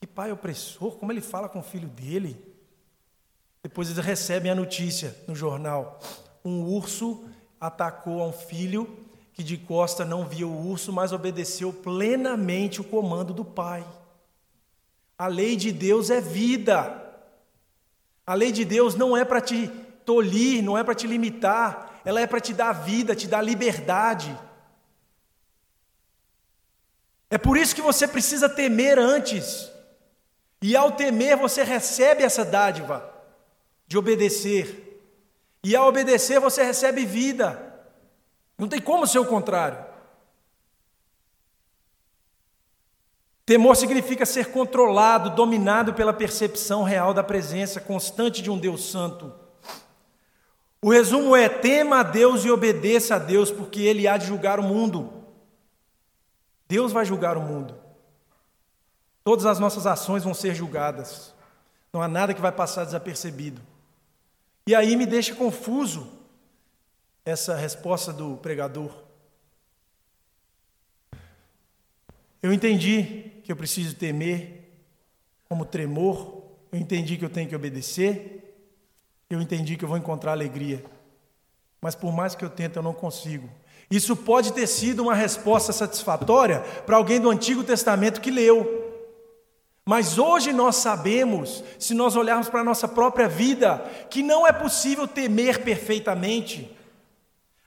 que 0.00 0.06
pai 0.06 0.32
opressor, 0.32 0.96
como 0.96 1.12
ele 1.12 1.20
fala 1.20 1.48
com 1.48 1.60
o 1.60 1.62
filho 1.62 1.86
dele. 1.86 2.42
Depois 3.62 3.88
eles 3.88 4.04
recebem 4.04 4.50
a 4.50 4.54
notícia 4.54 5.16
no 5.28 5.34
jornal: 5.34 6.00
um 6.44 6.64
urso 6.64 7.28
atacou 7.60 8.22
a 8.22 8.26
um 8.26 8.32
filho 8.32 9.04
que 9.32 9.44
de 9.44 9.58
costa 9.58 10.04
não 10.04 10.26
via 10.26 10.46
o 10.46 10.68
urso, 10.70 10.90
mas 10.92 11.12
obedeceu 11.12 11.70
plenamente 11.70 12.80
o 12.80 12.84
comando 12.84 13.34
do 13.34 13.44
pai. 13.44 13.86
A 15.18 15.26
lei 15.26 15.56
de 15.56 15.70
Deus 15.70 16.08
é 16.08 16.20
vida. 16.20 17.02
A 18.26 18.34
lei 18.34 18.50
de 18.50 18.64
Deus 18.64 18.94
não 18.94 19.16
é 19.16 19.24
para 19.24 19.40
te 19.40 19.70
tolir, 20.06 20.62
não 20.62 20.78
é 20.78 20.84
para 20.84 20.94
te 20.94 21.06
limitar, 21.06 22.00
ela 22.04 22.20
é 22.20 22.26
para 22.26 22.40
te 22.40 22.54
dar 22.54 22.72
vida, 22.72 23.16
te 23.16 23.26
dar 23.26 23.42
liberdade. 23.42 24.38
É 27.28 27.36
por 27.36 27.58
isso 27.58 27.74
que 27.74 27.82
você 27.82 28.06
precisa 28.06 28.48
temer 28.48 28.98
antes. 28.98 29.70
E 30.62 30.76
ao 30.76 30.92
temer, 30.92 31.36
você 31.36 31.64
recebe 31.64 32.22
essa 32.22 32.44
dádiva 32.44 33.12
de 33.86 33.98
obedecer. 33.98 35.02
E 35.62 35.74
ao 35.74 35.88
obedecer, 35.88 36.38
você 36.38 36.62
recebe 36.62 37.04
vida. 37.04 37.74
Não 38.56 38.68
tem 38.68 38.80
como 38.80 39.06
ser 39.06 39.18
o 39.18 39.26
contrário. 39.26 39.84
Temor 43.44 43.76
significa 43.76 44.24
ser 44.24 44.50
controlado, 44.50 45.30
dominado 45.30 45.94
pela 45.94 46.12
percepção 46.12 46.82
real 46.82 47.12
da 47.12 47.22
presença 47.22 47.80
constante 47.80 48.40
de 48.42 48.50
um 48.50 48.58
Deus 48.58 48.90
Santo. 48.90 49.45
O 50.82 50.90
resumo 50.90 51.34
é: 51.34 51.48
tema 51.48 52.00
a 52.00 52.02
Deus 52.02 52.44
e 52.44 52.50
obedeça 52.50 53.16
a 53.16 53.18
Deus, 53.18 53.50
porque 53.50 53.80
Ele 53.80 54.06
há 54.06 54.16
de 54.16 54.26
julgar 54.26 54.60
o 54.60 54.62
mundo. 54.62 55.12
Deus 56.68 56.92
vai 56.92 57.04
julgar 57.04 57.36
o 57.36 57.42
mundo. 57.42 57.74
Todas 59.22 59.46
as 59.46 59.58
nossas 59.58 59.86
ações 59.86 60.24
vão 60.24 60.34
ser 60.34 60.54
julgadas. 60.54 61.34
Não 61.92 62.02
há 62.02 62.08
nada 62.08 62.34
que 62.34 62.40
vai 62.40 62.52
passar 62.52 62.84
desapercebido. 62.84 63.60
E 64.66 64.74
aí 64.74 64.96
me 64.96 65.06
deixa 65.06 65.34
confuso 65.34 66.12
essa 67.24 67.56
resposta 67.56 68.12
do 68.12 68.36
pregador. 68.36 68.90
Eu 72.42 72.52
entendi 72.52 73.32
que 73.42 73.50
eu 73.50 73.56
preciso 73.56 73.96
temer 73.96 74.70
como 75.48 75.64
tremor, 75.64 76.42
eu 76.70 76.78
entendi 76.78 77.16
que 77.16 77.24
eu 77.24 77.30
tenho 77.30 77.48
que 77.48 77.56
obedecer, 77.56 78.35
eu 79.28 79.40
entendi 79.40 79.76
que 79.76 79.84
eu 79.84 79.88
vou 79.88 79.98
encontrar 79.98 80.32
alegria. 80.32 80.84
Mas 81.80 81.94
por 81.94 82.12
mais 82.12 82.34
que 82.34 82.44
eu 82.44 82.50
tente, 82.50 82.76
eu 82.76 82.82
não 82.82 82.92
consigo. 82.92 83.48
Isso 83.90 84.16
pode 84.16 84.52
ter 84.52 84.66
sido 84.66 85.02
uma 85.04 85.14
resposta 85.14 85.72
satisfatória 85.72 86.60
para 86.84 86.96
alguém 86.96 87.20
do 87.20 87.30
Antigo 87.30 87.62
Testamento 87.62 88.20
que 88.20 88.30
leu. 88.30 88.84
Mas 89.84 90.18
hoje 90.18 90.52
nós 90.52 90.76
sabemos, 90.76 91.62
se 91.78 91.94
nós 91.94 92.16
olharmos 92.16 92.48
para 92.48 92.60
a 92.60 92.64
nossa 92.64 92.88
própria 92.88 93.28
vida, 93.28 93.78
que 94.10 94.22
não 94.22 94.44
é 94.44 94.52
possível 94.52 95.06
temer 95.06 95.62
perfeitamente. 95.62 96.76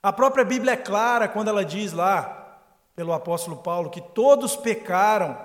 A 0.04 0.12
própria 0.12 0.44
Bíblia 0.44 0.74
é 0.74 0.78
clara 0.78 1.30
quando 1.30 1.48
ela 1.48 1.64
diz 1.64 1.94
lá, 1.94 2.60
pelo 2.94 3.14
apóstolo 3.14 3.58
Paulo, 3.58 3.90
que 3.90 4.02
todos 4.02 4.58
pecaram 4.58 5.38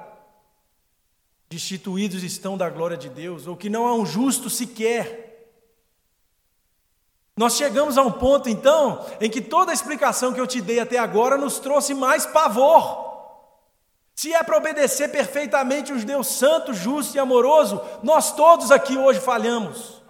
destituídos 1.49 2.25
estão 2.25 2.59
da 2.59 2.69
glória 2.69 2.97
de 2.97 3.09
Deus, 3.09 3.47
ou 3.47 3.57
que 3.57 3.71
não 3.71 3.87
há 3.87 3.95
um 3.95 4.05
justo 4.05 4.51
sequer. 4.51 5.24
Nós 7.37 7.57
chegamos 7.57 7.99
a 7.99 8.03
um 8.03 8.13
ponto, 8.13 8.49
então, 8.49 9.05
em 9.21 9.29
que 9.29 9.41
toda 9.41 9.73
a 9.73 9.75
explicação 9.75 10.33
que 10.33 10.41
eu 10.41 10.47
te 10.47 10.61
dei 10.61 10.79
até 10.79 10.99
agora 10.99 11.37
nos 11.37 11.59
trouxe 11.59 11.93
mais 11.93 12.25
pavor. 12.25 13.13
Se 14.15 14.33
é 14.33 14.43
para 14.45 14.57
obedecer 14.57 15.09
perfeitamente 15.11 15.93
um 15.93 15.99
Deus 15.99 16.29
santo, 16.29 16.73
justo 16.73 17.17
e 17.17 17.19
amoroso, 17.19 17.83
nós 18.03 18.33
todos 18.33 18.71
aqui 18.71 18.97
hoje 18.97 19.19
falhamos. 19.19 20.01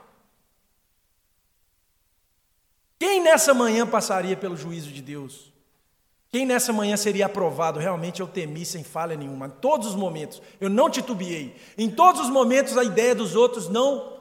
Quem 2.99 3.23
nessa 3.23 3.55
manhã 3.55 3.87
passaria 3.87 4.37
pelo 4.37 4.57
juízo 4.57 4.91
de 4.91 5.01
Deus? 5.01 5.53
Quem 6.31 6.45
nessa 6.45 6.73
manhã 6.73 6.97
seria 6.97 7.27
aprovado? 7.27 7.79
Realmente 7.79 8.21
eu 8.21 8.27
temi 8.27 8.67
sem 8.67 8.83
falha 8.83 9.17
nenhuma, 9.17 9.47
em 9.47 9.51
todos 9.51 9.89
os 9.89 9.95
momentos. 9.95 10.43
Eu 10.61 10.69
não 10.69 10.91
titubeei. 10.91 11.57
Em 11.79 11.89
todos 11.89 12.23
os 12.23 12.29
momentos 12.29 12.77
a 12.77 12.85
ideia 12.85 13.15
dos 13.15 13.35
outros 13.35 13.69
não. 13.69 14.13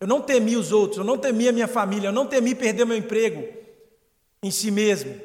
Eu 0.00 0.06
não 0.06 0.20
temi 0.20 0.56
os 0.56 0.72
outros, 0.72 0.98
eu 0.98 1.04
não 1.04 1.16
temi 1.16 1.48
a 1.48 1.52
minha 1.52 1.68
família, 1.68 2.08
eu 2.08 2.12
não 2.12 2.26
temi 2.26 2.54
perder 2.54 2.84
meu 2.84 2.96
emprego 2.96 3.46
em 4.42 4.50
si 4.50 4.70
mesmo. 4.70 5.18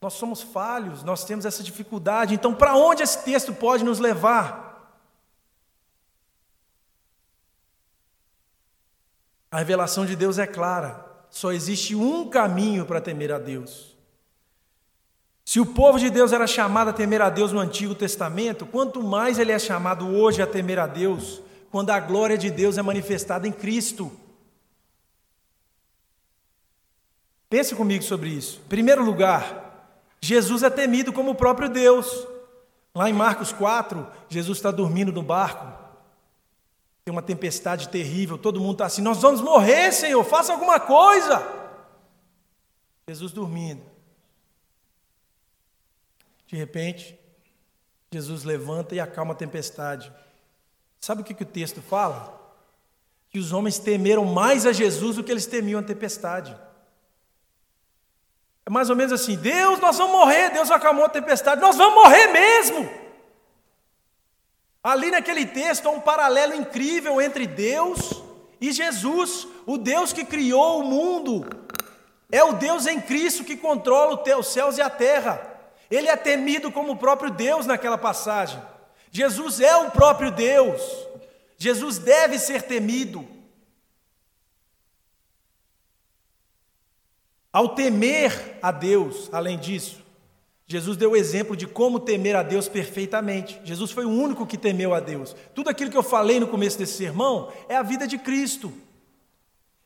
Nós 0.00 0.14
somos 0.14 0.42
falhos, 0.42 1.02
nós 1.02 1.24
temos 1.24 1.44
essa 1.44 1.62
dificuldade. 1.62 2.34
Então, 2.34 2.54
para 2.54 2.76
onde 2.76 3.02
esse 3.02 3.24
texto 3.24 3.52
pode 3.52 3.84
nos 3.84 3.98
levar? 3.98 4.66
A 9.50 9.58
revelação 9.58 10.04
de 10.04 10.14
Deus 10.14 10.38
é 10.38 10.46
clara. 10.46 11.04
Só 11.30 11.52
existe 11.52 11.94
um 11.94 12.28
caminho 12.28 12.86
para 12.86 13.00
temer 13.00 13.32
a 13.32 13.38
Deus. 13.38 13.96
Se 15.44 15.60
o 15.60 15.66
povo 15.66 15.98
de 15.98 16.10
Deus 16.10 16.32
era 16.32 16.46
chamado 16.46 16.88
a 16.90 16.92
temer 16.92 17.22
a 17.22 17.30
Deus 17.30 17.52
no 17.52 17.60
Antigo 17.60 17.94
Testamento, 17.94 18.66
quanto 18.66 19.02
mais 19.02 19.38
ele 19.38 19.52
é 19.52 19.58
chamado 19.58 20.08
hoje 20.08 20.42
a 20.42 20.46
temer 20.46 20.78
a 20.78 20.86
Deus, 20.86 21.40
quando 21.70 21.90
a 21.90 22.00
glória 22.00 22.38
de 22.38 22.50
Deus 22.50 22.78
é 22.78 22.82
manifestada 22.82 23.46
em 23.46 23.52
Cristo. 23.52 24.10
Pense 27.48 27.74
comigo 27.74 28.02
sobre 28.02 28.30
isso. 28.30 28.60
Em 28.64 28.68
primeiro 28.68 29.04
lugar, 29.04 29.66
Jesus 30.20 30.62
é 30.62 30.70
temido 30.70 31.12
como 31.12 31.30
o 31.30 31.34
próprio 31.34 31.68
Deus. 31.68 32.26
Lá 32.94 33.08
em 33.08 33.12
Marcos 33.12 33.52
4, 33.52 34.06
Jesus 34.28 34.58
está 34.58 34.70
dormindo 34.70 35.12
no 35.12 35.22
barco. 35.22 35.66
Tem 37.04 37.12
uma 37.12 37.22
tempestade 37.22 37.88
terrível, 37.88 38.36
todo 38.36 38.60
mundo 38.60 38.72
está 38.72 38.86
assim: 38.86 39.02
Nós 39.02 39.22
vamos 39.22 39.40
morrer, 39.40 39.92
Senhor, 39.92 40.24
faça 40.24 40.52
alguma 40.52 40.80
coisa. 40.80 41.46
Jesus 43.06 43.30
dormindo. 43.30 43.82
De 46.48 46.56
repente, 46.56 47.18
Jesus 48.10 48.42
levanta 48.42 48.94
e 48.94 49.00
acalma 49.00 49.34
a 49.34 49.36
tempestade. 49.36 50.12
Sabe 51.06 51.20
o 51.20 51.24
que, 51.24 51.34
que 51.34 51.44
o 51.44 51.46
texto 51.46 51.80
fala? 51.80 52.36
Que 53.30 53.38
os 53.38 53.52
homens 53.52 53.78
temeram 53.78 54.24
mais 54.24 54.66
a 54.66 54.72
Jesus 54.72 55.14
do 55.14 55.22
que 55.22 55.30
eles 55.30 55.46
temiam 55.46 55.78
a 55.78 55.82
tempestade. 55.84 56.58
É 58.66 58.70
mais 58.70 58.90
ou 58.90 58.96
menos 58.96 59.12
assim: 59.12 59.36
Deus, 59.36 59.78
nós 59.78 59.96
vamos 59.96 60.16
morrer. 60.16 60.50
Deus 60.50 60.68
acalmou 60.68 61.04
a 61.04 61.08
tempestade, 61.08 61.60
nós 61.60 61.76
vamos 61.76 61.94
morrer 61.94 62.26
mesmo. 62.32 62.90
Ali 64.82 65.12
naquele 65.12 65.46
texto 65.46 65.86
há 65.86 65.90
um 65.90 66.00
paralelo 66.00 66.56
incrível 66.56 67.20
entre 67.22 67.46
Deus 67.46 68.20
e 68.60 68.72
Jesus, 68.72 69.46
o 69.64 69.78
Deus 69.78 70.12
que 70.12 70.24
criou 70.24 70.80
o 70.80 70.84
mundo. 70.84 71.46
É 72.32 72.42
o 72.42 72.54
Deus 72.54 72.84
em 72.84 73.00
Cristo 73.00 73.44
que 73.44 73.56
controla 73.56 74.20
os 74.40 74.46
céus 74.48 74.76
e 74.76 74.82
a 74.82 74.90
terra. 74.90 75.40
Ele 75.88 76.08
é 76.08 76.16
temido 76.16 76.72
como 76.72 76.94
o 76.94 76.98
próprio 76.98 77.30
Deus 77.30 77.64
naquela 77.64 77.96
passagem. 77.96 78.60
Jesus 79.16 79.60
é 79.60 79.74
o 79.76 79.90
próprio 79.90 80.30
Deus. 80.30 80.82
Jesus 81.56 81.96
deve 81.96 82.38
ser 82.38 82.60
temido. 82.60 83.26
Ao 87.50 87.70
temer 87.70 88.58
a 88.60 88.70
Deus, 88.70 89.30
além 89.32 89.58
disso, 89.58 90.04
Jesus 90.66 90.98
deu 90.98 91.12
o 91.12 91.16
exemplo 91.16 91.56
de 91.56 91.66
como 91.66 91.98
temer 91.98 92.36
a 92.36 92.42
Deus 92.42 92.68
perfeitamente. 92.68 93.58
Jesus 93.64 93.90
foi 93.90 94.04
o 94.04 94.10
único 94.10 94.46
que 94.46 94.58
temeu 94.58 94.92
a 94.92 95.00
Deus. 95.00 95.34
Tudo 95.54 95.70
aquilo 95.70 95.90
que 95.90 95.96
eu 95.96 96.02
falei 96.02 96.38
no 96.38 96.48
começo 96.48 96.76
desse 96.76 96.98
sermão 96.98 97.50
é 97.70 97.76
a 97.76 97.82
vida 97.82 98.06
de 98.06 98.18
Cristo. 98.18 98.70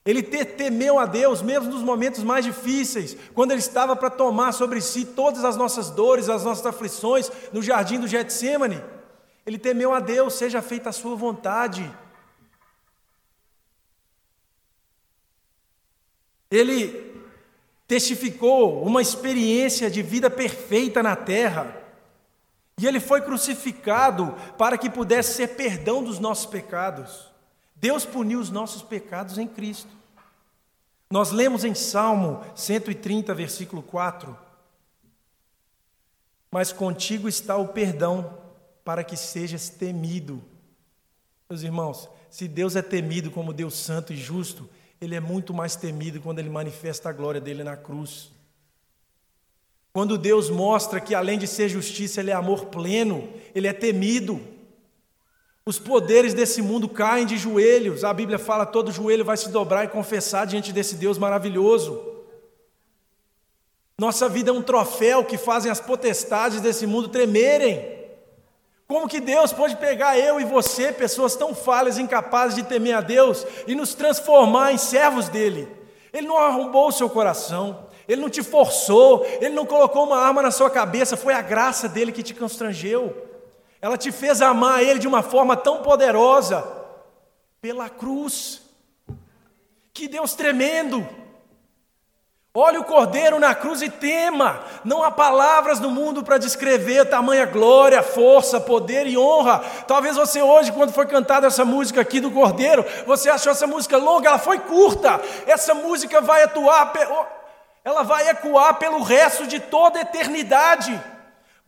Ele 0.04 0.24
temeu 0.24 0.98
a 0.98 1.06
Deus 1.06 1.40
mesmo 1.40 1.70
nos 1.70 1.84
momentos 1.84 2.24
mais 2.24 2.44
difíceis, 2.44 3.16
quando 3.32 3.52
ele 3.52 3.60
estava 3.60 3.94
para 3.94 4.10
tomar 4.10 4.50
sobre 4.50 4.80
si 4.80 5.04
todas 5.04 5.44
as 5.44 5.56
nossas 5.56 5.88
dores, 5.88 6.28
as 6.28 6.42
nossas 6.42 6.66
aflições, 6.66 7.30
no 7.52 7.62
jardim 7.62 8.00
do 8.00 8.08
Getsemane. 8.08 8.82
Ele 9.50 9.58
temeu 9.58 9.92
a 9.92 9.98
Deus, 9.98 10.34
seja 10.34 10.62
feita 10.62 10.90
a 10.90 10.92
sua 10.92 11.16
vontade. 11.16 11.92
Ele 16.48 17.20
testificou 17.84 18.80
uma 18.84 19.02
experiência 19.02 19.90
de 19.90 20.02
vida 20.02 20.30
perfeita 20.30 21.02
na 21.02 21.16
terra. 21.16 21.76
E 22.78 22.86
ele 22.86 23.00
foi 23.00 23.22
crucificado 23.22 24.36
para 24.56 24.78
que 24.78 24.88
pudesse 24.88 25.34
ser 25.34 25.48
perdão 25.56 26.00
dos 26.00 26.20
nossos 26.20 26.46
pecados. 26.46 27.28
Deus 27.74 28.04
puniu 28.04 28.38
os 28.38 28.50
nossos 28.50 28.82
pecados 28.82 29.36
em 29.36 29.48
Cristo. 29.48 29.90
Nós 31.10 31.32
lemos 31.32 31.64
em 31.64 31.74
Salmo 31.74 32.40
130, 32.54 33.34
versículo 33.34 33.82
4: 33.82 34.38
Mas 36.52 36.72
contigo 36.72 37.28
está 37.28 37.56
o 37.56 37.66
perdão, 37.66 38.38
para 38.84 39.04
que 39.04 39.16
sejas 39.16 39.68
temido. 39.68 40.42
Meus 41.48 41.62
irmãos, 41.62 42.08
se 42.30 42.46
Deus 42.46 42.76
é 42.76 42.82
temido 42.82 43.30
como 43.30 43.52
Deus 43.52 43.74
santo 43.74 44.12
e 44.12 44.16
justo, 44.16 44.68
ele 45.00 45.14
é 45.14 45.20
muito 45.20 45.52
mais 45.52 45.74
temido 45.74 46.20
quando 46.20 46.38
ele 46.38 46.50
manifesta 46.50 47.08
a 47.08 47.12
glória 47.12 47.40
dele 47.40 47.64
na 47.64 47.76
cruz. 47.76 48.30
Quando 49.92 50.16
Deus 50.16 50.48
mostra 50.48 51.00
que 51.00 51.14
além 51.14 51.38
de 51.38 51.46
ser 51.46 51.68
justiça, 51.68 52.20
ele 52.20 52.30
é 52.30 52.34
amor 52.34 52.66
pleno, 52.66 53.28
ele 53.54 53.66
é 53.66 53.72
temido. 53.72 54.40
Os 55.66 55.78
poderes 55.78 56.32
desse 56.32 56.62
mundo 56.62 56.88
caem 56.88 57.26
de 57.26 57.36
joelhos. 57.36 58.04
A 58.04 58.14
Bíblia 58.14 58.38
fala: 58.38 58.64
todo 58.64 58.92
joelho 58.92 59.24
vai 59.24 59.36
se 59.36 59.48
dobrar 59.48 59.84
e 59.84 59.88
confessar 59.88 60.46
diante 60.46 60.72
desse 60.72 60.94
Deus 60.94 61.18
maravilhoso. 61.18 62.08
Nossa 63.98 64.28
vida 64.28 64.50
é 64.50 64.52
um 64.52 64.62
troféu 64.62 65.24
que 65.24 65.36
fazem 65.36 65.70
as 65.70 65.80
potestades 65.80 66.60
desse 66.60 66.86
mundo 66.86 67.08
tremerem. 67.08 67.99
Como 68.90 69.06
que 69.06 69.20
Deus 69.20 69.52
pode 69.52 69.76
pegar 69.76 70.18
eu 70.18 70.40
e 70.40 70.44
você, 70.44 70.92
pessoas 70.92 71.36
tão 71.36 71.54
falhas, 71.54 71.96
incapazes 71.96 72.56
de 72.56 72.64
temer 72.64 72.96
a 72.96 73.00
Deus, 73.00 73.46
e 73.64 73.72
nos 73.72 73.94
transformar 73.94 74.72
em 74.72 74.78
servos 74.78 75.28
dele? 75.28 75.68
Ele 76.12 76.26
não 76.26 76.36
arrombou 76.36 76.88
o 76.88 76.92
seu 76.92 77.08
coração, 77.08 77.86
ele 78.08 78.20
não 78.20 78.28
te 78.28 78.42
forçou, 78.42 79.24
ele 79.40 79.54
não 79.54 79.64
colocou 79.64 80.02
uma 80.02 80.18
arma 80.18 80.42
na 80.42 80.50
sua 80.50 80.68
cabeça, 80.68 81.16
foi 81.16 81.32
a 81.32 81.40
graça 81.40 81.88
dele 81.88 82.10
que 82.10 82.20
te 82.20 82.34
constrangeu. 82.34 83.28
Ela 83.80 83.96
te 83.96 84.10
fez 84.10 84.42
amar 84.42 84.82
ele 84.82 84.98
de 84.98 85.06
uma 85.06 85.22
forma 85.22 85.56
tão 85.56 85.84
poderosa, 85.84 86.66
pela 87.60 87.88
cruz. 87.88 88.60
Que 89.94 90.08
Deus 90.08 90.34
tremendo! 90.34 91.08
Olhe 92.52 92.78
o 92.78 92.84
cordeiro 92.84 93.38
na 93.38 93.54
cruz 93.54 93.80
e 93.80 93.88
tema. 93.88 94.58
Não 94.84 95.04
há 95.04 95.10
palavras 95.12 95.78
no 95.78 95.88
mundo 95.88 96.24
para 96.24 96.36
descrever 96.36 97.04
tamanha 97.04 97.46
glória, 97.46 98.02
força, 98.02 98.58
poder 98.58 99.06
e 99.06 99.16
honra. 99.16 99.60
Talvez 99.86 100.16
você 100.16 100.42
hoje, 100.42 100.72
quando 100.72 100.92
foi 100.92 101.06
cantada 101.06 101.46
essa 101.46 101.64
música 101.64 102.00
aqui 102.00 102.18
do 102.18 102.32
cordeiro, 102.32 102.84
você 103.06 103.30
achou 103.30 103.52
essa 103.52 103.68
música 103.68 103.96
longa, 103.96 104.30
ela 104.30 104.38
foi 104.38 104.58
curta. 104.58 105.20
Essa 105.46 105.74
música 105.74 106.20
vai 106.20 106.42
atuar, 106.42 106.92
ela 107.84 108.02
vai 108.02 108.28
ecoar 108.28 108.74
pelo 108.80 109.00
resto 109.00 109.46
de 109.46 109.60
toda 109.60 110.00
a 110.00 110.02
eternidade. 110.02 111.00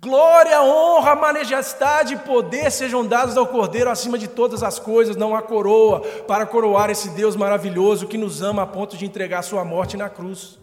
Glória, 0.00 0.62
honra, 0.62 1.14
majestade 1.14 2.14
e 2.14 2.18
poder 2.18 2.72
sejam 2.72 3.06
dados 3.06 3.36
ao 3.36 3.46
Cordeiro 3.46 3.88
acima 3.88 4.18
de 4.18 4.26
todas 4.26 4.64
as 4.64 4.80
coisas, 4.80 5.14
não 5.14 5.32
há 5.32 5.40
coroa 5.40 6.00
para 6.26 6.44
coroar 6.44 6.90
esse 6.90 7.10
Deus 7.10 7.36
maravilhoso 7.36 8.08
que 8.08 8.18
nos 8.18 8.42
ama 8.42 8.62
a 8.64 8.66
ponto 8.66 8.96
de 8.96 9.06
entregar 9.06 9.42
sua 9.42 9.64
morte 9.64 9.96
na 9.96 10.10
cruz. 10.10 10.60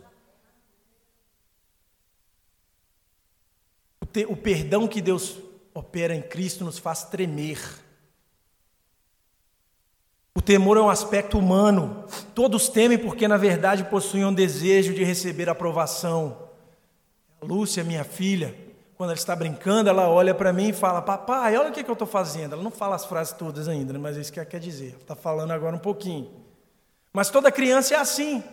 O 4.28 4.36
perdão 4.36 4.88
que 4.88 5.02
Deus 5.02 5.38
opera 5.74 6.16
em 6.16 6.22
Cristo 6.22 6.66
nos 6.66 6.78
faz 6.78 7.04
tremer. 7.04 7.60
O 10.36 10.42
temor 10.42 10.78
é 10.78 10.82
um 10.82 10.90
aspecto 10.90 11.38
humano. 11.38 12.06
Todos 12.34 12.70
temem 12.70 12.98
porque, 12.98 13.28
na 13.28 13.38
verdade, 13.38 13.84
possuem 13.84 14.26
um 14.26 14.34
desejo 14.34 14.94
de 14.94 15.04
receber 15.04 15.50
aprovação. 15.50 16.50
A 17.42 17.46
Lúcia, 17.46 17.84
minha 17.84 18.04
filha, 18.04 18.56
quando 18.96 19.10
ela 19.10 19.18
está 19.18 19.36
brincando, 19.36 19.90
ela 19.90 20.08
olha 20.08 20.34
para 20.34 20.54
mim 20.54 20.70
e 20.70 20.74
fala: 20.74 21.02
Papai, 21.02 21.58
olha 21.58 21.70
o 21.70 21.74
que, 21.74 21.82
eu 21.82 21.94
estou 21.94 22.08
fazendo. 22.08 22.54
Ela 22.54 22.64
não 22.64 22.72
fala 22.72 22.96
as 22.96 23.06
frases 23.06 23.34
todas 23.34 23.68
ainda, 23.68 23.98
mas 23.98 24.18
é 24.18 24.22
isso 24.22 24.32
que 24.32 24.40
ela 24.40 24.46
quer 24.46 24.60
dizer. 24.60 24.92
Ela 24.92 25.02
está 25.02 25.16
falando 25.16 25.52
agora 25.52 25.76
um 25.76 25.80
pouquinho. 25.80 26.30
Mas 27.12 27.30
toda 27.30 27.52
criança 27.52 27.96
é 27.96 27.98
assim. 27.98 28.44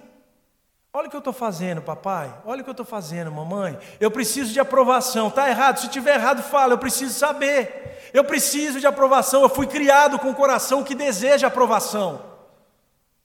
Olha 0.96 1.08
o 1.08 1.10
que 1.10 1.16
eu 1.16 1.18
estou 1.18 1.32
fazendo, 1.34 1.82
papai. 1.82 2.34
Olha 2.42 2.62
o 2.62 2.64
que 2.64 2.70
eu 2.70 2.72
estou 2.72 2.86
fazendo, 2.86 3.30
mamãe. 3.30 3.78
Eu 4.00 4.10
preciso 4.10 4.50
de 4.50 4.58
aprovação. 4.58 5.28
Está 5.28 5.46
errado? 5.46 5.78
Se 5.78 5.90
tiver 5.90 6.14
errado, 6.14 6.42
fala. 6.42 6.72
Eu 6.72 6.78
preciso 6.78 7.12
saber. 7.12 8.10
Eu 8.14 8.24
preciso 8.24 8.80
de 8.80 8.86
aprovação. 8.86 9.42
Eu 9.42 9.50
fui 9.50 9.66
criado 9.66 10.18
com 10.18 10.30
um 10.30 10.32
coração 10.32 10.82
que 10.82 10.94
deseja 10.94 11.48
aprovação. 11.48 12.24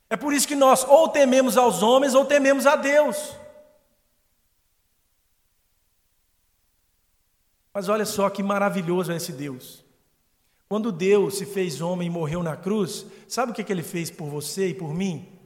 É 0.09 0.17
por 0.17 0.33
isso 0.33 0.49
que 0.49 0.53
nós 0.53 0.83
ou 0.83 1.07
tememos 1.07 1.55
aos 1.55 1.81
homens 1.81 2.13
ou 2.13 2.25
tememos 2.25 2.67
a 2.67 2.75
Deus. 2.75 3.37
Mas 7.73 7.87
olha 7.87 8.05
só 8.05 8.29
que 8.29 8.43
maravilhoso 8.43 9.13
é 9.13 9.15
esse 9.15 9.31
Deus. 9.31 9.81
Quando 10.67 10.91
Deus 10.91 11.37
se 11.37 11.45
fez 11.45 11.79
homem 11.79 12.07
e 12.07 12.11
morreu 12.11 12.43
na 12.43 12.57
cruz, 12.57 13.05
sabe 13.29 13.53
o 13.53 13.55
que, 13.55 13.63
que 13.63 13.71
ele 13.71 13.81
fez 13.81 14.11
por 14.11 14.27
você 14.27 14.67
e 14.67 14.73
por 14.73 14.93
mim? 14.93 15.39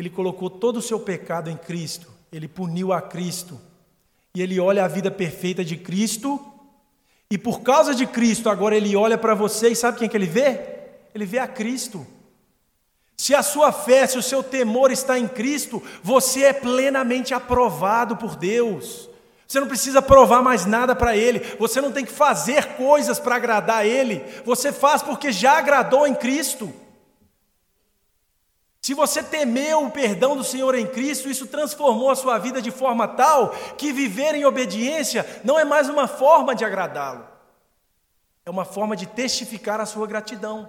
Ele 0.00 0.08
colocou 0.08 0.48
todo 0.48 0.78
o 0.78 0.82
seu 0.82 0.98
pecado 0.98 1.50
em 1.50 1.56
Cristo, 1.58 2.10
ele 2.32 2.48
puniu 2.48 2.90
a 2.90 3.02
Cristo. 3.02 3.60
E 4.34 4.40
ele 4.40 4.58
olha 4.58 4.82
a 4.82 4.88
vida 4.88 5.10
perfeita 5.10 5.62
de 5.62 5.76
Cristo, 5.76 6.40
e 7.30 7.36
por 7.36 7.60
causa 7.60 7.94
de 7.94 8.06
Cristo, 8.06 8.48
agora 8.48 8.74
ele 8.74 8.96
olha 8.96 9.18
para 9.18 9.34
você 9.34 9.68
e 9.68 9.76
sabe 9.76 9.98
quem 9.98 10.08
que 10.08 10.16
ele 10.16 10.24
vê? 10.24 10.58
Ele 11.14 11.26
vê 11.26 11.38
a 11.38 11.46
Cristo. 11.46 12.06
Se 13.14 13.34
a 13.34 13.42
sua 13.42 13.72
fé, 13.72 14.06
se 14.06 14.16
o 14.16 14.22
seu 14.22 14.42
temor 14.42 14.90
está 14.90 15.18
em 15.18 15.28
Cristo, 15.28 15.82
você 16.02 16.44
é 16.44 16.52
plenamente 16.54 17.34
aprovado 17.34 18.16
por 18.16 18.36
Deus. 18.36 19.10
Você 19.46 19.60
não 19.60 19.68
precisa 19.68 20.00
provar 20.00 20.40
mais 20.40 20.64
nada 20.64 20.96
para 20.96 21.14
Ele, 21.14 21.40
você 21.58 21.78
não 21.82 21.92
tem 21.92 22.06
que 22.06 22.12
fazer 22.12 22.76
coisas 22.76 23.18
para 23.18 23.36
agradar 23.36 23.78
a 23.78 23.86
Ele, 23.86 24.24
você 24.46 24.72
faz 24.72 25.02
porque 25.02 25.30
já 25.30 25.58
agradou 25.58 26.06
em 26.06 26.14
Cristo. 26.14 26.72
Se 28.90 28.94
você 28.94 29.22
temeu 29.22 29.86
o 29.86 29.90
perdão 29.92 30.36
do 30.36 30.42
Senhor 30.42 30.74
em 30.74 30.84
Cristo, 30.84 31.30
isso 31.30 31.46
transformou 31.46 32.10
a 32.10 32.16
sua 32.16 32.38
vida 32.38 32.60
de 32.60 32.72
forma 32.72 33.06
tal 33.06 33.50
que 33.78 33.92
viver 33.92 34.34
em 34.34 34.44
obediência 34.44 35.24
não 35.44 35.56
é 35.56 35.64
mais 35.64 35.88
uma 35.88 36.08
forma 36.08 36.56
de 36.56 36.64
agradá-lo, 36.64 37.24
é 38.44 38.50
uma 38.50 38.64
forma 38.64 38.96
de 38.96 39.06
testificar 39.06 39.80
a 39.80 39.86
sua 39.86 40.08
gratidão. 40.08 40.68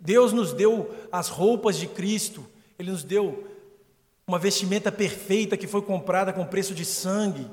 Deus 0.00 0.32
nos 0.32 0.52
deu 0.52 0.92
as 1.12 1.28
roupas 1.28 1.76
de 1.76 1.86
Cristo, 1.86 2.44
Ele 2.76 2.90
nos 2.90 3.04
deu 3.04 3.48
uma 4.26 4.40
vestimenta 4.40 4.90
perfeita 4.90 5.56
que 5.56 5.68
foi 5.68 5.82
comprada 5.82 6.32
com 6.32 6.44
preço 6.44 6.74
de 6.74 6.84
sangue. 6.84 7.48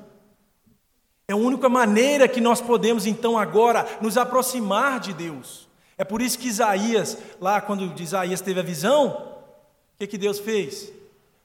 É 1.28 1.32
a 1.32 1.36
única 1.36 1.68
maneira 1.68 2.26
que 2.26 2.40
nós 2.40 2.60
podemos 2.60 3.06
então 3.06 3.38
agora 3.38 3.86
nos 4.00 4.16
aproximar 4.16 4.98
de 4.98 5.12
Deus. 5.12 5.65
É 5.98 6.04
por 6.04 6.20
isso 6.20 6.38
que 6.38 6.48
Isaías, 6.48 7.16
lá 7.40 7.60
quando 7.60 8.00
Isaías 8.00 8.40
teve 8.40 8.60
a 8.60 8.62
visão, 8.62 9.08
o 9.08 9.98
que, 9.98 10.06
que 10.06 10.18
Deus 10.18 10.38
fez? 10.38 10.92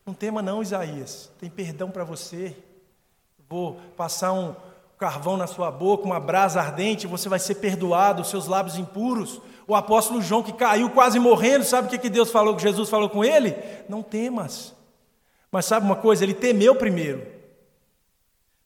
Não 0.05 0.13
tema 0.13 0.41
não, 0.41 0.61
Isaías, 0.61 1.31
tem 1.39 1.49
perdão 1.49 1.89
para 1.89 2.03
você. 2.03 2.55
Vou 3.49 3.79
passar 3.95 4.33
um 4.33 4.55
carvão 4.97 5.35
na 5.35 5.47
sua 5.47 5.71
boca, 5.71 6.05
uma 6.05 6.19
brasa 6.19 6.59
ardente, 6.59 7.07
você 7.07 7.27
vai 7.27 7.39
ser 7.39 7.55
perdoado, 7.55 8.23
seus 8.23 8.45
lábios 8.45 8.77
impuros. 8.77 9.41
O 9.67 9.75
apóstolo 9.75 10.21
João 10.21 10.43
que 10.43 10.53
caiu 10.53 10.89
quase 10.89 11.17
morrendo, 11.17 11.63
sabe 11.63 11.87
o 11.87 11.89
que, 11.89 11.97
que 11.97 12.09
Deus 12.09 12.29
falou, 12.29 12.55
que 12.55 12.61
Jesus 12.61 12.89
falou 12.89 13.09
com 13.09 13.23
ele? 13.23 13.55
Não 13.87 14.03
temas. 14.03 14.75
Mas 15.51 15.65
sabe 15.65 15.85
uma 15.85 15.95
coisa? 15.95 16.23
Ele 16.23 16.33
temeu 16.33 16.75
primeiro. 16.75 17.25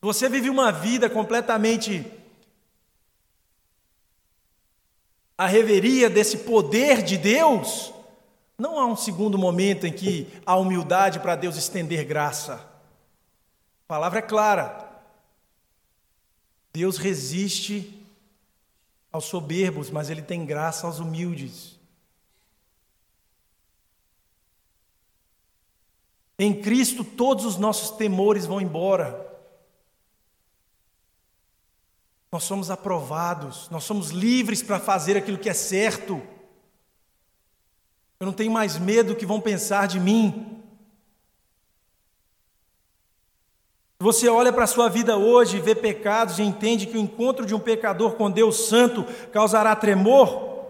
Você 0.01 0.27
vive 0.27 0.49
uma 0.49 0.71
vida 0.71 1.09
completamente 1.09 2.05
a 5.37 5.45
reveria 5.45 6.09
desse 6.09 6.39
poder 6.39 7.01
de 7.01 7.17
Deus, 7.17 7.93
não 8.57 8.79
há 8.79 8.85
um 8.85 8.95
segundo 8.95 9.37
momento 9.37 9.85
em 9.85 9.91
que 9.91 10.27
há 10.45 10.55
humildade 10.55 11.19
para 11.19 11.35
Deus 11.35 11.57
estender 11.57 12.05
graça. 12.05 12.55
A 12.55 13.87
palavra 13.87 14.19
é 14.19 14.21
clara. 14.21 14.85
Deus 16.71 16.97
resiste 16.97 18.01
aos 19.11 19.25
soberbos, 19.25 19.89
mas 19.89 20.09
Ele 20.09 20.21
tem 20.21 20.45
graça 20.45 20.87
aos 20.87 20.99
humildes. 20.99 21.75
Em 26.37 26.61
Cristo 26.61 27.03
todos 27.03 27.45
os 27.45 27.57
nossos 27.57 27.91
temores 27.91 28.45
vão 28.45 28.59
embora. 28.59 29.24
Nós 32.31 32.43
somos 32.43 32.69
aprovados, 32.69 33.69
nós 33.69 33.83
somos 33.83 34.09
livres 34.09 34.61
para 34.61 34.79
fazer 34.79 35.15
aquilo 35.15 35.37
que 35.37 35.49
é 35.49 35.53
certo. 35.53 36.21
Eu 38.19 38.25
não 38.25 38.33
tenho 38.33 38.51
mais 38.51 38.77
medo 38.77 39.13
do 39.13 39.15
que 39.15 39.25
vão 39.25 39.39
pensar 39.39 39.87
de 39.87 39.99
mim. 39.99 40.63
Você 43.99 44.27
olha 44.27 44.51
para 44.51 44.65
a 44.65 44.67
sua 44.67 44.89
vida 44.89 45.17
hoje, 45.17 45.59
vê 45.59 45.73
pecados 45.73 46.37
e 46.37 46.43
entende 46.43 46.85
que 46.85 46.97
o 46.97 47.01
encontro 47.01 47.45
de 47.45 47.55
um 47.55 47.59
pecador 47.59 48.15
com 48.15 48.29
Deus 48.29 48.67
Santo 48.67 49.05
causará 49.31 49.75
tremor, 49.75 50.65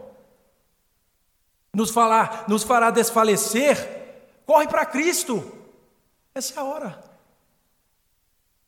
nos, 1.74 1.90
falar, 1.90 2.46
nos 2.48 2.64
fará 2.64 2.92
desfalecer, 2.92 4.24
corre 4.46 4.68
para 4.68 4.86
Cristo. 4.86 5.44
Essa 6.34 6.54
é 6.54 6.60
a 6.60 6.64
hora. 6.64 7.05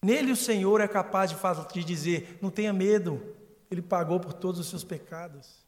Nele 0.02 0.32
o 0.32 0.36
Senhor 0.36 0.82
é 0.82 0.88
capaz 0.88 1.32
de, 1.74 1.84
dizer: 1.84 2.38
não 2.42 2.50
tenha 2.50 2.72
medo, 2.72 3.22
Ele 3.70 3.82
pagou 3.82 4.20
por 4.20 4.34
todos 4.34 4.60
os 4.60 4.70
seus 4.70 4.84
pecados. 4.84 5.66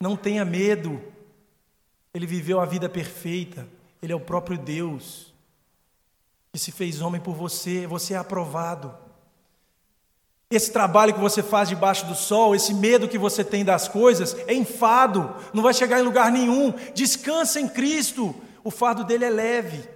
Não 0.00 0.16
tenha 0.16 0.44
medo, 0.44 1.00
Ele 2.12 2.26
viveu 2.26 2.60
a 2.60 2.64
vida 2.64 2.88
perfeita, 2.88 3.68
Ele 4.00 4.12
é 4.12 4.16
o 4.16 4.20
próprio 4.20 4.58
Deus, 4.58 5.32
que 6.52 6.58
se 6.58 6.72
fez 6.72 7.00
homem 7.00 7.20
por 7.20 7.34
você, 7.34 7.86
você 7.86 8.14
é 8.14 8.16
aprovado. 8.16 8.94
Esse 10.50 10.70
trabalho 10.70 11.14
que 11.14 11.20
você 11.20 11.42
faz 11.42 11.70
debaixo 11.70 12.04
do 12.04 12.14
sol, 12.14 12.54
esse 12.54 12.74
medo 12.74 13.08
que 13.08 13.16
você 13.16 13.42
tem 13.42 13.64
das 13.64 13.88
coisas, 13.88 14.36
é 14.46 14.52
enfado, 14.52 15.34
não 15.54 15.62
vai 15.62 15.72
chegar 15.72 15.98
em 15.98 16.02
lugar 16.02 16.30
nenhum. 16.30 16.74
Descansa 16.94 17.58
em 17.58 17.66
Cristo, 17.66 18.34
o 18.62 18.70
fardo 18.70 19.02
dele 19.02 19.24
é 19.24 19.30
leve. 19.30 19.88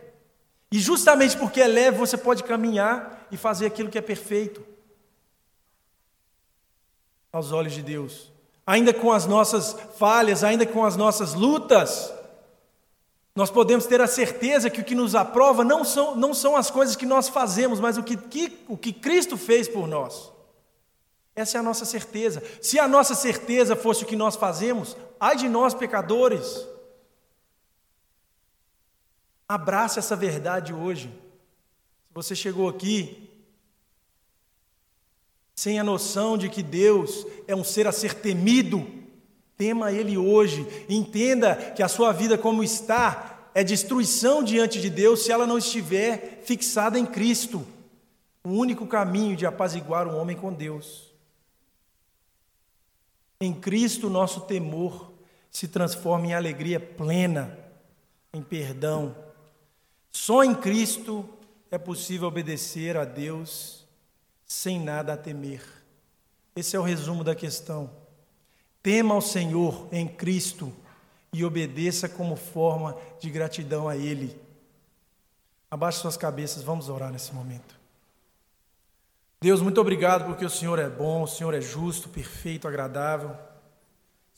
E 0.71 0.79
justamente 0.79 1.37
porque 1.37 1.61
é 1.61 1.67
leve, 1.67 1.99
você 1.99 2.17
pode 2.17 2.43
caminhar 2.43 3.27
e 3.31 3.37
fazer 3.37 3.67
aquilo 3.67 3.91
que 3.91 3.99
é 3.99 4.03
perfeito 4.03 4.64
aos 7.33 7.53
olhos 7.53 7.73
de 7.73 7.83
Deus. 7.83 8.33
Ainda 8.67 8.93
com 8.93 9.12
as 9.12 9.27
nossas 9.27 9.77
falhas, 9.97 10.43
ainda 10.43 10.67
com 10.67 10.85
as 10.85 10.97
nossas 10.97 11.35
lutas, 11.35 12.12
nós 13.35 13.51
podemos 13.51 13.87
ter 13.87 14.01
a 14.01 14.07
certeza 14.07 14.71
que 14.71 14.81
o 14.81 14.85
que 14.85 14.95
nos 14.95 15.14
aprova 15.14 15.62
não 15.62 15.85
são, 15.85 16.17
não 16.17 16.33
são 16.33 16.57
as 16.57 16.71
coisas 16.71 16.97
que 16.97 17.07
nós 17.07 17.29
fazemos, 17.29 17.79
mas 17.79 17.99
o 17.99 18.03
que, 18.03 18.17
que, 18.17 18.64
o 18.67 18.77
que 18.77 18.93
Cristo 18.93 19.37
fez 19.37 19.69
por 19.69 19.87
nós. 19.87 20.33
Essa 21.35 21.59
é 21.59 21.61
a 21.61 21.62
nossa 21.62 21.85
certeza. 21.85 22.43
Se 22.62 22.79
a 22.79 22.89
nossa 22.89 23.14
certeza 23.14 23.77
fosse 23.77 24.05
o 24.05 24.07
que 24.07 24.17
nós 24.17 24.37
fazemos, 24.37 24.97
ai 25.21 25.37
de 25.37 25.49
nós, 25.51 25.75
pecadores. 25.75 26.67
Abraça 29.49 30.01
essa 30.01 30.16
verdade 30.16 30.72
hoje. 30.72 31.09
Se 31.09 32.14
você 32.14 32.34
chegou 32.34 32.68
aqui 32.68 33.30
sem 35.55 35.78
a 35.78 35.84
noção 35.84 36.36
de 36.36 36.49
que 36.49 36.62
Deus 36.62 37.26
é 37.47 37.55
um 37.55 37.64
ser 37.64 37.86
a 37.86 37.92
ser 37.92 38.14
temido, 38.14 38.86
tema 39.57 39.92
Ele 39.92 40.18
hoje. 40.18 40.66
Entenda 40.88 41.55
que 41.72 41.82
a 41.82 41.88
sua 41.88 42.12
vida 42.12 42.36
como 42.36 42.62
está 42.62 43.51
é 43.55 43.64
destruição 43.64 44.42
diante 44.42 44.80
de 44.80 44.90
Deus 44.90 45.24
se 45.24 45.32
ela 45.32 45.47
não 45.47 45.59
estiver 45.59 46.42
fixada 46.44 46.99
em 46.99 47.07
Cristo. 47.07 47.66
O 48.44 48.51
único 48.51 48.86
caminho 48.86 49.36
de 49.36 49.47
apaziguar 49.47 50.07
um 50.07 50.18
homem 50.18 50.36
com 50.36 50.53
Deus. 50.53 51.07
Em 53.40 53.53
Cristo, 53.55 54.11
nosso 54.11 54.42
temor 54.42 55.12
se 55.51 55.68
transforma 55.68 56.26
em 56.26 56.34
alegria 56.34 56.78
plena, 56.78 57.59
em 58.32 58.42
perdão, 58.42 59.14
só 60.17 60.43
em 60.43 60.55
Cristo 60.55 61.29
é 61.71 61.77
possível 61.77 62.27
obedecer 62.27 62.97
a 62.97 63.05
Deus 63.05 63.87
sem 64.47 64.81
nada 64.81 65.12
a 65.12 65.17
temer. 65.17 65.62
Esse 66.57 66.75
é 66.75 66.81
o 66.81 66.83
resumo 66.83 67.23
da 67.23 67.35
questão. 67.35 67.91
Tema 68.83 69.14
ao 69.14 69.21
Senhor 69.21 69.87
em 69.93 70.09
Cristo 70.09 70.73
e 71.35 71.45
obedeça 71.45 72.09
como 72.09 72.35
forma 72.35 72.97
de 73.21 73.29
gratidão 73.29 73.91
a 73.91 73.95
Ele. 73.95 74.35
Abaixe 75.71 75.99
suas 75.99 76.17
cabeças, 76.17 76.62
vamos 76.62 76.89
orar 76.89 77.12
nesse 77.12 77.35
momento. 77.35 77.79
Deus, 79.39 79.61
muito 79.61 79.83
obrigado 79.83 80.25
porque 80.25 80.47
o 80.47 80.51
Senhor 80.51 80.79
é 80.79 80.89
bom, 80.89 81.25
o 81.25 81.29
Senhor 81.29 81.53
é 81.53 81.61
justo, 81.61 82.09
perfeito, 82.09 82.67
agradável. 82.67 83.37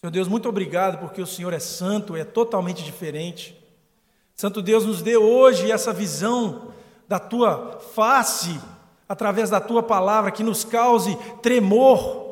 Senhor 0.01 0.11
Deus, 0.11 0.27
muito 0.27 0.49
obrigado 0.49 0.99
porque 0.99 1.23
o 1.23 1.27
Senhor 1.27 1.53
é 1.53 1.61
santo, 1.61 2.17
é 2.17 2.25
totalmente 2.25 2.83
diferente. 2.83 3.58
Santo 4.41 4.63
Deus, 4.63 4.87
nos 4.87 5.03
dê 5.03 5.17
hoje 5.17 5.73
essa 5.73 5.93
visão 5.93 6.69
da 7.09 7.19
tua 7.19 7.81
face, 7.93 8.61
através 9.09 9.51
da 9.51 9.61
tua 9.61 9.83
palavra, 9.83 10.31
que 10.31 10.45
nos 10.45 10.65
cause 10.65 11.19
tremor, 11.43 12.29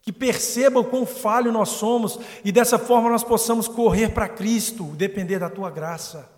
que 0.00 0.12
perceba 0.12 0.78
o 0.78 0.84
quão 0.84 1.04
falho 1.04 1.50
nós 1.50 1.70
somos 1.70 2.20
e 2.44 2.52
dessa 2.52 2.78
forma 2.78 3.10
nós 3.10 3.24
possamos 3.24 3.66
correr 3.66 4.10
para 4.10 4.28
Cristo, 4.28 4.84
depender 4.94 5.40
da 5.40 5.50
tua 5.50 5.72
graça. 5.72 6.30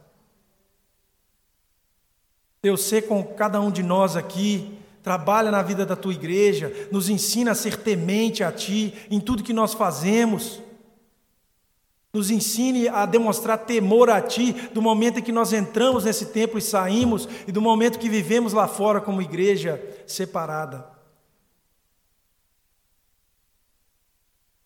Deus, 2.63 2.81
ser 2.81 3.03
com 3.03 3.23
cada 3.23 3.61
um 3.61 3.71
de 3.71 3.83
nós 3.83 4.17
aqui, 4.17 4.79
trabalha 5.03 5.51
na 5.51 5.61
vida 5.61 5.85
da 5.85 5.95
tua 5.95 6.15
igreja, 6.15 6.89
nos 6.91 7.11
ensina 7.11 7.51
a 7.51 7.55
ser 7.55 7.77
temente 7.77 8.43
a 8.43 8.51
ti 8.51 8.95
em 9.11 9.21
tudo 9.21 9.43
que 9.43 9.53
nós 9.53 9.75
fazemos. 9.75 10.63
Nos 12.17 12.31
ensine 12.31 12.89
a 12.89 13.05
demonstrar 13.05 13.59
temor 13.59 14.09
a 14.09 14.23
Ti 14.23 14.55
do 14.73 14.81
momento 14.81 15.19
em 15.19 15.23
que 15.23 15.31
nós 15.31 15.53
entramos 15.53 16.05
nesse 16.05 16.25
templo 16.25 16.59
e 16.59 16.63
saímos, 16.63 17.29
e 17.47 17.53
do 17.53 17.61
momento 17.61 17.99
que 17.99 18.09
vivemos 18.09 18.55
lá 18.55 18.67
fora 18.67 19.03
como 19.03 19.21
igreja 19.21 19.79
separada. 20.07 20.87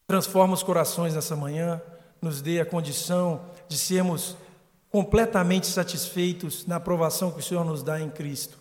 Transforma 0.06 0.54
os 0.54 0.62
corações 0.62 1.16
nessa 1.16 1.34
manhã, 1.34 1.82
nos 2.22 2.40
dê 2.40 2.60
a 2.60 2.64
condição 2.64 3.44
de 3.66 3.76
sermos 3.76 4.36
completamente 4.88 5.66
satisfeitos 5.66 6.64
na 6.66 6.76
aprovação 6.76 7.32
que 7.32 7.40
o 7.40 7.42
Senhor 7.42 7.64
nos 7.64 7.82
dá 7.82 8.00
em 8.00 8.10
Cristo. 8.10 8.58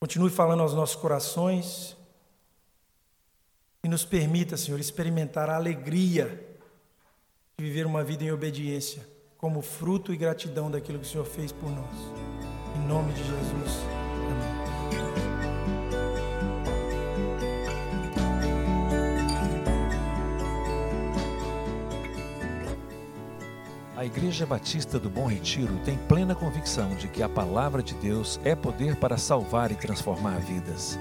Continue 0.00 0.30
falando 0.30 0.64
aos 0.64 0.74
nossos 0.74 0.96
corações 0.96 1.96
e 3.84 3.88
nos 3.88 4.04
permita, 4.04 4.56
Senhor, 4.56 4.80
experimentar 4.80 5.48
a 5.48 5.54
alegria 5.54 6.44
de 7.58 7.64
viver 7.64 7.86
uma 7.86 8.04
vida 8.04 8.22
em 8.22 8.30
obediência, 8.30 9.00
como 9.38 9.62
fruto 9.62 10.12
e 10.12 10.16
gratidão 10.18 10.70
daquilo 10.70 10.98
que 10.98 11.06
o 11.06 11.08
Senhor 11.08 11.24
fez 11.24 11.52
por 11.52 11.70
nós. 11.70 11.96
Em 12.76 12.86
nome 12.86 13.14
de 13.14 13.24
Jesus. 13.24 13.80
Amém. 14.26 14.66
A 23.96 24.04
Igreja 24.04 24.44
Batista 24.44 24.98
do 24.98 25.08
Bom 25.08 25.24
Retiro 25.24 25.78
tem 25.82 25.96
plena 25.96 26.34
convicção 26.34 26.94
de 26.94 27.08
que 27.08 27.22
a 27.22 27.28
palavra 27.28 27.82
de 27.82 27.94
Deus 27.94 28.38
é 28.44 28.54
poder 28.54 28.96
para 28.96 29.16
salvar 29.16 29.72
e 29.72 29.76
transformar 29.76 30.40
vidas. 30.40 30.98